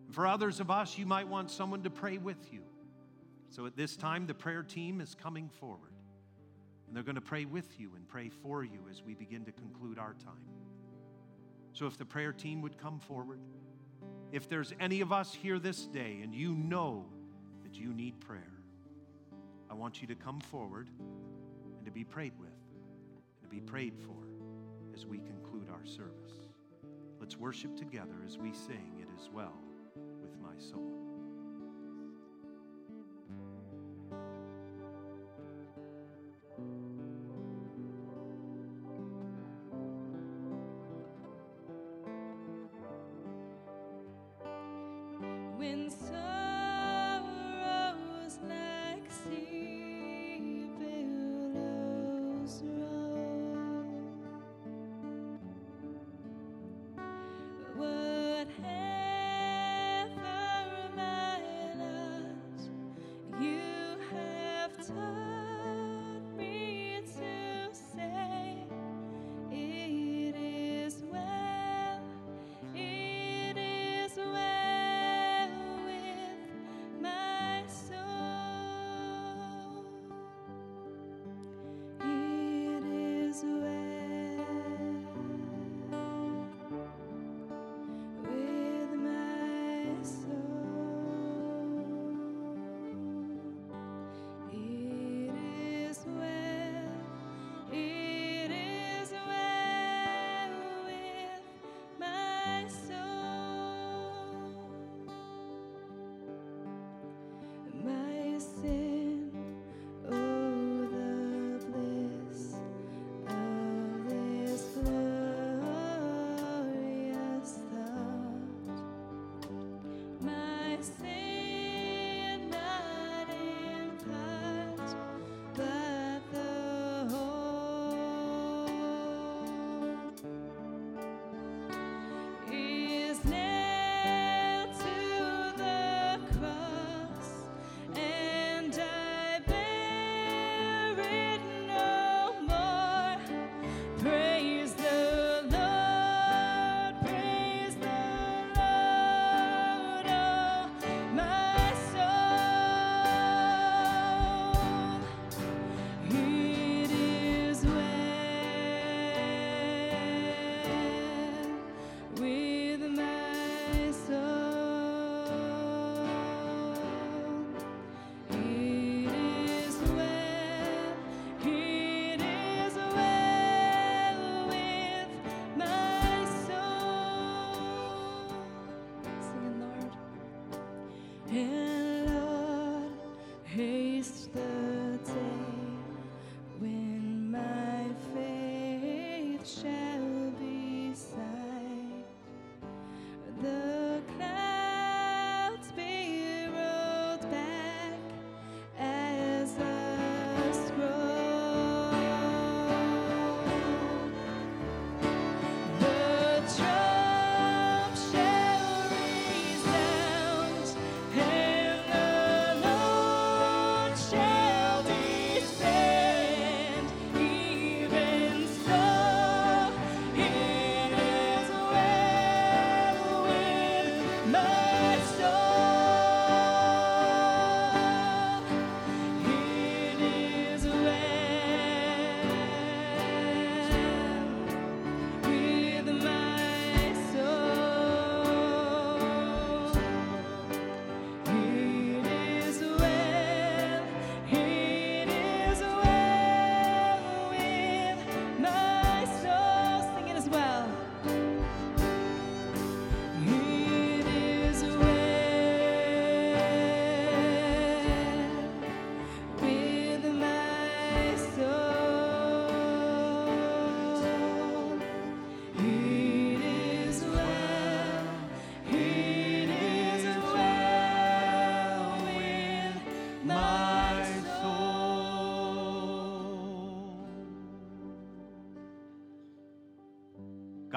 For 0.09 0.25
others 0.25 0.59
of 0.59 0.71
us, 0.71 0.97
you 0.97 1.05
might 1.05 1.27
want 1.27 1.51
someone 1.51 1.83
to 1.83 1.89
pray 1.91 2.17
with 2.17 2.51
you. 2.51 2.61
So 3.49 3.67
at 3.67 3.77
this 3.77 3.95
time, 3.95 4.25
the 4.25 4.33
prayer 4.33 4.63
team 4.63 4.99
is 4.99 5.13
coming 5.13 5.47
forward. 5.59 5.93
And 6.87 6.95
they're 6.95 7.03
going 7.03 7.15
to 7.15 7.21
pray 7.21 7.45
with 7.45 7.79
you 7.79 7.91
and 7.95 8.07
pray 8.07 8.29
for 8.29 8.63
you 8.63 8.79
as 8.89 9.03
we 9.03 9.13
begin 9.13 9.45
to 9.45 9.51
conclude 9.51 9.99
our 9.99 10.15
time. 10.23 10.52
So 11.73 11.87
if 11.87 11.97
the 11.97 12.05
prayer 12.05 12.31
team 12.31 12.61
would 12.61 12.77
come 12.77 12.99
forward, 12.99 13.39
if 14.31 14.47
there's 14.47 14.73
any 14.79 15.01
of 15.01 15.11
us 15.11 15.33
here 15.33 15.59
this 15.59 15.85
day 15.85 16.19
and 16.23 16.33
you 16.33 16.53
know 16.53 17.05
that 17.63 17.75
you 17.75 17.93
need 17.93 18.19
prayer, 18.19 18.51
I 19.69 19.73
want 19.73 20.01
you 20.01 20.07
to 20.07 20.15
come 20.15 20.39
forward 20.39 20.89
and 20.99 21.85
to 21.85 21.91
be 21.91 22.03
prayed 22.03 22.33
with 22.39 22.49
and 22.49 23.43
to 23.43 23.47
be 23.49 23.59
prayed 23.59 23.97
for 23.97 24.15
as 24.93 25.07
we 25.07 25.17
conclude 25.17 25.67
our 25.71 25.85
service. 25.85 26.33
Let's 27.19 27.37
worship 27.37 27.75
together 27.75 28.15
as 28.25 28.37
we 28.37 28.53
sing 28.53 29.01
It 29.01 29.07
Is 29.19 29.29
Well 29.33 29.57
with 30.21 30.37
My 30.41 30.55
Soul. 30.57 31.02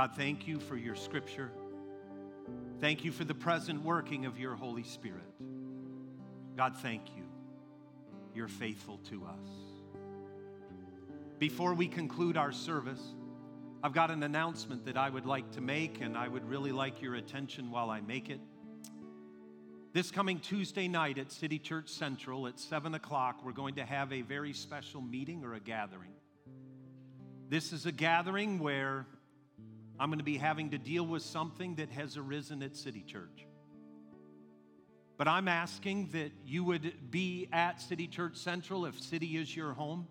God, 0.07 0.17
thank 0.17 0.47
you 0.47 0.61
for 0.61 0.77
your 0.77 0.95
scripture. 0.95 1.51
Thank 2.81 3.05
you 3.05 3.11
for 3.11 3.25
the 3.25 3.35
present 3.35 3.83
working 3.83 4.25
of 4.25 4.39
your 4.39 4.55
Holy 4.55 4.85
Spirit. 4.85 5.25
God, 6.57 6.77
thank 6.77 7.17
you. 7.17 7.25
You're 8.33 8.47
faithful 8.47 8.99
to 9.11 9.25
us. 9.25 9.51
Before 11.41 11.75
we 11.75 11.89
conclude 11.89 12.37
our 12.37 12.53
service, 12.53 13.01
I've 13.83 13.95
got 13.95 14.13
an 14.13 14.23
announcement 14.23 14.87
that 14.87 14.97
I 14.97 15.11
would 15.11 15.27
like 15.27 15.51
to 15.53 15.61
make, 15.61 16.01
and 16.01 16.17
I 16.17 16.29
would 16.29 16.49
really 16.49 16.71
like 16.71 17.03
your 17.03 17.17
attention 17.17 17.73
while 17.73 17.91
I 17.91 18.01
make 18.01 18.31
it. 18.31 18.39
This 19.93 20.13
coming 20.13 20.39
Tuesday 20.39 20.87
night 20.87 21.19
at 21.19 21.33
City 21.33 21.59
Church 21.59 21.89
Central 21.89 22.47
at 22.47 22.61
7 22.61 22.95
o'clock, 22.95 23.45
we're 23.45 23.51
going 23.51 23.75
to 23.75 23.85
have 23.85 24.13
a 24.13 24.23
very 24.23 24.53
special 24.53 25.01
meeting 25.01 25.43
or 25.43 25.55
a 25.55 25.61
gathering. 25.61 26.13
This 27.49 27.73
is 27.73 27.87
a 27.87 27.93
gathering 27.93 28.61
where 28.61 29.05
I'm 29.99 30.11
going 30.11 30.19
to 30.19 30.25
be 30.25 30.37
having 30.37 30.71
to 30.71 30.79
deal 30.79 31.07
with 31.07 31.23
something 31.23 31.77
that 31.77 31.91
has 31.91 32.17
arisen 32.17 32.63
at 32.63 32.77
City 32.77 33.03
Church. 33.03 33.47
But 35.17 35.29
I'm 35.29 35.49
asking 35.49 36.11
that 36.13 36.33
you 36.45 36.65
would 36.65 37.11
be 37.11 37.49
at 37.51 37.81
City 37.81 38.07
Church 38.07 38.37
Central 38.37 38.85
if 38.85 39.01
City 39.01 39.39
is 39.39 39.55
your 39.55 39.73
home. 39.73 40.07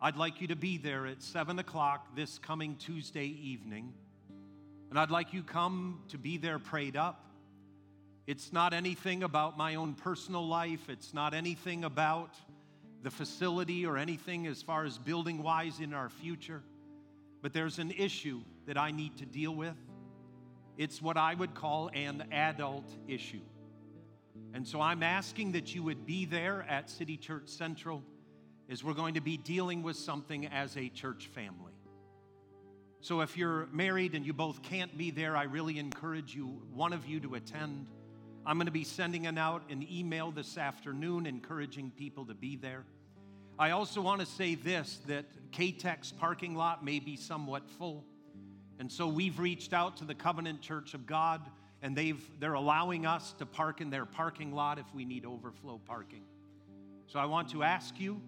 I'd 0.00 0.16
like 0.16 0.40
you 0.40 0.46
to 0.48 0.56
be 0.56 0.78
there 0.78 1.06
at 1.06 1.22
7 1.22 1.58
o'clock 1.58 2.14
this 2.14 2.38
coming 2.38 2.76
Tuesday 2.76 3.26
evening. 3.26 3.92
And 4.88 4.98
I'd 4.98 5.10
like 5.10 5.32
you 5.32 5.42
come 5.42 6.02
to 6.08 6.18
be 6.18 6.38
there 6.38 6.58
prayed 6.58 6.96
up. 6.96 7.26
It's 8.26 8.52
not 8.52 8.72
anything 8.72 9.24
about 9.24 9.58
my 9.58 9.74
own 9.74 9.94
personal 9.94 10.46
life. 10.46 10.88
It's 10.88 11.12
not 11.12 11.34
anything 11.34 11.82
about 11.82 12.36
the 13.02 13.10
facility 13.10 13.84
or 13.86 13.98
anything 13.98 14.46
as 14.46 14.62
far 14.62 14.84
as 14.84 14.98
building 14.98 15.42
wise 15.42 15.80
in 15.80 15.92
our 15.92 16.08
future. 16.08 16.62
But 17.42 17.52
there's 17.52 17.78
an 17.78 17.90
issue 17.90 18.42
that 18.66 18.76
I 18.76 18.90
need 18.90 19.18
to 19.18 19.26
deal 19.26 19.54
with. 19.54 19.76
It's 20.76 21.00
what 21.00 21.16
I 21.16 21.34
would 21.34 21.54
call 21.54 21.90
an 21.92 22.24
adult 22.32 22.90
issue. 23.08 23.42
And 24.54 24.66
so 24.66 24.80
I'm 24.80 25.02
asking 25.02 25.52
that 25.52 25.74
you 25.74 25.82
would 25.82 26.06
be 26.06 26.24
there 26.24 26.66
at 26.68 26.90
City 26.90 27.16
Church 27.16 27.48
Central 27.48 28.02
as 28.68 28.84
we're 28.84 28.94
going 28.94 29.14
to 29.14 29.20
be 29.20 29.36
dealing 29.36 29.82
with 29.82 29.96
something 29.96 30.46
as 30.46 30.76
a 30.76 30.88
church 30.88 31.26
family. 31.28 31.72
So 33.00 33.20
if 33.22 33.36
you're 33.36 33.66
married 33.72 34.14
and 34.14 34.26
you 34.26 34.32
both 34.32 34.62
can't 34.62 34.96
be 34.96 35.10
there, 35.10 35.36
I 35.36 35.44
really 35.44 35.78
encourage 35.78 36.34
you, 36.34 36.62
one 36.72 36.92
of 36.92 37.06
you, 37.06 37.18
to 37.20 37.34
attend. 37.34 37.88
I'm 38.44 38.56
going 38.56 38.66
to 38.66 38.72
be 38.72 38.84
sending 38.84 39.26
out 39.26 39.62
an 39.70 39.86
email 39.90 40.30
this 40.30 40.58
afternoon 40.58 41.26
encouraging 41.26 41.92
people 41.96 42.26
to 42.26 42.34
be 42.34 42.56
there. 42.56 42.84
I 43.60 43.72
also 43.72 44.00
want 44.00 44.20
to 44.20 44.26
say 44.26 44.54
this 44.54 45.00
that 45.06 45.26
CATEC 45.52 46.16
parking 46.16 46.54
lot 46.54 46.82
may 46.82 46.98
be 46.98 47.14
somewhat 47.14 47.68
full. 47.68 48.06
And 48.78 48.90
so 48.90 49.06
we've 49.06 49.38
reached 49.38 49.74
out 49.74 49.98
to 49.98 50.06
the 50.06 50.14
Covenant 50.14 50.62
Church 50.62 50.94
of 50.94 51.06
God, 51.06 51.42
and 51.82 51.94
they've, 51.94 52.22
they're 52.40 52.54
allowing 52.54 53.04
us 53.04 53.34
to 53.34 53.44
park 53.44 53.82
in 53.82 53.90
their 53.90 54.06
parking 54.06 54.54
lot 54.54 54.78
if 54.78 54.86
we 54.94 55.04
need 55.04 55.26
overflow 55.26 55.78
parking. 55.84 56.22
So 57.06 57.18
I 57.18 57.26
want 57.26 57.50
to 57.50 57.62
ask 57.62 58.00
you 58.00 58.22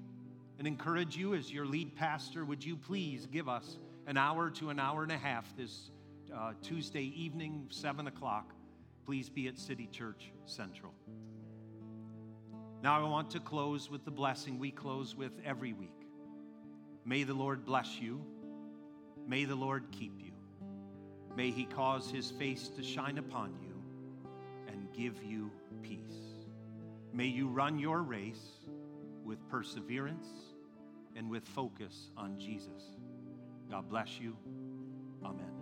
and 0.58 0.66
encourage 0.66 1.16
you 1.16 1.32
as 1.32 1.50
your 1.50 1.64
lead 1.64 1.96
pastor, 1.96 2.44
would 2.44 2.62
you 2.62 2.76
please 2.76 3.24
give 3.24 3.48
us 3.48 3.78
an 4.06 4.18
hour 4.18 4.50
to 4.50 4.68
an 4.68 4.78
hour 4.78 5.02
and 5.02 5.12
a 5.12 5.16
half 5.16 5.56
this 5.56 5.90
uh, 6.36 6.52
Tuesday 6.60 7.10
evening, 7.16 7.68
7 7.70 8.06
o'clock? 8.06 8.52
Please 9.06 9.30
be 9.30 9.48
at 9.48 9.58
City 9.58 9.88
Church 9.90 10.30
Central. 10.44 10.92
Now, 12.82 12.98
I 13.00 13.08
want 13.08 13.30
to 13.30 13.40
close 13.40 13.88
with 13.88 14.04
the 14.04 14.10
blessing 14.10 14.58
we 14.58 14.72
close 14.72 15.14
with 15.14 15.32
every 15.44 15.72
week. 15.72 15.94
May 17.04 17.22
the 17.22 17.34
Lord 17.34 17.64
bless 17.64 18.00
you. 18.00 18.20
May 19.26 19.44
the 19.44 19.54
Lord 19.54 19.84
keep 19.92 20.12
you. 20.18 20.32
May 21.36 21.52
he 21.52 21.64
cause 21.64 22.10
his 22.10 22.32
face 22.32 22.68
to 22.76 22.82
shine 22.82 23.18
upon 23.18 23.54
you 23.62 23.74
and 24.66 24.92
give 24.92 25.22
you 25.22 25.50
peace. 25.82 26.00
May 27.12 27.26
you 27.26 27.46
run 27.46 27.78
your 27.78 28.02
race 28.02 28.66
with 29.24 29.38
perseverance 29.48 30.26
and 31.14 31.30
with 31.30 31.46
focus 31.46 32.10
on 32.16 32.36
Jesus. 32.38 32.82
God 33.70 33.88
bless 33.88 34.18
you. 34.18 34.36
Amen. 35.24 35.61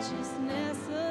righteousness 0.00 1.09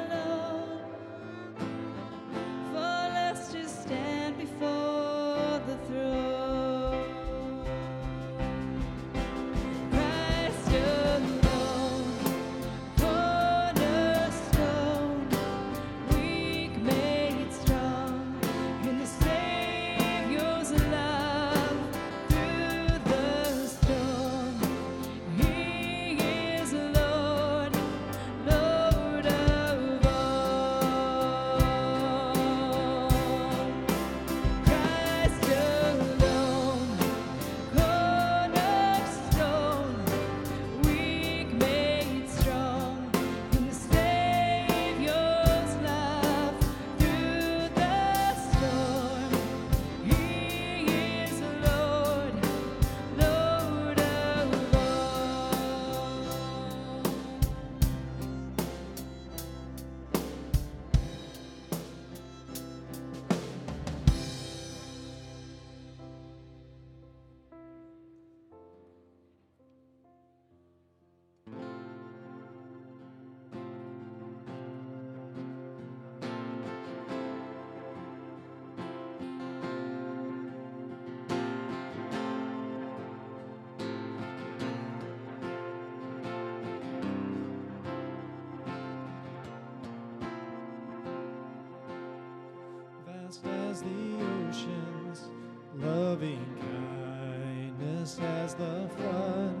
as 98.50 98.54
the 98.54 98.88
flood, 98.96 99.54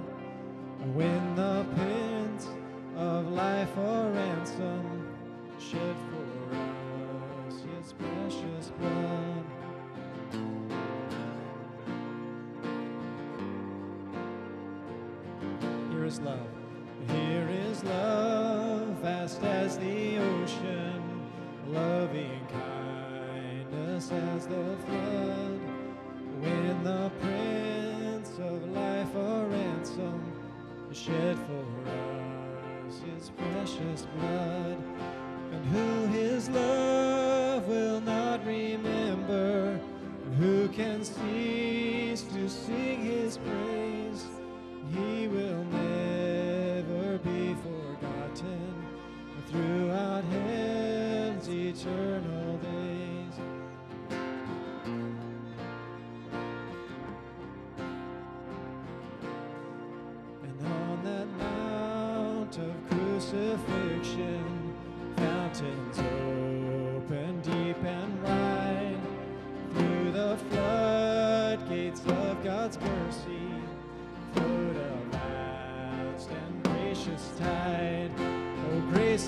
when 0.94 1.34
the 1.36 1.64
Prince 1.76 2.48
of 2.96 3.30
Life 3.30 3.76
are 3.78 4.10
ransom 4.10 5.06
shed 5.58 5.94
for 6.10 7.46
us, 7.46 7.62
His 7.76 7.92
precious 7.92 8.72
blood. 8.80 9.44
Here 15.90 16.04
is 16.04 16.20
love. 16.20 16.59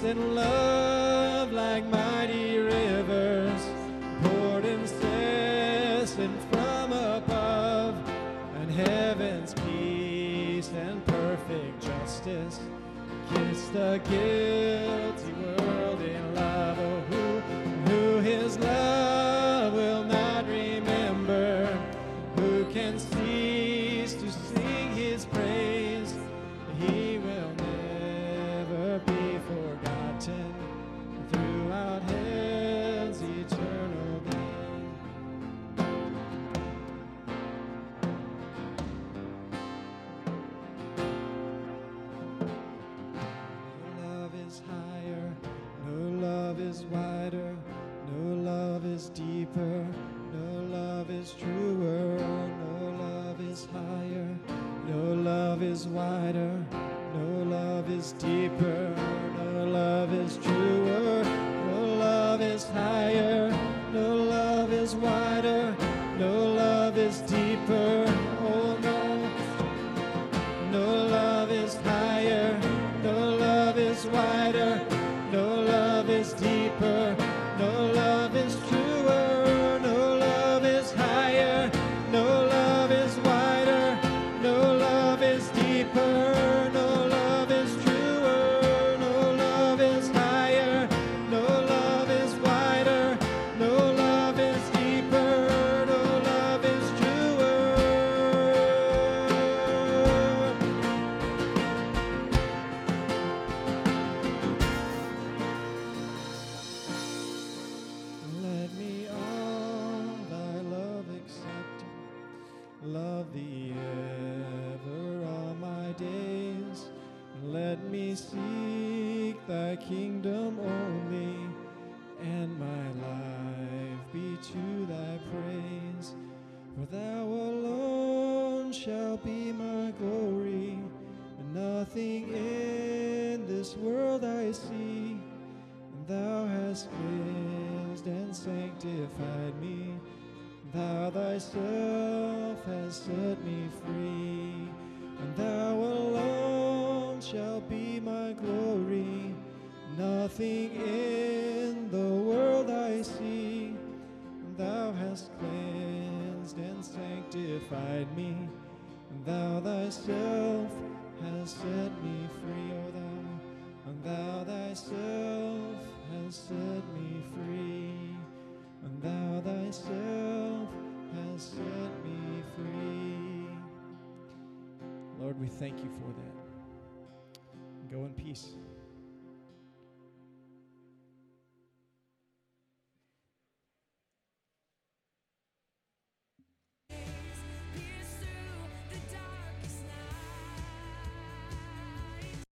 and 0.05 0.34
love 0.34 1.53
like 1.53 1.84
mighty 1.86 2.59
rivers 2.59 3.62
poured 4.22 4.64
incessant 4.64 6.40
from 6.50 6.92
above, 6.92 7.94
and 8.57 8.70
heaven's 8.70 9.55
peace 9.55 10.70
and 10.74 11.05
perfect 11.07 11.82
justice 11.82 12.59
kiss 13.32 13.68
the 13.68 14.00
gift. 14.09 14.62